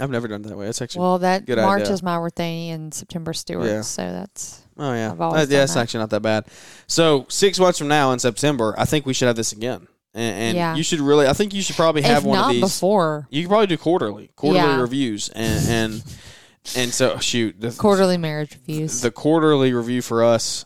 I've 0.01 0.11
never 0.11 0.29
done 0.29 0.45
it 0.45 0.49
that 0.49 0.57
way. 0.57 0.67
That's 0.67 0.81
actually. 0.81 1.01
Well, 1.01 1.19
that 1.19 1.45
good 1.45 1.59
March 1.59 1.83
idea. 1.83 1.93
is 1.95 2.03
my 2.05 2.17
birthday 2.19 2.69
and 2.69 2.95
September 2.95 3.33
Stewart's, 3.33 3.69
Yeah. 3.69 3.81
so 3.83 4.03
that's 4.13 4.63
oh 4.79 4.93
yeah, 4.93 5.11
I've 5.11 5.21
always 5.21 5.39
Uh, 5.39 5.41
yeah, 5.41 5.47
done 5.47 5.59
that's 5.59 5.75
that. 5.75 5.81
actually 5.81 6.01
not 6.01 6.11
that 6.11 6.23
bad. 6.23 6.45
So 6.87 7.27
six 7.29 7.59
months 7.59 7.79
from 7.81 7.89
now 7.89 8.13
in 8.13 8.21
September, 8.21 8.77
I 8.79 8.85
think 8.85 9.07
we 9.07 9.13
should 9.13 9.27
have 9.27 9.35
this 9.35 9.51
again. 9.51 9.89
And, 10.15 10.37
and 10.43 10.57
Yeah. 10.57 10.75
you 10.77 10.85
should 10.85 11.01
really. 11.01 11.27
I 11.27 11.33
think 11.33 11.53
you 11.53 11.63
should 11.63 11.75
probably 11.75 12.03
have 12.03 12.19
if 12.19 12.25
one 12.25 12.39
not 12.39 12.47
of 12.51 12.53
these. 12.53 12.61
before 12.63 13.27
You 13.31 13.43
could 13.43 13.49
probably 13.49 13.67
do 13.67 13.77
quarterly, 13.77 14.31
quarterly 14.37 14.65
Yeah. 14.65 14.81
reviews, 14.81 15.31
and 15.31 15.69
and 15.69 16.03
and 16.77 16.93
so 16.93 17.19
shoot 17.19 17.61
the 17.61 17.71
quarterly 17.73 18.17
marriage 18.17 18.55
reviews. 18.55 19.01
the 19.01 19.11
quarterly 19.11 19.73
review 19.73 20.03
for 20.03 20.23
us. 20.25 20.65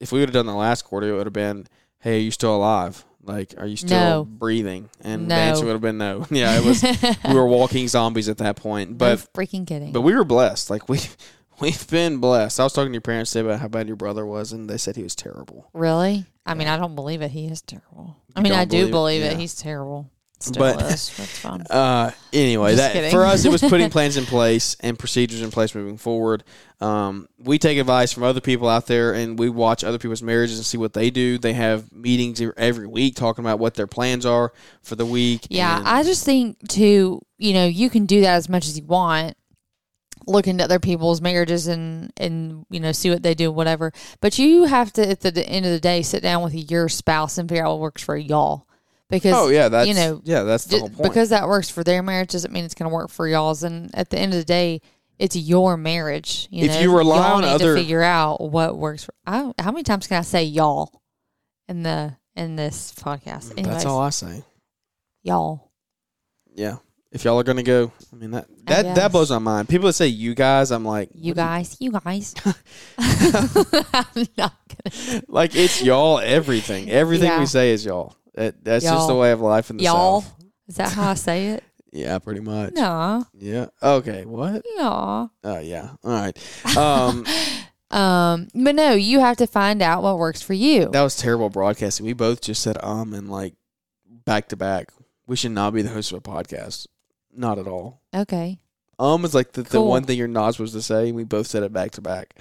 If 0.00 0.12
we 0.12 0.20
would 0.20 0.28
have 0.30 0.34
done 0.34 0.46
the 0.46 0.54
last 0.54 0.82
quarter, 0.82 1.08
it 1.10 1.16
would 1.16 1.26
have 1.26 1.32
been, 1.32 1.66
"Hey, 1.98 2.16
are 2.16 2.20
you 2.22 2.30
still 2.30 2.54
alive? 2.56 3.04
Like, 3.22 3.54
are 3.58 3.66
you 3.66 3.76
still 3.76 3.98
No. 3.98 4.24
breathing?" 4.24 4.88
And 5.02 5.28
No. 5.28 5.34
the 5.34 5.40
answer 5.40 5.64
would 5.66 5.72
have 5.72 5.80
been 5.82 5.98
no. 5.98 6.26
Yeah, 6.30 6.58
it 6.58 6.64
was. 6.64 6.82
we 7.28 7.34
were 7.34 7.46
walking 7.46 7.86
zombies 7.88 8.28
at 8.28 8.38
that 8.38 8.56
point, 8.56 8.96
but 8.96 9.18
freaking 9.34 9.66
kidding. 9.66 9.92
but 9.92 10.00
we 10.00 10.14
were 10.14 10.24
blessed. 10.24 10.70
Like 10.70 10.88
we 10.88 11.00
we've 11.60 11.86
been 11.88 12.16
blessed. 12.18 12.58
I 12.60 12.64
was 12.64 12.72
talking 12.72 12.90
to 12.92 12.94
your 12.94 13.02
parents 13.02 13.30
today 13.32 13.46
about 13.46 13.60
how 13.60 13.68
bad 13.68 13.88
your 13.88 13.96
brother 13.96 14.24
was, 14.24 14.52
and 14.52 14.70
they 14.70 14.78
said 14.78 14.96
he 14.96 15.02
was 15.02 15.14
terrible. 15.14 15.68
really? 15.74 16.24
I 16.46 16.54
mean, 16.54 16.66
I 16.68 16.78
don't 16.78 16.94
believe 16.94 17.20
it. 17.22 17.30
He 17.30 17.46
is 17.46 17.60
terrible. 17.62 18.16
I 18.34 18.40
mean, 18.40 18.52
don't 18.52 18.60
I 18.60 18.64
do 18.64 18.90
believe 18.90 19.22
it. 19.22 19.32
Yeah. 19.32 19.38
He's 19.38 19.54
terrible. 19.54 20.10
Still 20.40 20.60
But- 20.60 20.80
is. 20.92 21.14
That's 21.16 21.38
fine. 21.38 21.64
Uh, 21.70 22.10
anyway, 22.32 22.70
Just 22.70 22.78
that 22.82 22.92
kidding. 22.94 23.10
for 23.10 23.24
us, 23.26 23.44
it 23.44 23.52
was 23.52 23.60
putting 23.60 23.90
plans 23.96 24.16
in 24.16 24.24
place 24.24 24.74
and 24.80 24.98
procedures 24.98 25.42
in 25.42 25.50
place 25.50 25.74
moving 25.74 25.98
forward. 25.98 26.44
Um, 26.80 27.28
we 27.38 27.58
take 27.58 27.76
advice 27.76 28.10
from 28.10 28.22
other 28.22 28.40
people 28.40 28.66
out 28.68 28.86
there, 28.86 29.12
and 29.12 29.38
we 29.38 29.50
watch 29.50 29.84
other 29.84 29.98
people's 29.98 30.22
marriages 30.22 30.56
and 30.56 30.64
see 30.64 30.78
what 30.78 30.94
they 30.94 31.10
do. 31.10 31.36
They 31.36 31.52
have 31.52 31.92
meetings 31.92 32.40
every 32.56 32.86
week 32.86 33.16
talking 33.16 33.44
about 33.44 33.58
what 33.58 33.74
their 33.74 33.86
plans 33.86 34.24
are 34.24 34.52
for 34.82 34.96
the 34.96 35.04
week. 35.04 35.46
Yeah, 35.50 35.78
and- 35.78 35.86
I 35.86 36.02
just 36.02 36.24
think 36.24 36.56
too, 36.68 37.20
you 37.36 37.52
know, 37.52 37.66
you 37.66 37.90
can 37.90 38.06
do 38.06 38.22
that 38.22 38.34
as 38.36 38.48
much 38.48 38.66
as 38.66 38.78
you 38.78 38.84
want. 38.86 39.36
Look 40.26 40.46
into 40.46 40.64
other 40.64 40.78
people's 40.78 41.20
marriages 41.20 41.66
and 41.66 42.12
and 42.18 42.64
you 42.70 42.78
know 42.78 42.92
see 42.92 43.10
what 43.10 43.22
they 43.22 43.34
do, 43.34 43.50
whatever. 43.50 43.90
But 44.20 44.38
you 44.38 44.64
have 44.64 44.92
to 44.94 45.08
at 45.10 45.20
the, 45.20 45.30
the 45.30 45.46
end 45.48 45.64
of 45.66 45.72
the 45.72 45.80
day 45.80 46.02
sit 46.02 46.22
down 46.22 46.42
with 46.42 46.70
your 46.70 46.88
spouse 46.88 47.36
and 47.38 47.48
figure 47.48 47.64
out 47.66 47.72
what 47.72 47.80
works 47.80 48.02
for 48.02 48.16
y'all. 48.16 48.66
Because 49.10 49.34
oh 49.34 49.48
yeah, 49.48 49.68
that's 49.68 49.88
you 49.88 49.94
know 49.94 50.20
yeah, 50.24 50.44
that's 50.44 50.64
the 50.66 50.78
whole 50.78 50.88
point. 50.88 51.02
because 51.02 51.30
that 51.30 51.46
works 51.48 51.68
for 51.68 51.82
their 51.84 52.02
marriage 52.02 52.30
doesn't 52.30 52.52
mean 52.52 52.64
it's 52.64 52.74
going 52.74 52.88
to 52.88 52.94
work 52.94 53.10
for 53.10 53.26
y'all's. 53.28 53.62
And 53.64 53.92
at 53.94 54.08
the 54.10 54.18
end 54.18 54.32
of 54.32 54.38
the 54.38 54.44
day, 54.44 54.80
it's 55.18 55.34
your 55.36 55.76
marriage. 55.76 56.46
You 56.50 56.66
If 56.66 56.70
know? 56.72 56.80
you 56.80 56.96
rely 56.96 57.16
y'all 57.16 57.36
on 57.36 57.42
need 57.42 57.48
other- 57.48 57.74
to 57.74 57.80
figure 57.80 58.02
out 58.02 58.40
what 58.40 58.78
works. 58.78 59.04
For, 59.04 59.12
I, 59.26 59.52
how 59.58 59.72
many 59.72 59.82
times 59.82 60.06
can 60.06 60.18
I 60.18 60.22
say 60.22 60.44
y'all 60.44 61.02
in 61.68 61.82
the 61.82 62.16
in 62.36 62.54
this 62.56 62.92
podcast? 62.94 63.48
Mm, 63.48 63.58
Anyways, 63.58 63.66
that's 63.66 63.84
all 63.84 64.00
I 64.00 64.10
say. 64.10 64.44
y'all. 65.22 65.70
Yeah, 66.54 66.76
if 67.12 67.24
y'all 67.24 67.38
are 67.38 67.44
gonna 67.44 67.62
go, 67.62 67.92
I 68.12 68.16
mean 68.16 68.30
that 68.32 68.46
that 68.66 68.94
that 68.94 69.12
blows 69.12 69.30
my 69.30 69.38
mind. 69.38 69.68
People 69.68 69.86
that 69.88 69.92
say 69.94 70.06
you 70.06 70.34
guys, 70.34 70.70
I'm 70.70 70.84
like 70.84 71.10
You 71.14 71.34
guys, 71.34 71.76
you 71.80 71.90
guys. 71.92 72.34
I'm 72.98 74.26
not 74.38 74.54
gonna. 74.68 75.22
like 75.28 75.54
it's 75.54 75.82
y'all. 75.82 76.18
Everything, 76.20 76.90
everything 76.90 77.28
Yeah. 77.28 77.40
we 77.40 77.46
say 77.46 77.70
is 77.72 77.84
y'all. 77.84 78.14
That, 78.34 78.62
that's 78.64 78.84
just 78.84 79.06
the 79.08 79.12
Y'all. 79.12 79.20
way 79.20 79.32
of 79.32 79.40
life 79.40 79.70
in 79.70 79.76
the 79.78 79.84
Y'all. 79.84 80.20
South. 80.22 80.34
Is 80.68 80.76
that 80.76 80.92
how 80.92 81.10
I 81.10 81.14
say 81.14 81.48
it? 81.48 81.64
Yeah, 81.92 82.20
pretty 82.20 82.38
much. 82.38 82.74
No. 82.74 83.26
Yeah. 83.34 83.66
Okay. 83.82 84.24
What? 84.24 84.64
Yeah. 84.76 85.26
Oh 85.42 85.58
yeah. 85.60 85.90
All 86.04 86.10
right. 86.12 86.76
Um, 86.76 87.26
Um, 87.90 88.46
but 88.54 88.76
no, 88.76 88.92
you 88.92 89.18
have 89.18 89.38
to 89.38 89.48
find 89.48 89.82
out 89.82 90.04
what 90.04 90.16
works 90.16 90.40
for 90.40 90.52
you. 90.54 90.88
that 90.92 91.02
was 91.02 91.16
terrible 91.16 91.50
broadcasting. 91.50 92.06
We 92.06 92.12
both 92.12 92.40
just 92.42 92.62
said 92.62 92.78
um 92.84 93.12
and 93.14 93.28
like 93.28 93.54
back 94.24 94.48
to 94.50 94.56
back. 94.56 94.92
We 95.26 95.34
should 95.34 95.50
not 95.50 95.74
be 95.74 95.82
the 95.82 95.88
host 95.88 96.12
of 96.12 96.18
a 96.18 96.20
podcast. 96.20 96.86
Not 97.34 97.58
at 97.58 97.66
all. 97.66 98.00
Okay. 98.14 98.60
Um 99.00 99.24
is 99.24 99.34
like 99.34 99.52
the, 99.52 99.62
the 99.62 99.70
Cool. 99.70 99.88
one 99.88 100.04
thing 100.04 100.18
you're 100.18 100.28
not 100.28 100.52
supposed 100.52 100.74
to 100.74 100.82
say. 100.82 101.08
and 101.08 101.16
We 101.16 101.24
both 101.24 101.46
said 101.46 101.62
it 101.62 101.72
back 101.72 101.92
to 101.92 102.00
back. 102.00 102.34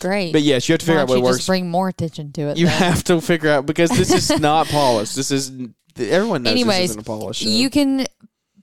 Great. 0.00 0.32
But 0.32 0.42
yes, 0.42 0.68
you 0.68 0.72
have 0.74 0.80
to 0.80 0.86
figure 0.86 1.00
out 1.00 1.08
what 1.08 1.16
you 1.18 1.22
works. 1.22 1.38
just 1.38 1.48
bring 1.48 1.70
more 1.70 1.88
attention 1.88 2.32
to 2.32 2.42
it? 2.48 2.56
you 2.58 2.66
then? 2.66 2.78
have 2.78 3.04
to 3.04 3.20
figure 3.20 3.50
out 3.50 3.66
because 3.66 3.90
this 3.90 4.12
is 4.12 4.38
not 4.40 4.66
polished. 4.66 5.14
This 5.16 5.30
is 5.30 5.52
everyone 5.98 6.42
knows 6.42 6.52
Anyways, 6.52 6.80
this 6.80 6.90
isn't 6.90 7.00
a 7.02 7.04
polished 7.04 7.42
show. 7.42 7.48
you 7.48 7.70
can 7.70 8.06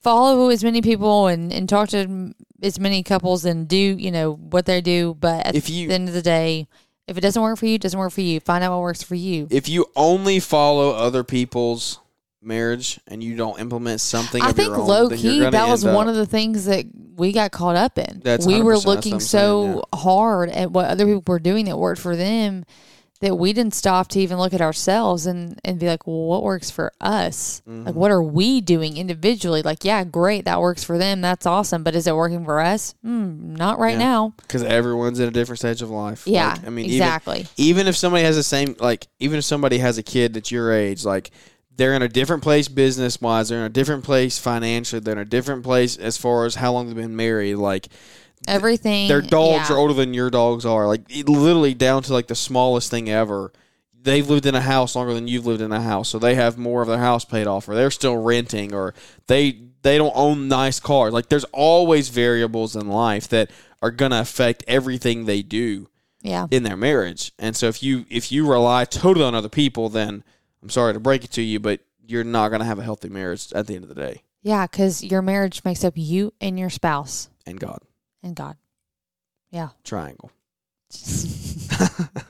follow 0.01 0.49
as 0.49 0.63
many 0.63 0.81
people 0.81 1.27
and, 1.27 1.51
and 1.53 1.67
talk 1.69 1.89
to 1.89 2.33
as 2.61 2.79
many 2.79 3.03
couples 3.03 3.45
and 3.45 3.67
do 3.67 3.77
you 3.77 4.11
know 4.11 4.33
what 4.33 4.65
they 4.65 4.81
do 4.81 5.15
but 5.19 5.45
at 5.45 5.55
If 5.55 5.69
you- 5.69 5.87
the 5.87 5.93
end 5.93 6.07
of 6.09 6.13
the 6.13 6.21
day 6.21 6.67
if 7.07 7.17
it 7.17 7.21
doesn't 7.21 7.41
work 7.41 7.57
for 7.57 7.65
you 7.65 7.75
it 7.75 7.81
doesn't 7.81 7.99
work 7.99 8.11
for 8.11 8.21
you 8.21 8.39
find 8.39 8.63
out 8.63 8.71
what 8.73 8.81
works 8.81 9.01
for 9.03 9.15
you 9.15 9.47
if 9.51 9.67
you 9.69 9.85
only 9.95 10.39
follow 10.39 10.91
other 10.91 11.23
people's 11.23 11.99
marriage 12.41 12.99
and 13.07 13.21
you 13.23 13.35
don't 13.35 13.59
implement 13.59 13.99
something 13.99 14.41
i 14.41 14.49
of 14.51 14.55
think 14.55 14.69
your 14.69 14.79
own, 14.79 14.87
low 14.87 15.09
key 15.09 15.39
that 15.41 15.67
was 15.67 15.83
one 15.83 16.07
up- 16.07 16.11
of 16.11 16.15
the 16.15 16.25
things 16.25 16.65
that 16.65 16.85
we 17.17 17.31
got 17.33 17.51
caught 17.51 17.75
up 17.75 17.97
in 17.97 18.21
That's 18.23 18.47
we 18.47 18.61
were 18.61 18.77
looking 18.77 19.19
so 19.19 19.65
saying, 19.65 19.81
hard 19.93 20.49
at 20.49 20.71
what 20.71 20.85
other 20.85 21.05
people 21.05 21.23
were 21.27 21.39
doing 21.39 21.65
that 21.65 21.77
worked 21.77 21.99
for 21.99 22.15
them 22.15 22.63
that 23.19 23.35
we 23.35 23.51
didn't 23.51 23.73
stop 23.73 24.07
to 24.07 24.19
even 24.21 24.37
look 24.37 24.53
at 24.53 24.61
ourselves 24.61 25.25
and, 25.25 25.59
and 25.65 25.77
be 25.77 25.85
like, 25.87 26.07
well, 26.07 26.23
what 26.27 26.41
works 26.41 26.71
for 26.71 26.93
us? 27.01 27.61
Mm-hmm. 27.67 27.87
Like, 27.87 27.95
what 27.95 28.11
are 28.11 28.23
we 28.23 28.61
doing 28.61 28.95
individually? 28.95 29.61
Like, 29.61 29.83
yeah, 29.83 30.05
great, 30.05 30.45
that 30.45 30.61
works 30.61 30.85
for 30.85 30.97
them. 30.97 31.19
That's 31.19 31.45
awesome. 31.45 31.83
But 31.83 31.95
is 31.95 32.07
it 32.07 32.15
working 32.15 32.45
for 32.45 32.61
us? 32.61 32.95
Hmm, 33.03 33.55
not 33.55 33.77
right 33.77 33.91
Yeah. 33.97 34.05
now. 34.05 34.33
because 34.37 34.63
everyone's 34.63 35.19
in 35.19 35.27
a 35.27 35.31
different 35.31 35.59
stage 35.59 35.81
of 35.81 35.89
life. 35.89 36.23
Yeah, 36.25 36.51
Like, 36.51 36.67
I 36.67 36.69
mean, 36.69 36.85
exactly. 36.85 37.39
Even, 37.57 37.81
even 37.81 37.87
if 37.87 37.97
somebody 37.97 38.23
has 38.23 38.37
the 38.37 38.43
same, 38.43 38.77
like, 38.79 39.07
even 39.19 39.37
if 39.39 39.43
somebody 39.43 39.79
has 39.79 39.97
a 39.97 40.03
kid 40.03 40.33
that's 40.33 40.49
your 40.49 40.71
age, 40.71 41.03
like, 41.03 41.31
they're 41.79 41.93
in 41.93 42.01
a 42.01 42.09
different 42.09 42.43
place 42.43 42.67
business 42.67 43.21
wise. 43.21 43.47
They're 43.47 43.59
in 43.59 43.65
a 43.65 43.69
different 43.69 44.03
place 44.03 44.37
financially. 44.37 44.99
They're 44.99 45.13
in 45.13 45.17
a 45.19 45.23
different 45.25 45.63
place 45.63 45.95
as 45.95 46.17
far 46.17 46.45
as 46.45 46.55
how 46.55 46.73
long 46.73 46.87
they've 46.87 46.95
been 46.95 47.15
married. 47.15 47.55
Like, 47.55 47.87
Everything. 48.49 49.07
their 49.07 49.21
dogs 49.21 49.69
yeah. 49.69 49.75
are 49.75 49.79
older 49.79 49.93
than 49.93 50.13
your 50.13 50.29
dogs 50.29 50.65
are. 50.65 50.87
Like, 50.87 51.03
it, 51.09 51.29
literally 51.29 51.73
down 51.73 52.03
to 52.03 52.13
like 52.13 52.27
the 52.27 52.35
smallest 52.35 52.91
thing 52.91 53.09
ever. 53.09 53.53
They've 54.01 54.29
lived 54.29 54.45
in 54.45 54.55
a 54.55 54.61
house 54.61 54.93
longer 54.93 55.13
than 55.13 55.29
you've 55.29 55.45
lived 55.45 55.61
in 55.61 55.71
a 55.71 55.81
house, 55.81 56.09
so 56.09 56.19
they 56.19 56.35
have 56.35 56.57
more 56.57 56.81
of 56.81 56.89
their 56.89 56.97
house 56.97 57.23
paid 57.23 57.47
off, 57.47 57.69
or 57.69 57.75
they're 57.75 57.91
still 57.91 58.17
renting, 58.17 58.73
or 58.73 58.93
they 59.27 59.61
they 59.81 59.97
don't 59.97 60.13
own 60.15 60.49
nice 60.49 60.81
cars. 60.81 61.13
Like, 61.13 61.29
there's 61.29 61.45
always 61.53 62.09
variables 62.09 62.75
in 62.75 62.89
life 62.89 63.29
that 63.29 63.49
are 63.81 63.91
gonna 63.91 64.19
affect 64.19 64.65
everything 64.67 65.23
they 65.25 65.41
do 65.41 65.87
Yeah. 66.21 66.47
in 66.51 66.63
their 66.63 66.75
marriage. 66.75 67.31
And 67.39 67.55
so 67.55 67.67
if 67.67 67.81
you 67.81 68.05
if 68.09 68.33
you 68.33 68.45
rely 68.45 68.83
totally 68.85 69.25
on 69.25 69.33
other 69.33 69.47
people, 69.47 69.87
then 69.87 70.25
I'm 70.61 70.69
sorry 70.69 70.93
to 70.93 70.99
break 70.99 71.23
it 71.23 71.31
to 71.31 71.41
you, 71.41 71.59
but 71.59 71.81
you're 72.05 72.23
not 72.23 72.49
going 72.49 72.59
to 72.59 72.65
have 72.65 72.79
a 72.79 72.83
healthy 72.83 73.09
marriage 73.09 73.51
at 73.53 73.67
the 73.67 73.75
end 73.75 73.83
of 73.83 73.89
the 73.89 73.95
day. 73.95 74.23
Yeah, 74.41 74.65
because 74.67 75.03
your 75.03 75.21
marriage 75.21 75.63
makes 75.65 75.83
up 75.83 75.93
you 75.95 76.33
and 76.41 76.57
your 76.57 76.69
spouse 76.69 77.29
And 77.45 77.59
God, 77.59 77.79
and 78.23 78.35
God. 78.35 78.57
Yeah. 79.51 79.69
triangle. 79.83 80.31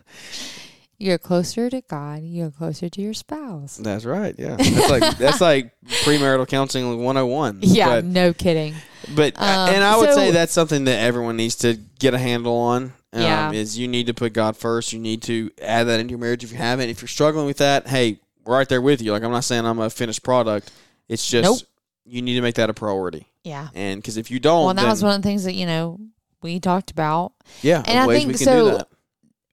You're 1.02 1.18
closer 1.18 1.70
to 1.70 1.80
God. 1.82 2.24
You're 2.24 2.52
closer 2.52 2.90
to 2.90 3.02
your 3.02 3.14
spouse. 3.14 3.78
That's 3.78 4.04
right. 4.04 4.36
Yeah, 4.38 4.58
that's 4.58 4.90
like 4.90 5.18
that's 5.18 5.40
like 5.42 5.72
premarital 6.04 6.46
counseling 6.48 7.02
101. 7.02 7.60
Yeah, 7.64 7.88
but, 7.88 8.06
no 8.06 8.34
kidding. 8.34 8.76
but 9.16 9.34
Um, 9.38 9.70
and 9.70 9.82
I 9.84 9.96
would 9.98 10.10
so- 10.10 10.16
say 10.16 10.32
that's 10.32 10.52
something 10.52 10.84
that 10.86 11.00
everyone 11.00 11.38
needs 11.38 11.56
to 11.58 11.76
get 12.00 12.14
a 12.14 12.18
handle 12.18 12.56
on. 12.58 12.92
Um, 13.12 13.22
Yeah. 13.22 13.52
is 13.52 13.78
you 13.78 13.88
need 13.88 14.08
to 14.08 14.14
put 14.14 14.34
God 14.34 14.56
first. 14.56 14.94
You 14.94 15.00
need 15.00 15.22
to 15.24 15.50
add 15.62 15.86
that 15.86 16.00
into 16.00 16.12
your 16.12 16.20
marriage 16.20 16.44
if 16.44 16.52
you 16.52 16.58
haven't. 16.58 16.90
If 16.90 17.02
you're 17.02 17.08
struggling 17.08 17.46
with 17.48 17.58
that, 17.58 17.88
hey, 17.88 18.20
we're 18.46 18.56
right 18.58 18.70
there 18.70 18.82
with 18.82 19.02
you. 19.02 19.12
Like 19.12 19.24
I'm 19.24 19.32
not 19.32 19.44
saying 19.44 19.66
I'm 19.66 19.80
a 19.80 19.90
finished 19.90 20.24
product. 20.24 20.72
It's 21.08 21.28
just 21.28 21.44
Nope. 21.44 21.60
you 22.06 22.22
need 22.22 22.36
to 22.36 22.42
make 22.42 22.56
that 22.56 22.70
a 22.70 22.74
priority. 22.74 23.26
Yeah. 23.44 23.70
And 23.74 24.00
because 24.02 24.18
if 24.18 24.30
you 24.30 24.40
don't, 24.40 24.66
Well, 24.66 24.74
that 24.76 24.82
then- 24.82 24.90
was 24.92 25.02
one 25.04 25.16
of 25.16 25.22
the 25.24 25.28
things 25.28 25.44
that, 25.46 25.56
you 25.56 25.66
know, 25.66 26.00
we 26.44 26.60
talked 26.60 26.92
about. 26.92 27.34
Yeah, 27.64 27.84
And 27.88 28.00
I 28.00 28.08
think 28.16 28.38
so- 28.38 28.84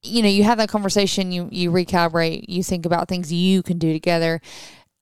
you 0.02 0.22
know, 0.22 0.28
you 0.28 0.44
have 0.44 0.58
that 0.58 0.68
conversation, 0.68 1.32
you 1.32 1.48
you 1.50 1.70
recalibrate, 1.72 2.44
you 2.48 2.62
think 2.62 2.84
about 2.86 3.08
things 3.08 3.32
you 3.32 3.62
can 3.62 3.78
do 3.78 3.92
together. 3.92 4.40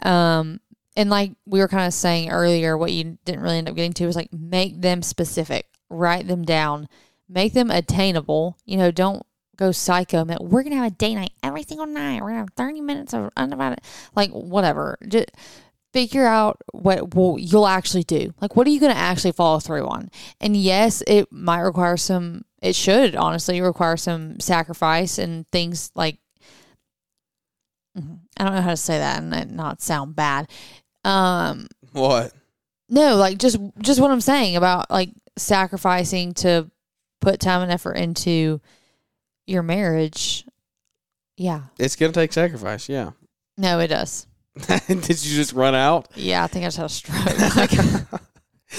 Um 0.01 0.61
and 0.97 1.11
like 1.11 1.33
we 1.45 1.59
were 1.59 1.69
kind 1.69 1.87
of 1.87 1.93
saying 1.93 2.31
earlier, 2.31 2.79
what 2.79 2.93
you 2.93 3.19
didn't 3.25 3.41
really 3.43 3.59
end 3.59 3.69
up 3.69 3.75
getting 3.75 3.93
to 3.95 4.05
is 4.05 4.15
like 4.17 4.33
make 4.33 4.81
them 4.81 5.03
specific, 5.03 5.67
write 5.91 6.29
them 6.29 6.45
down, 6.45 6.89
make 7.35 7.53
them 7.53 7.71
attainable. 7.71 8.57
You 8.65 8.79
know, 8.79 8.91
don't 8.91 9.25
go 9.57 9.73
psycho. 9.73 10.25
Man, 10.25 10.39
we're 10.41 10.63
gonna 10.63 10.77
have 10.77 10.87
a 10.93 10.95
date 10.95 11.17
night 11.17 11.33
every 11.43 11.65
single 11.65 11.87
night. 11.87 12.21
We're 12.23 12.29
gonna 12.29 12.41
have 12.41 12.55
thirty 12.57 12.81
minutes 12.81 13.13
of 13.13 13.31
undivided, 13.37 13.81
like 14.15 14.31
whatever. 14.31 14.97
Just 15.07 15.31
figure 15.93 16.27
out 16.27 16.57
what 16.73 17.15
well, 17.15 17.37
you'll 17.39 17.67
actually 17.67 18.05
do. 18.05 18.33
Like, 18.41 18.57
what 18.57 18.67
are 18.67 18.71
you 18.71 18.81
gonna 18.81 18.95
actually 18.95 19.33
follow 19.33 19.59
through 19.59 19.87
on? 19.87 20.11
And 20.41 20.57
yes, 20.57 21.03
it 21.07 21.31
might 21.31 21.61
require 21.61 21.97
some. 21.97 22.45
It 22.63 22.75
should 22.75 23.15
honestly 23.15 23.61
require 23.61 23.97
some 23.97 24.41
sacrifice 24.41 25.19
and 25.19 25.47
things 25.51 25.91
like. 25.95 26.19
I 27.97 28.45
don't 28.45 28.55
know 28.57 28.61
how 28.63 28.71
to 28.71 28.77
say 28.77 28.99
that 28.99 29.23
and 29.23 29.53
not 29.53 29.81
sound 29.81 30.17
bad. 30.17 30.51
Um, 31.05 31.69
What? 31.93 32.33
no, 32.89 33.15
like 33.15 33.39
just 33.39 33.57
just 33.79 34.01
what 34.01 34.11
I'm 34.11 34.21
saying 34.21 34.57
about 34.57 34.91
like 34.91 35.11
sacrificing 35.37 36.35
to 36.35 36.69
put 37.25 37.41
time 37.41 37.63
and 37.63 37.73
effort 37.73 37.95
into 37.95 38.61
your 39.47 39.63
marriage. 39.63 40.45
Yeah. 41.37 41.63
It's 41.79 41.97
gonna 41.97 42.13
take 42.13 42.33
sacrifice. 42.33 42.89
Yeah. 42.89 43.11
No, 43.57 43.81
it 43.81 43.89
does. 43.89 44.27
Did 44.87 45.25
you 45.25 45.37
just 45.37 45.53
run 45.53 45.75
out? 45.75 46.09
Yeah, 46.15 46.45
I 46.45 46.47
think 46.47 46.65
I 46.65 46.69
just 46.69 46.77
had 46.77 46.87
a 46.87 46.89
stroke. 46.89 47.57
Like, 47.57 48.21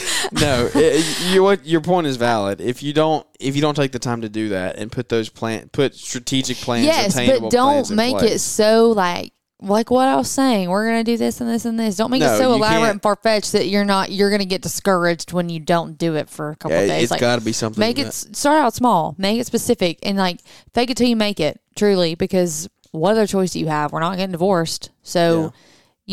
no, 0.34 0.70
it, 0.76 1.32
you, 1.32 1.42
what 1.42 1.66
your 1.66 1.80
point 1.80 2.08
is 2.08 2.18
valid. 2.18 2.60
If 2.60 2.84
you 2.84 2.92
don't, 2.92 3.26
if 3.40 3.56
you 3.56 3.62
don't 3.62 3.76
take 3.76 3.94
the 3.94 4.00
time 4.00 4.22
to 4.22 4.30
do 4.30 4.50
that 4.50 4.78
and 4.78 4.92
put 4.92 5.08
those 5.08 5.30
plan, 5.30 5.70
put 5.70 5.96
strategic 5.96 6.58
plans, 6.58 6.86
yes, 6.86 7.16
attainable 7.16 7.50
but 7.50 7.52
don't 7.52 7.92
make 7.92 8.22
it 8.22 8.40
so 8.40 8.92
like 8.92 9.32
like 9.65 9.89
what 9.91 10.08
I 10.08 10.15
was 10.15 10.30
saying. 10.30 10.69
We're 10.69 10.86
gonna 10.86 11.04
do 11.04 11.17
this 11.17 11.41
and 11.41 11.49
this 11.49 11.65
and 11.65 11.80
this. 11.80 11.95
Don't 11.97 12.12
make 12.12 12.21
No, 12.21 12.34
it 12.34 12.38
so 12.38 12.54
elaborate 12.54 12.80
can't. 12.80 12.91
and 12.91 13.01
far 13.01 13.15
fetched 13.15 13.51
that 13.54 13.67
you're 13.67 13.84
not 13.86 14.12
you're 14.12 14.30
gonna 14.30 14.45
get 14.45 14.62
discouraged 14.62 15.34
when 15.34 15.49
you 15.49 15.60
don't 15.60 15.97
do 15.97 16.15
it 16.15 16.30
for 16.30 16.51
a 16.51 16.56
couple 16.56 16.78
Yeah, 16.78 16.84
of 16.84 16.89
days. 16.89 17.04
it's 17.04 17.12
like 17.12 17.19
got 17.19 17.39
to 17.39 17.45
be 17.45 17.51
something. 17.51 17.80
make 17.80 17.97
it 17.99 18.13
start 18.13 18.58
out 18.60 18.73
small, 18.73 19.15
make 19.17 19.39
it 19.39 19.45
specific, 19.47 19.99
and 20.04 20.17
like 20.17 20.39
fake 20.73 20.89
it 20.91 20.97
till 20.97 21.08
you 21.08 21.15
make 21.15 21.39
it. 21.39 21.60
Truly, 21.75 22.15
because 22.15 22.69
what 22.91 23.12
other 23.12 23.28
choice 23.28 23.51
do 23.54 23.60
you 23.60 23.67
have? 23.67 23.91
We're 23.91 23.99
not 23.99 24.15
getting 24.17 24.32
divorced, 24.32 24.91
so 25.04 25.41
Yeah. 25.45 25.49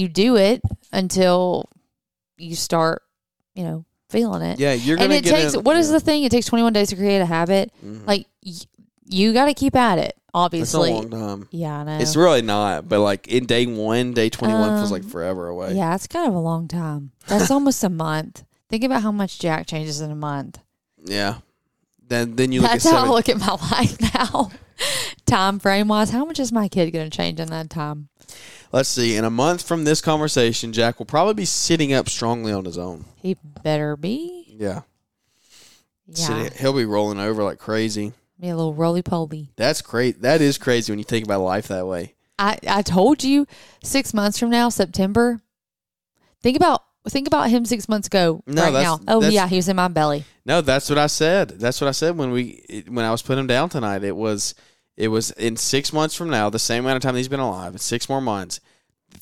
you 0.03 0.09
do 0.09 0.37
it 0.37 0.61
until 0.93 1.69
you 2.39 2.57
start, 2.57 3.03
you 3.55 3.63
know, 3.65 3.85
feeling 4.11 4.43
it. 4.43 4.59
Yeah, 4.59 4.73
you're 4.73 4.97
and 4.97 5.05
gonna 5.09 5.15
And 5.17 5.27
it 5.27 5.31
takes 5.31 5.57
what 5.57 5.77
is 5.77 5.87
yeah. 5.89 5.93
the 5.93 6.01
thing? 6.01 6.25
It 6.25 6.31
takes 6.33 6.47
21 6.47 6.73
days 6.73 6.89
to 6.89 6.97
create 6.97 7.21
a 7.21 7.27
habit. 7.27 7.71
Mhm. 7.87 8.07
Like 8.07 8.27
you 9.13 9.33
got 9.33 9.47
to 9.47 9.55
keep 9.55 9.77
at 9.77 9.99
it. 9.99 10.15
That's 10.17 10.17
a 10.35 10.39
Obviously, 10.39 10.91
long 10.93 11.11
time. 11.11 11.49
yeah, 11.51 11.81
I 11.81 11.85
know. 11.85 11.99
It's 11.99 12.17
really 12.17 12.41
not, 12.43 12.89
but 12.89 13.01
like 13.01 13.29
in 13.29 13.45
day 13.47 13.67
one, 13.67 14.15
day 14.15 14.31
twenty 14.31 14.55
one 14.55 14.79
feels 14.79 14.91
like 14.91 15.03
Um, 15.03 15.11
forever 15.11 15.49
away. 15.49 15.75
yeah, 15.75 15.95
it's 15.95 16.07
kind 16.07 16.27
of 16.27 16.35
a 16.35 16.39
long 16.41 16.69
time. 16.69 17.13
That's 17.27 17.51
almost 17.51 17.85
a 17.85 17.91
month. 17.91 18.45
Think 18.71 18.83
about 18.85 19.03
how 19.03 19.13
much 19.13 19.39
Jack 19.39 19.67
changes 19.67 20.01
in 20.01 20.11
a 20.11 20.15
month. 20.17 20.59
Yeah. 21.05 21.39
Then 22.09 22.37
then 22.37 22.51
you 22.53 22.63
look 22.63 22.71
That's 22.71 22.87
at 22.87 22.93
how 22.93 22.99
seven. 23.01 23.11
I 23.11 23.15
look 23.15 23.29
at 23.29 23.39
my 23.39 23.59
life 23.79 24.15
now. 24.15 24.51
time 25.27 25.59
frame 25.59 25.89
wise, 25.89 26.11
how 26.11 26.25
much 26.25 26.41
is 26.41 26.51
my 26.51 26.69
kid 26.69 26.91
going 26.93 27.11
to 27.11 27.15
change 27.17 27.39
in 27.39 27.49
that 27.49 27.69
time? 27.69 28.09
Let's 28.73 28.89
see. 28.89 29.17
In 29.17 29.25
a 29.27 29.31
month 29.31 29.63
from 29.69 29.85
this 29.85 30.01
conversation, 30.01 30.73
Jack 30.73 30.99
will 30.99 31.05
probably 31.07 31.35
be 31.35 31.45
sitting 31.45 31.93
up 31.93 32.09
strongly 32.09 32.53
on 32.55 32.65
his 32.65 32.79
own. 32.79 33.05
He 33.17 33.37
better 33.63 33.97
be. 33.99 34.47
Yeah. 34.59 34.81
Yeah, 36.07 36.15
Sitting- 36.27 36.59
he'll 36.59 36.73
be 36.73 36.87
rolling 36.87 37.21
over 37.21 37.43
like 37.45 37.59
crazy. 37.59 38.13
Be 38.43 38.49
a 38.49 38.57
little 38.57 38.75
roly 38.75 39.03
poly. 39.03 39.53
That's 39.57 39.81
great. 39.81 40.21
That 40.23 40.41
is 40.41 40.59
crazy 40.59 40.91
when 40.93 40.99
you 40.99 41.05
think 41.05 41.25
about 41.25 41.41
life 41.41 41.69
that 41.69 41.87
way. 41.87 42.15
I 42.39 42.59
I 42.67 42.83
told 42.83 43.23
you 43.23 43.47
six 43.85 44.13
months 44.13 44.39
from 44.39 44.51
now, 44.51 44.69
September. 44.69 45.41
Think 46.43 46.57
about 46.57 46.83
think 47.09 47.27
about 47.29 47.51
him 47.51 47.65
six 47.65 47.89
months 47.89 48.09
ago. 48.09 48.43
No, 48.47 48.63
right 48.65 48.71
that's- 48.73 49.01
now. 49.07 49.15
Oh 49.15 49.23
yeah, 49.29 49.47
he 49.47 49.57
was 49.57 49.69
in 49.69 49.77
my 49.77 49.89
belly. 49.89 50.25
No, 50.45 50.61
that's 50.61 50.89
what 50.91 50.99
I 50.99 51.07
said. 51.07 51.51
That's 51.61 51.81
what 51.81 51.87
I 51.89 51.93
said 51.93 52.17
when 52.19 52.33
we 52.33 52.65
it- 52.69 52.91
when 52.91 53.05
I 53.05 53.13
was 53.13 53.23
putting 53.23 53.41
him 53.41 53.47
down 53.47 53.69
tonight. 53.69 54.03
It 54.03 54.17
was 54.17 54.55
it 54.97 55.09
was 55.09 55.31
in 55.33 55.57
six 55.57 55.93
months 55.93 56.15
from 56.17 56.29
now, 56.29 56.51
the 56.51 56.59
same 56.59 56.85
amount 56.85 56.97
of 56.97 57.03
time 57.03 57.15
he's 57.15 57.29
been 57.29 57.41
alive, 57.41 57.75
it's 57.77 57.85
six 57.85 58.09
more 58.09 58.21
months. 58.21 58.59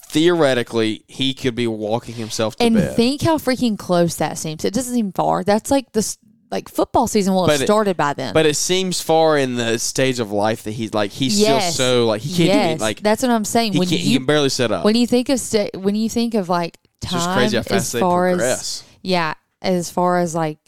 Theoretically, 0.08 1.04
he 1.08 1.34
could 1.34 1.54
be 1.54 1.66
walking 1.66 2.14
himself 2.14 2.56
to 2.56 2.64
And 2.64 2.74
bed. 2.76 2.96
think 2.96 3.22
how 3.22 3.36
freaking 3.38 3.78
close 3.78 4.16
that 4.16 4.38
seems. 4.38 4.64
It 4.64 4.72
doesn't 4.74 4.94
seem 4.94 5.12
far. 5.12 5.44
That's 5.44 5.70
like 5.70 5.92
this 5.92 6.16
like 6.50 6.68
football 6.68 7.06
season 7.06 7.32
will 7.34 7.46
have 7.46 7.56
But 7.58 7.62
it- 7.62 7.66
started 7.66 7.96
by 7.96 8.12
then. 8.14 8.34
but 8.34 8.44
it 8.46 8.56
seems 8.56 9.00
far 9.00 9.38
in 9.38 9.54
the 9.56 9.78
stage 9.78 10.18
of 10.20 10.32
life 10.32 10.64
that 10.64 10.72
he's 10.72 10.92
like 10.94 11.10
he's 11.12 11.40
yes, 11.40 11.74
still 11.74 12.02
so 12.02 12.06
like 12.06 12.22
he 12.22 12.34
can't 12.36 12.48
yes, 12.48 12.68
do 12.68 12.74
it. 12.74 12.80
Like 12.80 13.00
that's 13.00 13.22
what 13.22 13.30
I'm 13.30 13.44
saying. 13.44 13.74
he, 13.74 13.78
when 13.78 13.88
can't, 13.88 14.00
he 14.00 14.10
you 14.12 14.18
can 14.18 14.26
barely 14.26 14.48
set 14.48 14.70
up. 14.72 14.84
when 14.84 14.96
you 14.96 15.06
think 15.06 15.28
of 15.28 15.38
sta- 15.40 15.70
when 15.78 15.94
you 15.94 16.08
think 16.10 16.34
of 16.34 16.48
like 16.48 16.76
time 17.00 17.12
just 17.12 17.30
crazy 17.30 17.56
how 17.56 17.76
as 17.76 17.92
far 17.92 18.28
as 18.28 18.84
yeah, 19.02 19.34
as 19.62 19.90
far 19.90 20.18
as 20.18 20.34
like 20.34 20.58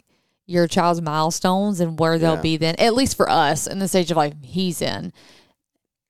your 0.45 0.67
child's 0.67 1.01
milestones 1.01 1.79
and 1.79 1.97
where 1.99 2.17
they'll 2.19 2.35
Yeah. 2.35 2.41
be 2.41 2.57
then, 2.57 2.75
at 2.77 2.93
least 2.93 3.15
for 3.15 3.29
us 3.29 3.65
in 3.67 3.79
the 3.79 3.87
stage 3.87 4.11
of 4.11 4.17
life 4.17 4.33
he's 4.41 4.81
in. 4.81 5.13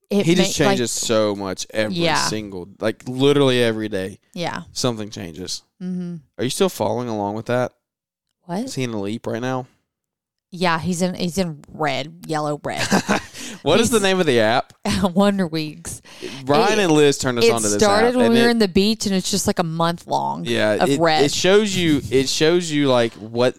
It 0.09 0.25
he 0.27 0.35
just 0.35 0.59
ma- 0.59 0.65
like, 0.65 0.71
changes 0.71 0.91
so 0.91 1.35
much 1.35 1.65
every 1.71 1.95
Yeah. 1.95 2.27
single 2.27 2.67
like 2.79 3.03
literally 3.07 3.63
every 3.63 3.89
day 3.89 4.19
yeah. 4.33 4.61
something 4.71 5.09
changes. 5.09 5.63
Mm-hmm. 5.81 6.17
Are 6.37 6.43
you 6.43 6.49
still 6.51 6.69
following 6.69 7.09
along 7.09 7.33
with 7.35 7.47
that? 7.47 7.71
What? 8.45 8.65
Is 8.65 8.75
he 8.75 8.83
in 8.83 8.91
a 8.91 8.99
leap 9.01 9.25
right 9.27 9.41
now? 9.41 9.67
Yeah, 10.51 10.79
he's 10.79 11.01
in 11.01 11.15
he's 11.15 11.37
in 11.37 11.63
red, 11.69 12.25
yellow, 12.27 12.59
red. 12.63 12.85
What 13.61 13.79
is 13.79 13.89
the 13.91 13.99
name 14.01 14.19
of 14.19 14.25
the 14.25 14.41
app? 14.41 14.73
Wonder 15.13 15.47
Weeks. 15.47 16.01
Brian 16.43 16.79
It- 16.79 16.83
and 16.83 16.91
Liz 16.91 17.17
turned 17.17 17.37
us 17.39 17.45
It 17.45 17.51
onto 17.51 17.63
this 17.63 17.75
It 17.75 17.79
started 17.79 18.15
when 18.15 18.31
we 18.33 18.39
were 18.41 18.47
it- 18.49 18.51
in 18.51 18.59
the 18.59 18.67
beach, 18.67 19.05
and 19.05 19.15
it's 19.15 19.31
just 19.31 19.47
like 19.47 19.59
a 19.59 19.63
month 19.63 20.05
long. 20.05 20.43
yeah, 20.43 20.83
of 20.83 20.89
it, 20.89 20.99
red. 20.99 21.23
it 21.23 21.31
shows 21.31 21.73
you 21.75 22.01
it 22.11 22.27
shows 22.27 22.69
you 22.69 22.89
like 22.89 23.13
what 23.13 23.55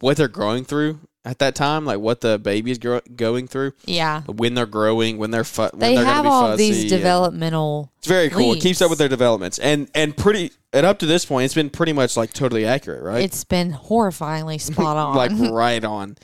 what 0.00 0.18
they're 0.18 0.28
growing 0.28 0.64
through 0.64 1.00
at 1.28 1.38
that 1.40 1.54
time, 1.54 1.84
like 1.84 1.98
what 1.98 2.20
the 2.22 2.38
baby 2.38 2.70
is 2.70 2.78
gro- 2.78 3.00
going 3.14 3.46
through 3.48 3.72
Yeah, 3.84 4.22
when 4.22 4.54
they're 4.54 4.64
growing, 4.66 5.18
when 5.18 5.30
they're 5.30 5.44
fu- 5.44 5.62
when 5.62 5.78
they 5.78 5.94
they're 5.96 6.04
have 6.04 6.24
be 6.24 6.28
all 6.28 6.56
these 6.56 6.88
developmental. 6.88 7.92
it's 7.98 8.06
very 8.06 8.30
cool. 8.30 8.54
It 8.54 8.60
keeps 8.60 8.80
up 8.80 8.88
with 8.90 8.98
their 8.98 9.08
developments, 9.08 9.58
and 9.58 9.90
and 9.94 10.16
pretty 10.16 10.52
and 10.72 10.86
up 10.86 10.98
to 11.00 11.06
this 11.06 11.24
point, 11.26 11.44
it's 11.44 11.54
been 11.54 11.70
pretty 11.70 11.92
much 11.92 12.16
like 12.16 12.32
totally 12.32 12.64
accurate, 12.64 13.02
right? 13.02 13.22
It's 13.22 13.44
been 13.44 13.72
horrifyingly 13.72 14.60
spot 14.72 14.96
on. 14.96 15.14
like 15.16 15.32
right 15.52 15.84
on. 15.84 16.16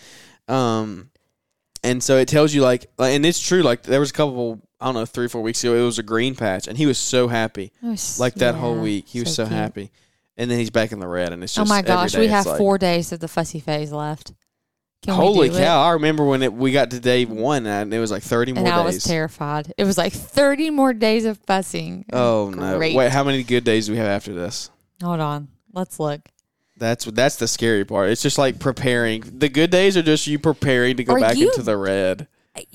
Um, 0.48 1.10
and 1.82 2.02
so 2.02 2.16
it 2.16 2.28
tells 2.28 2.54
you 2.54 2.62
like, 2.62 2.86
and 2.98 3.26
it's 3.26 3.40
true. 3.40 3.62
Like 3.62 3.82
there 3.82 4.00
was 4.00 4.10
a 4.10 4.14
couple, 4.14 4.60
I 4.80 4.86
don't 4.86 4.94
know, 4.94 5.04
three 5.06 5.26
or 5.26 5.28
four 5.28 5.42
weeks 5.42 5.62
ago, 5.64 5.74
it 5.74 5.82
was 5.84 5.98
a 5.98 6.02
green 6.02 6.34
patch, 6.34 6.66
and 6.66 6.78
he 6.78 6.86
was 6.86 6.98
so 6.98 7.28
happy. 7.28 7.72
Was- 7.82 8.18
Like 8.18 8.34
that 8.36 8.54
yeah, 8.54 8.60
whole 8.60 8.76
week, 8.78 9.06
he 9.08 9.20
was 9.20 9.34
so, 9.34 9.44
cute. 9.44 9.52
happy. 9.56 9.90
And 10.36 10.50
then 10.50 10.58
he's 10.58 10.70
back 10.70 10.90
in 10.92 10.98
the 10.98 11.06
red, 11.06 11.32
and 11.32 11.44
it's 11.44 11.54
just 11.54 11.70
Oh 11.70 11.72
my 11.72 11.80
gosh, 11.82 12.16
we 12.16 12.26
have 12.28 12.46
like- 12.46 12.58
four 12.58 12.76
days 12.78 13.12
of 13.12 13.20
the 13.20 13.28
fussy 13.28 13.60
phase 13.60 13.92
left. 13.92 14.32
Can 15.04 15.14
Holy 15.14 15.50
cow! 15.50 15.56
It? 15.56 15.88
I 15.88 15.90
remember 15.92 16.24
when 16.24 16.42
it, 16.42 16.52
we 16.52 16.72
got 16.72 16.90
to 16.92 17.00
day 17.00 17.24
one, 17.26 17.66
and 17.66 17.92
it 17.92 17.98
was 17.98 18.10
like 18.10 18.22
thirty 18.22 18.52
more 18.52 18.64
And 18.64 18.72
I 18.72 18.82
was 18.82 18.96
days. 18.96 19.04
terrified. 19.04 19.72
It 19.76 19.84
was 19.84 19.98
like 19.98 20.12
thirty 20.12 20.70
more 20.70 20.92
days 20.94 21.24
of 21.24 21.38
fussing. 21.38 22.06
oh 22.12 22.50
no! 22.56 22.76
Great. 22.78 22.96
Wait, 22.96 23.10
how 23.12 23.22
many 23.24 23.42
good 23.42 23.64
days 23.64 23.86
do 23.86 23.92
we 23.92 23.98
have 23.98 24.06
after 24.08 24.32
this? 24.32 24.70
Hold 25.02 25.20
on, 25.20 25.48
let's 25.72 26.00
look. 26.00 26.20
That's 26.76 27.04
that's 27.04 27.36
the 27.36 27.46
scary 27.46 27.84
part. 27.84 28.10
It's 28.10 28.22
just 28.22 28.38
like 28.38 28.58
preparing. 28.58 29.22
The 29.26 29.48
good 29.48 29.70
days 29.70 29.96
are 29.96 30.02
just 30.02 30.26
you 30.26 30.38
preparing 30.38 30.96
to 30.96 31.04
go 31.04 31.14
Are 31.14 31.20
back 31.20 31.36
you- 31.36 31.48
into 31.48 31.62
the 31.62 31.76
red. 31.76 32.26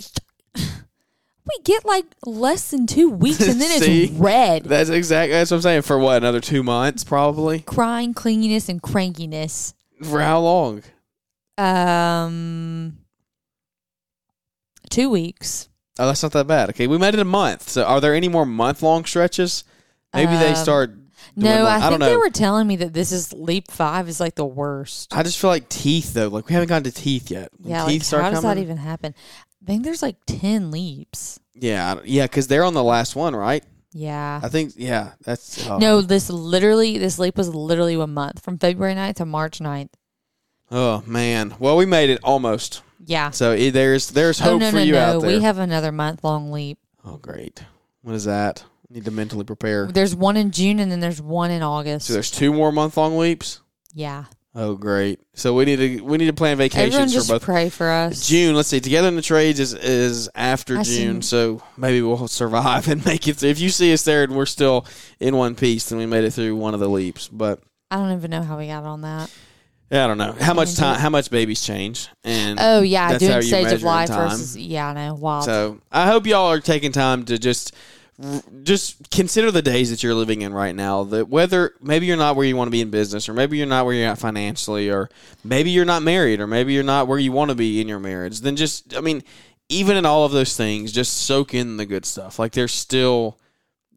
We 1.45 1.63
get 1.63 1.83
like 1.83 2.05
less 2.27 2.69
than 2.69 2.85
two 2.85 3.09
weeks, 3.09 3.41
and 3.41 3.59
then 3.59 3.79
See? 3.81 4.03
it's 4.03 4.13
red. 4.13 4.65
That's 4.65 4.89
exactly 4.91 5.31
that's 5.33 5.49
what 5.49 5.57
I'm 5.57 5.61
saying. 5.63 5.81
For 5.81 5.97
what 5.97 6.17
another 6.17 6.41
two 6.41 6.61
months, 6.61 7.03
probably. 7.03 7.61
Crying, 7.61 8.13
clinginess, 8.13 8.69
and 8.69 8.79
crankiness. 8.79 9.73
For 10.03 10.21
how 10.21 10.41
long? 10.41 10.83
Um, 11.59 12.97
two 14.89 15.09
weeks. 15.09 15.69
Oh, 15.97 16.07
that's 16.07 16.23
not 16.23 16.31
that 16.31 16.47
bad. 16.47 16.69
Okay, 16.69 16.87
we 16.87 16.97
made 16.97 17.13
it 17.13 17.19
a 17.19 17.25
month. 17.25 17.69
So, 17.69 17.83
are 17.83 17.99
there 17.99 18.15
any 18.15 18.29
more 18.29 18.45
month 18.45 18.81
long 18.81 19.03
stretches? 19.05 19.63
Maybe 20.13 20.35
they 20.37 20.49
Um, 20.51 20.55
start. 20.55 20.95
No. 21.35 21.65
I 21.65 21.75
I 21.75 21.79
don't 21.89 21.99
think 21.99 22.11
they 22.11 22.15
were 22.17 22.29
telling 22.29 22.67
me 22.67 22.77
that 22.77 22.93
this 22.93 23.11
is 23.11 23.33
leap 23.33 23.69
five 23.69 24.07
is 24.09 24.19
like 24.19 24.35
the 24.35 24.45
worst. 24.45 25.13
I 25.13 25.23
just 25.23 25.37
feel 25.37 25.49
like 25.49 25.67
teeth 25.69 26.13
though. 26.13 26.29
Like 26.29 26.47
we 26.47 26.53
haven't 26.53 26.69
gotten 26.69 26.83
to 26.85 26.91
teeth 26.91 27.29
yet. 27.29 27.49
When 27.57 27.71
Yeah, 27.71 27.85
teeth 27.85 28.01
like 28.01 28.03
start 28.03 28.23
how 28.23 28.29
does 28.31 28.41
coming. 28.41 28.55
that 28.55 28.61
even 28.61 28.77
happen? 28.77 29.13
I 29.61 29.65
think 29.65 29.83
there's 29.83 30.01
like 30.01 30.15
ten 30.25 30.71
leaps. 30.71 31.39
Yeah, 31.53 31.91
I 31.91 31.93
don't- 31.95 32.07
yeah, 32.07 32.23
because 32.25 32.47
they're 32.47 32.63
on 32.63 32.73
the 32.73 32.83
last 32.83 33.15
one, 33.15 33.35
right? 33.35 33.63
Yeah. 33.91 34.39
I 34.41 34.47
think. 34.49 34.73
Yeah, 34.77 35.11
that's. 35.23 35.67
Oh, 35.67 35.77
No, 35.77 36.01
this 36.01 36.29
literally 36.29 36.97
this 36.97 37.19
leap 37.19 37.35
was 37.37 37.49
literally 37.53 37.97
one 37.97 38.13
month 38.13 38.41
from 38.41 38.57
February 38.57 38.95
9th 38.95 39.15
to 39.17 39.25
March 39.25 39.59
9th. 39.59 39.89
Oh 40.71 41.03
man. 41.05 41.55
Well, 41.59 41.77
we 41.77 41.85
made 41.85 42.09
it 42.09 42.19
almost. 42.23 42.81
Yeah. 43.05 43.31
So 43.31 43.51
eh, 43.51 43.71
there's 43.71 44.09
there's 44.11 44.39
hope 44.39 44.53
oh 44.53 44.57
no 44.59 44.69
for 44.69 44.75
no 44.77 44.83
you 44.83 44.93
no! 44.93 44.99
out 44.99 45.21
there. 45.21 45.29
We 45.31 45.41
have 45.41 45.57
another 45.57 45.91
month 45.91 46.23
long 46.23 46.51
leap. 46.51 46.77
oh 47.05 47.17
great. 47.17 47.63
What 48.01 48.15
is 48.15 48.25
that? 48.25 48.63
Need 48.89 49.05
to 49.05 49.11
mentally 49.11 49.43
prepare. 49.43 49.87
There's 49.87 50.15
one 50.15 50.35
in 50.37 50.51
June 50.51 50.79
and 50.79 50.91
then 50.91 50.99
there's 50.99 51.21
one 51.21 51.51
in 51.51 51.61
August. 51.61 52.07
So 52.07 52.13
there's 52.13 52.31
two 52.31 52.51
more 52.53 52.71
month 52.71 52.97
long 52.97 53.17
leaps. 53.17 53.61
yeah. 53.93 54.25
Oh, 54.55 54.73
great! 54.73 55.19
So 55.35 55.53
we 55.53 55.63
need 55.65 55.75
to 55.75 56.01
we 56.01 56.17
need 56.17 56.25
to 56.25 56.33
plan 56.33 56.57
vacations 56.57 56.95
Everyone 56.95 57.07
for 57.09 57.13
just 57.13 57.29
both. 57.29 57.43
pray 57.43 57.69
for 57.69 57.87
us. 57.87 58.27
June. 58.27 58.55
Let's 58.55 58.67
see. 58.67 58.79
Together 58.79 59.07
in 59.07 59.15
the 59.15 59.21
trades 59.21 59.59
is 59.59 59.75
is 59.75 60.27
after 60.33 60.73
I 60.79 60.81
June, 60.83 60.85
seen- 60.85 61.21
so 61.21 61.61
maybe 61.77 62.01
we'll 62.01 62.27
survive 62.27 62.87
and 62.89 63.05
make 63.05 63.27
it. 63.27 63.35
Through. 63.37 63.49
If 63.51 63.59
you 63.59 63.69
see 63.69 63.93
us 63.93 64.01
there 64.01 64.23
and 64.23 64.35
we're 64.35 64.47
still 64.47 64.87
in 65.19 65.35
one 65.37 65.53
piece, 65.53 65.89
then 65.89 65.99
we 65.99 66.07
made 66.07 66.23
it 66.23 66.31
through 66.31 66.55
one 66.55 66.73
of 66.73 66.79
the 66.79 66.89
leaps. 66.89 67.27
But 67.27 67.61
I 67.91 67.97
don't 67.97 68.11
even 68.17 68.31
know 68.31 68.41
how 68.41 68.57
we 68.57 68.67
got 68.67 68.83
on 68.85 69.01
that. 69.01 69.31
Yeah, 69.91 70.03
I 70.03 70.07
don't 70.07 70.17
know 70.17 70.33
how 70.39 70.53
much 70.53 70.75
time, 70.75 70.99
how 70.99 71.09
much 71.09 71.29
babies 71.31 71.61
change, 71.61 72.07
and 72.23 72.59
Oh 72.61 72.81
yeah, 72.81 73.17
doing 73.17 73.41
stage 73.41 73.71
of 73.71 73.83
life 73.83 74.09
time. 74.09 74.29
versus 74.29 74.57
yeah, 74.57 74.89
I 74.89 74.93
know. 74.93 75.13
Wild. 75.15 75.45
So 75.45 75.79
I 75.91 76.07
hope 76.07 76.25
y'all 76.25 76.51
are 76.51 76.59
taking 76.59 76.91
time 76.91 77.25
to 77.25 77.37
just 77.39 77.73
just 78.63 79.09
consider 79.11 79.49
the 79.49 79.61
days 79.61 79.89
that 79.91 80.03
you're 80.03 80.13
living 80.13 80.41
in 80.41 80.53
right 80.53 80.75
now. 80.75 81.03
That 81.05 81.29
whether 81.29 81.73
maybe 81.81 82.05
you're 82.05 82.17
not 82.17 82.35
where 82.35 82.45
you 82.45 82.55
want 82.55 82.67
to 82.67 82.71
be 82.71 82.81
in 82.81 82.89
business, 82.89 83.29
or 83.29 83.33
maybe 83.33 83.57
you're 83.57 83.65
not 83.67 83.85
where 83.85 83.95
you're 83.95 84.09
at 84.09 84.17
financially, 84.19 84.89
or 84.89 85.09
maybe 85.43 85.69
you're 85.69 85.85
not 85.85 86.03
married, 86.03 86.39
or 86.41 86.47
maybe 86.47 86.73
you're 86.73 86.83
not 86.83 87.07
where 87.07 87.19
you 87.19 87.31
want 87.31 87.49
to 87.49 87.55
be 87.55 87.79
in 87.79 87.87
your 87.87 87.99
marriage. 87.99 88.41
Then 88.41 88.55
just 88.55 88.95
I 88.95 89.01
mean, 89.01 89.23
even 89.69 89.95
in 89.95 90.05
all 90.05 90.25
of 90.25 90.31
those 90.33 90.55
things, 90.57 90.91
just 90.91 91.13
soak 91.25 91.53
in 91.53 91.77
the 91.77 91.85
good 91.85 92.05
stuff. 92.05 92.39
Like 92.39 92.51
there's 92.51 92.73
still 92.73 93.37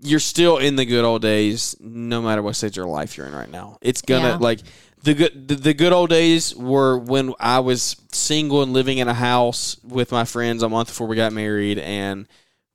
you're 0.01 0.21
still 0.21 0.59
in 0.59 0.77
the 0.77 0.85
good 0.85 1.05
old 1.05 1.23
days, 1.23 1.75
no 1.81 2.23
matter 2.23 2.43
what 2.43 2.55
stage 2.57 2.73
of 2.73 2.77
your 2.77 2.87
life 2.87 3.17
you're 3.17 3.27
in 3.27 3.35
right 3.35 3.51
now. 3.51 3.79
It's 3.81 4.03
gonna 4.03 4.29
Yeah. 4.31 4.37
like 4.37 4.61
the 5.03 5.15
good 5.15 5.49
the, 5.49 5.55
the 5.57 5.75
good 5.75 5.93
old 5.93 6.11
days 6.11 6.55
were 6.55 6.97
when 6.99 7.35
I 7.41 7.61
was 7.61 7.97
single 8.13 8.63
and 8.63 8.73
living 8.73 8.99
in 8.99 9.09
a 9.09 9.15
house 9.15 9.77
with 9.83 10.13
my 10.13 10.25
friends 10.25 10.63
a 10.63 10.69
month 10.69 10.89
before 10.89 11.07
we 11.07 11.17
got 11.17 11.33
married, 11.33 11.79
and 11.79 12.27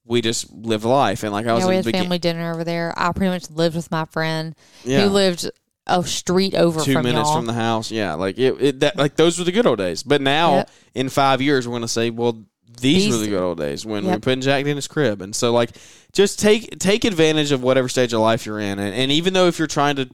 we 0.05 0.21
just 0.21 0.51
lived 0.51 0.83
life. 0.85 1.23
And 1.23 1.31
like 1.31 1.45
I 1.47 1.53
was 1.53 1.63
yeah, 1.63 1.69
we 1.69 1.75
had 1.77 1.85
family 1.85 2.19
dinner 2.19 2.51
over 2.51 2.63
there. 2.63 2.93
I 2.97 3.11
pretty 3.11 3.29
much 3.31 3.49
lived 3.49 3.75
with 3.75 3.89
my 3.91 4.05
friend 4.05 4.55
yeah, 4.83 5.03
who 5.03 5.09
lived 5.09 5.49
a 5.85 6.03
street 6.03 6.53
over 6.53 6.81
two 6.81 6.93
from 6.93 7.03
minutes 7.03 7.27
y'all. 7.29 7.37
from 7.37 7.45
the 7.45 7.53
house. 7.53 7.91
Yeah, 7.91 8.15
like 8.15 8.37
it, 8.37 8.61
it 8.61 8.79
that 8.81 8.97
like 8.97 9.15
those 9.15 9.39
were 9.39 9.45
the 9.45 9.51
good 9.53 9.65
old 9.65 9.77
days. 9.77 10.03
But 10.03 10.21
now 10.21 10.55
Yep. 10.55 10.69
in 10.95 11.09
five 11.09 11.41
years, 11.41 11.67
we're 11.67 11.75
gonna 11.75 11.87
say, 11.87 12.09
well, 12.09 12.43
these, 12.81 13.05
These- 13.05 13.11
were 13.13 13.17
the 13.19 13.29
good 13.29 13.41
old 13.41 13.57
days 13.57 13.85
when 13.85 14.03
we 14.03 14.11
Yep. 14.11 14.21
put 14.21 14.33
in 14.33 14.41
Jack 14.41 14.65
in 14.65 14.75
his 14.75 14.87
crib. 14.87 15.21
And 15.21 15.33
so 15.35 15.51
like 15.53 15.71
just 16.11 16.39
take 16.39 16.77
take 16.79 17.05
advantage 17.05 17.51
of 17.53 17.63
whatever 17.63 17.87
stage 17.87 18.11
of 18.13 18.19
life 18.19 18.45
you're 18.45 18.59
in. 18.59 18.79
And, 18.79 18.93
and 18.93 19.11
even 19.11 19.33
though 19.33 19.47
if 19.47 19.57
you're 19.59 19.67
trying 19.67 19.95
to 19.95 20.09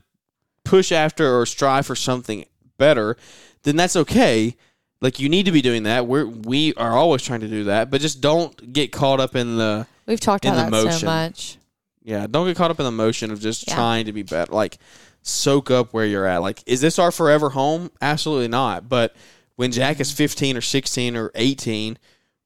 push 0.64 0.90
after 0.92 1.38
or 1.38 1.46
strive 1.46 1.86
for 1.86 1.94
something 1.96 2.44
better, 2.78 3.16
then 3.62 3.76
that's 3.76 3.96
okay. 3.96 4.56
Like 5.00 5.18
you 5.20 5.28
need 5.28 5.46
to 5.46 5.52
be 5.52 5.60
doing 5.62 5.82
that. 5.84 6.06
We're 6.06 6.26
we 6.26 6.72
are 6.74 6.92
always 6.92 7.22
trying 7.22 7.40
to 7.40 7.48
do 7.48 7.64
that, 7.64 7.90
but 7.90 8.00
just 8.00 8.20
don't 8.20 8.72
get 8.72 8.90
caught 8.92 9.20
up 9.20 9.36
in 9.36 9.56
the 9.56 9.86
We've 10.06 10.20
talked 10.20 10.44
about 10.44 10.56
the 10.56 10.62
that 10.64 10.70
motion. 10.70 10.98
so 11.00 11.06
much. 11.06 11.58
yeah, 12.02 12.26
don't 12.26 12.46
get 12.46 12.56
caught 12.56 12.70
up 12.70 12.78
in 12.80 12.84
the 12.84 12.90
motion 12.92 13.30
of 13.30 13.40
just 13.40 13.66
Yeah. 13.68 13.74
trying 13.74 14.06
to 14.06 14.12
be 14.12 14.22
better. 14.22 14.52
Like, 14.52 14.78
soak 15.22 15.70
up 15.70 15.92
where 15.94 16.04
you're 16.04 16.26
at. 16.26 16.38
Like, 16.42 16.62
is 16.66 16.80
this 16.82 16.98
our 16.98 17.10
forever 17.10 17.50
home? 17.50 17.90
Absolutely 18.02 18.48
not. 18.48 18.88
But 18.88 19.14
when 19.56 19.72
Jack 19.72 20.00
is 20.00 20.12
15 20.12 20.56
or 20.56 20.60
16 20.60 21.16
or 21.16 21.30
18, 21.34 21.96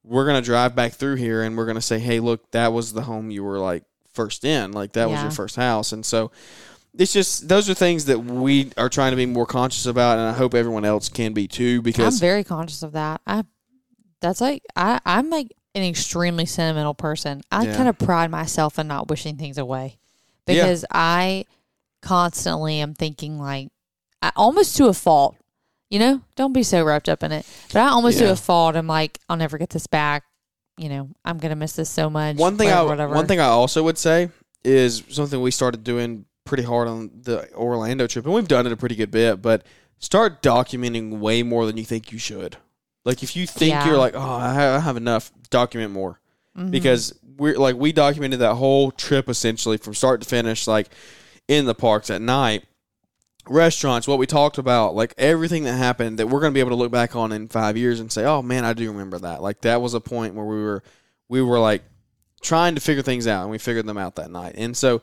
we're 0.05 0.25
going 0.25 0.41
to 0.41 0.45
drive 0.45 0.75
back 0.75 0.93
through 0.93 1.15
here 1.15 1.43
and 1.43 1.57
we're 1.57 1.65
going 1.65 1.75
to 1.75 1.81
say, 1.81 1.99
hey, 1.99 2.19
look, 2.21 2.49
that 2.51 2.71
was 2.71 2.93
the 2.93 3.01
home 3.01 3.31
you 3.31 3.43
were 3.43 3.59
like 3.59 3.83
first 4.13 4.45
in. 4.45 4.71
Like, 4.71 4.93
that 4.93 5.09
was 5.09 5.21
your 5.21 5.31
first 5.31 5.55
house. 5.57 5.91
And 5.91 6.05
so 6.05 6.31
it's 6.99 7.13
just, 7.13 7.47
those 7.47 7.67
are 7.69 7.73
things 7.73 8.05
that 8.05 8.19
we 8.19 8.71
are 8.77 8.89
trying 8.89 9.11
to 9.11 9.15
be 9.17 9.25
more 9.25 9.45
conscious 9.47 9.85
about. 9.87 10.19
And 10.19 10.27
I 10.27 10.33
hope 10.33 10.53
everyone 10.53 10.85
else 10.85 11.09
can 11.09 11.33
be 11.33 11.47
too 11.47 11.81
Because 11.81 12.15
I'm 12.15 12.19
very 12.19 12.43
conscious 12.43 12.83
of 12.83 12.91
that. 12.91 13.21
I 13.25 13.43
that's 14.21 14.41
like 14.41 14.61
I 14.75 14.99
I'm 15.05 15.29
like 15.29 15.53
an 15.75 15.83
extremely 15.83 16.45
sentimental 16.45 16.93
person. 16.93 17.41
I 17.51 17.63
Yeah. 17.65 17.75
kind 17.77 17.87
of 17.89 17.97
pride 17.97 18.29
myself 18.29 18.77
in 18.77 18.87
not 18.87 19.07
wishing 19.07 19.37
things 19.37 19.57
away 19.57 19.97
Yeah. 20.45 20.55
because 20.65 20.83
I 20.91 21.45
constantly 22.01 22.79
am 22.79 22.93
thinking 22.93 23.39
like 23.39 23.69
I 24.21 24.31
almost 24.35 24.75
to 24.77 24.87
a 24.87 24.93
fault. 24.93 25.37
You 25.89 25.97
know, 25.99 26.21
don't 26.35 26.53
be 26.53 26.61
so 26.63 26.83
wrapped 26.83 27.09
up 27.09 27.23
in 27.23 27.31
it. 27.31 27.45
But 27.73 27.79
I 27.81 27.87
almost 27.87 28.19
Yeah. 28.19 28.27
to 28.27 28.33
a 28.33 28.35
fault. 28.35 28.75
I'm 28.75 28.87
like, 28.87 29.17
I'll 29.29 29.37
never 29.37 29.57
get 29.57 29.69
this 29.71 29.87
back. 29.87 30.23
You 30.77 30.89
know, 30.89 31.09
I'm 31.25 31.37
gonna 31.37 31.55
miss 31.55 31.73
this 31.73 31.89
so 31.89 32.09
much. 32.09 32.35
one 32.37 32.57
thing 32.57 32.69
I 32.69 32.81
whatever. 32.83 33.15
one 33.15 33.27
thing 33.27 33.39
I 33.39 33.45
also 33.47 33.83
would 33.83 33.97
say 33.97 34.29
is 34.63 35.03
something 35.09 35.41
we 35.41 35.51
started 35.51 35.83
doing 35.83 36.25
pretty 36.49 36.63
hard 36.63 36.87
on 36.87 37.11
the 37.21 37.49
Orlando 37.53 38.07
trip, 38.07 38.25
and 38.25 38.33
we've 38.33 38.47
done 38.47 38.65
it 38.65 38.73
a 38.73 38.77
pretty 38.77 38.95
good 38.95 39.11
bit. 39.11 39.41
But 39.41 39.63
start 39.99 40.41
documenting 40.41 41.19
way 41.19 41.43
more 41.43 41.65
than 41.65 41.77
you 41.77 41.85
think 41.85 42.11
you 42.11 42.17
should. 42.17 42.57
Like 43.05 43.21
if 43.23 43.35
you 43.35 43.45
think 43.47 43.71
Yeah. 43.71 43.87
you're 43.87 43.97
like, 43.97 44.15
oh, 44.15 44.19
I 44.19 44.53
have 44.79 44.97
enough, 44.97 45.31
document 45.49 45.91
more 45.91 46.19
Mhm. 46.57 46.71
because 46.71 47.13
we're 47.37 47.57
like 47.57 47.75
we 47.75 47.91
documented 47.91 48.39
that 48.39 48.55
whole 48.55 48.91
trip 48.91 49.29
essentially 49.29 49.77
from 49.77 49.93
start 49.93 50.21
to 50.21 50.27
finish, 50.27 50.67
like 50.67 50.89
in 51.47 51.65
the 51.65 51.75
parks 51.75 52.09
at 52.09 52.21
night. 52.21 52.63
Restaurants, 53.47 54.07
what 54.07 54.19
we 54.19 54.27
talked 54.27 54.57
about, 54.59 54.93
like 54.95 55.13
everything 55.17 55.63
that 55.63 55.73
happened 55.73 56.19
that 56.19 56.27
we're 56.27 56.39
going 56.39 56.51
to 56.51 56.53
be 56.53 56.59
able 56.59 56.69
to 56.71 56.75
look 56.75 56.91
back 56.91 57.15
on 57.15 57.31
in 57.31 57.47
five 57.47 57.77
years 57.77 57.99
and 57.99 58.11
say, 58.11 58.23
"Oh 58.25 58.41
man, 58.43 58.63
I 58.65 58.73
do 58.73 58.91
remember 58.91 59.17
that." 59.19 59.41
Like 59.41 59.61
that 59.61 59.81
was 59.81 59.93
a 59.95 59.99
point 59.99 60.35
where 60.35 60.45
we 60.45 60.61
were, 60.61 60.83
we 61.29 61.41
were 61.41 61.59
like 61.59 61.83
trying 62.41 62.75
to 62.75 62.81
figure 62.81 63.01
things 63.01 63.25
out, 63.27 63.41
and 63.43 63.49
we 63.51 63.57
figured 63.57 63.87
them 63.87 63.97
out 63.97 64.15
that 64.17 64.29
night. 64.29 64.53
And 64.55 64.77
so, 64.77 65.01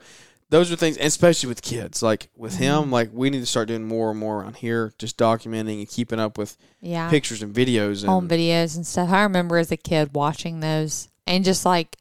those 0.49 0.71
are 0.71 0.75
things, 0.75 0.97
especially 0.99 1.49
with 1.49 1.61
kids, 1.61 2.01
like 2.01 2.29
with 2.35 2.53
mm-hmm. 2.53 2.63
him, 2.63 2.91
like 2.91 3.09
we 3.11 3.29
need 3.29 3.41
to 3.41 3.45
start 3.45 3.67
doing 3.67 3.83
more 3.83 4.11
and 4.11 4.19
more 4.19 4.41
around 4.41 4.57
here, 4.57 4.93
just 4.97 5.17
documenting 5.17 5.79
and 5.79 5.89
keeping 5.89 6.19
up 6.19 6.37
with 6.37 6.57
yeah, 6.79 7.09
pictures 7.09 7.41
and 7.41 7.53
videos. 7.53 8.01
And, 8.01 8.09
home 8.09 8.29
videos 8.29 8.75
and 8.75 8.85
stuff. 8.85 9.09
I 9.09 9.23
remember 9.23 9.57
as 9.57 9.71
a 9.71 9.77
kid 9.77 10.13
watching 10.13 10.59
those 10.61 11.09
and 11.25 11.43
just 11.43 11.65
like 11.65 11.97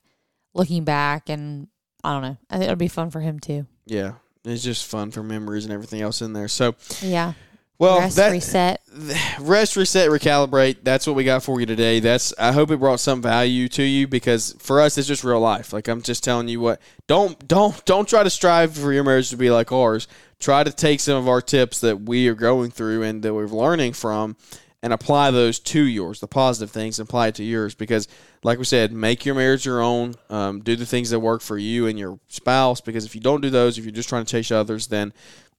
looking 0.55 0.85
back 0.85 1.29
and 1.29 1.69
I 2.05 2.13
don't 2.13 2.23
know. 2.23 2.37
I 2.49 2.55
think 2.55 2.65
it'll 2.65 2.77
be 2.77 2.89
fun 2.89 3.11
for 3.11 3.21
him 3.21 3.41
too. 3.41 3.67
Yeah, 3.85 4.13
it's 4.45 4.63
just 4.63 4.87
fun 4.87 5.11
for 5.11 5.23
memories 5.23 5.65
and 5.65 5.73
everything 5.75 6.01
else 6.01 6.23
in 6.23 6.33
there. 6.33 6.49
So, 6.49 6.77
Yeah. 7.03 7.33
Well, 7.79 8.01
Rest, 8.01 8.17
that 8.17 8.31
reset. 8.31 8.81
rest, 9.41 9.77
reset, 9.77 10.09
recalibrate. 10.11 10.79
That's 10.83 11.07
what 11.07 11.15
we 11.17 11.25
got 11.25 11.43
for 11.43 11.61
you 11.61 11.67
today. 11.67 12.01
That's 12.01 12.33
I 12.39 12.53
hope 12.53 12.71
it 12.71 12.79
brought 12.79 13.01
some 13.01 13.21
value 13.21 13.69
to 13.71 13.83
you 13.83 14.07
because 14.09 14.57
for 14.59 14.81
us 14.81 14.97
it's 14.97 15.09
just 15.09 15.25
real 15.25 15.41
life. 15.41 15.73
Like 15.73 15.89
I'm 15.89 16.03
just 16.03 16.25
telling 16.25 16.49
you 16.49 16.61
what. 16.61 16.81
Don't 17.07 17.47
don't 17.47 17.85
don't 17.85 18.09
try 18.09 18.23
to 18.23 18.31
strive 18.31 18.77
for 18.77 18.93
your 18.93 19.05
marriage 19.05 19.31
to 19.31 19.37
be 19.37 19.51
like 19.51 19.73
ours. 19.73 20.09
Try 20.39 20.65
to 20.65 20.73
take 20.73 21.01
some 21.01 21.17
of 21.17 21.29
our 21.29 21.41
tips 21.41 21.81
that 21.81 22.03
we 22.03 22.29
are 22.29 22.35
going 22.35 22.71
through 22.71 23.03
and 23.03 23.23
that 23.23 23.35
we're 23.35 23.47
learning 23.47 23.95
from 23.95 24.37
and 24.83 24.93
apply 24.93 25.31
those 25.31 25.59
to 25.59 25.83
yours, 25.83 26.21
the 26.21 26.29
positive 26.29 26.71
things, 26.71 27.01
apply 27.01 27.29
it 27.29 27.35
to 27.35 27.43
yours. 27.43 27.75
Because, 27.75 28.07
like 28.45 28.59
we 28.59 28.65
said, 28.65 28.93
make 28.93 29.25
your 29.25 29.35
marriage 29.35 29.67
your 29.67 29.81
own. 29.81 30.15
Um, 30.31 30.61
do 30.61 30.77
the 30.77 30.87
things 30.87 31.11
that 31.11 31.19
work 31.19 31.43
for 31.43 31.59
you 31.59 31.87
and 31.87 31.99
your 31.99 32.21
spouse. 32.29 32.81
Because 32.81 33.05
if 33.05 33.15
you 33.15 33.21
don't 33.21 33.41
do 33.41 33.51
those, 33.51 33.79
if 33.79 33.85
you're 33.85 33.91
just 33.91 34.09
trying 34.09 34.25
to 34.25 34.31
chase 34.31 34.53
others, 34.53 34.87
then 34.87 35.13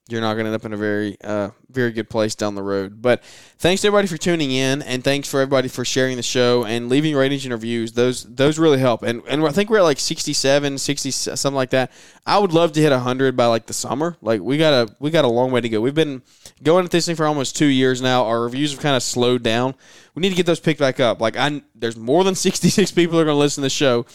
you're 0.10 0.22
not 0.22 0.34
going 0.34 0.46
to 0.46 0.52
end 0.52 0.56
up 0.56 0.66
in 0.66 0.74
a 0.74 0.78
very, 0.78 1.18
uh, 1.24 1.50
very 1.70 1.92
good 1.92 2.10
place 2.10 2.36
down 2.36 2.56
the 2.56 2.64
road. 2.64 3.02
But 3.02 3.24
thanks 3.58 3.82
to 3.82 3.88
everybody 3.88 4.08
for 4.08 4.18
tuning 4.18 4.52
in, 4.52 4.82
and 4.82 5.04
thanks 5.04 5.30
for 5.30 5.42
everybody 5.42 5.68
for 5.68 5.84
sharing 5.84 6.16
the 6.16 6.24
show 6.24 6.66
and 6.66 6.90
leaving 6.90 7.16
ratings 7.16 7.46
and 7.46 7.54
reviews. 7.54 7.92
Those 7.92 8.24
those 8.24 8.58
really 8.58 8.80
help. 8.80 9.04
And 9.04 9.22
and 9.28 9.46
I 9.46 9.52
think 9.52 9.70
we're 9.70 9.80
at 9.80 9.84
like 9.84 10.00
67, 10.00 10.78
60, 10.78 11.12
something 11.12 11.56
like 11.56 11.72
that. 11.72 11.92
I 12.26 12.38
would 12.38 12.54
love 12.54 12.72
to 12.74 12.82
hit 12.82 12.92
100 12.92 13.36
by 13.36 13.48
like 13.48 13.66
the 13.66 13.74
summer. 13.74 14.18
Like 14.22 14.42
we 14.42 14.58
got 14.58 14.74
a 14.74 14.96
we 15.00 15.12
got 15.12 15.26
a 15.26 15.30
long 15.30 15.52
way 15.52 15.62
to 15.62 15.70
go. 15.70 15.82
We've 15.82 15.94
been 15.94 16.22
going 16.64 16.86
at 16.86 16.92
this 16.92 17.06
thing 17.06 17.16
for 17.16 17.26
almost 17.26 17.56
two 17.56 17.68
years 17.68 18.02
now. 18.02 18.26
Our 18.26 18.42
reviews 18.44 18.72
have 18.72 18.82
kind 18.82 18.96
of 18.96 19.04
slowed 19.04 19.44
down. 19.44 19.76
We 20.16 20.22
need 20.22 20.30
to 20.30 20.36
get 20.36 20.48
those 20.48 20.60
picked 20.60 20.80
back 20.80 21.00
up. 21.00 21.22
Like 21.22 21.38
I, 21.38 21.62
there's 21.76 21.98
more 21.98 22.24
than 22.24 22.34
66 22.48 22.92
people 22.92 23.20
are 23.20 23.26
going 23.26 23.36
to 23.36 23.40
listen 23.40 23.62
to 23.62 23.66
the 23.66 23.70
show, 23.70 24.06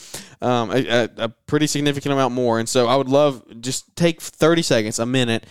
um, 0.40 0.70
a, 0.72 1.08
a 1.16 1.28
pretty 1.28 1.66
significant 1.68 2.12
amount 2.12 2.34
more. 2.34 2.58
And 2.58 2.68
so 2.68 2.88
I 2.88 2.96
would 2.96 3.08
love 3.08 3.44
just 3.60 3.94
take 3.94 4.20
30 4.20 4.62
seconds, 4.62 4.98
a 4.98 5.06
minute, 5.06 5.46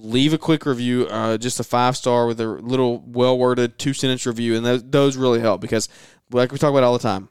leave 0.00 0.32
a 0.32 0.38
quick 0.38 0.66
review, 0.66 1.06
uh, 1.06 1.38
just 1.38 1.60
a 1.60 1.64
five 1.64 1.96
star 1.96 2.26
with 2.26 2.40
a 2.40 2.46
little 2.46 3.02
well 3.06 3.38
worded 3.38 3.78
two 3.78 3.92
sentence 3.92 4.26
review, 4.26 4.56
and 4.56 4.64
those, 4.64 4.82
those 4.84 5.16
really 5.16 5.40
help 5.40 5.60
because, 5.60 5.88
like 6.30 6.52
we 6.52 6.58
talk 6.58 6.70
about 6.70 6.82
all 6.82 6.92
the 6.92 6.98
time, 6.98 7.28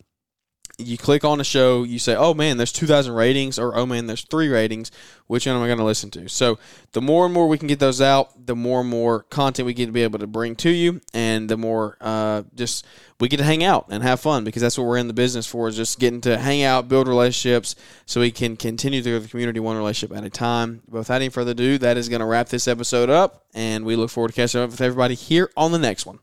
you 0.80 0.96
click 0.96 1.26
on 1.26 1.40
a 1.40 1.44
show, 1.44 1.84
you 1.84 1.98
say, 1.98 2.16
"Oh 2.16 2.36
man, 2.36 2.58
there's 2.58 2.72
2,000 2.72 3.12
ratings," 3.14 3.58
or 3.58 3.76
"Oh 3.76 3.88
man, 3.88 4.06
there's 4.06 4.22
three 4.22 4.48
ratings." 4.48 4.92
Which 5.26 5.48
one 5.48 5.56
am 5.56 5.64
I 5.64 5.66
going 5.66 5.80
to 5.80 5.84
listen 5.84 6.12
to? 6.12 6.30
So 6.30 6.60
the 6.92 7.02
more 7.02 7.26
and 7.26 7.34
more 7.34 7.48
we 7.48 7.58
can 7.58 7.68
get 7.68 7.80
those 7.80 8.00
out, 8.00 8.46
the 8.46 8.56
more 8.56 8.82
and 8.82 8.90
more 8.90 9.24
content 9.24 9.66
we 9.66 9.74
get 9.74 9.88
to 9.88 9.92
be 9.92 10.04
able 10.04 10.20
to 10.20 10.28
bring 10.28 10.56
to 10.58 10.70
you, 10.70 11.02
and 11.16 11.50
the 11.50 11.58
more 11.58 11.98
uh, 12.00 12.44
just 12.54 12.86
we 13.20 13.28
get 13.28 13.38
to 13.38 13.44
hang 13.44 13.64
out 13.64 13.88
and 13.90 14.04
have 14.04 14.20
fun 14.20 14.44
because 14.44 14.62
that's 14.62 14.78
what 14.78 14.86
we're 14.86 14.98
in 14.98 15.08
the 15.08 15.14
business 15.14 15.48
for 15.48 15.68
is 15.68 15.76
just 15.76 16.00
getting 16.00 16.22
to 16.22 16.38
hang 16.38 16.62
out, 16.62 16.88
build 16.88 17.08
relationships, 17.08 17.76
so 18.06 18.22
we 18.22 18.30
can 18.30 18.56
continue 18.56 19.02
through 19.02 19.20
the 19.20 19.28
community 19.28 19.60
one 19.60 19.78
relationship 19.78 20.16
at 20.16 20.24
a 20.24 20.30
time. 20.30 20.84
But 20.88 21.00
without 21.00 21.16
any 21.16 21.30
further 21.30 21.52
ado, 21.52 21.80
that 21.80 21.98
is 21.98 22.08
going 22.08 22.22
to 22.22 22.28
wrap 22.28 22.50
this 22.50 22.68
episode 22.68 23.10
up, 23.10 23.46
and 23.56 23.84
we 23.84 23.96
look 23.96 24.12
forward 24.12 24.30
to 24.30 24.36
catching 24.36 24.62
up 24.62 24.70
with 24.70 24.82
everybody 24.82 25.16
here 25.16 25.50
on 25.58 25.72
the 25.72 25.80
next 25.80 26.06
one. 26.06 26.20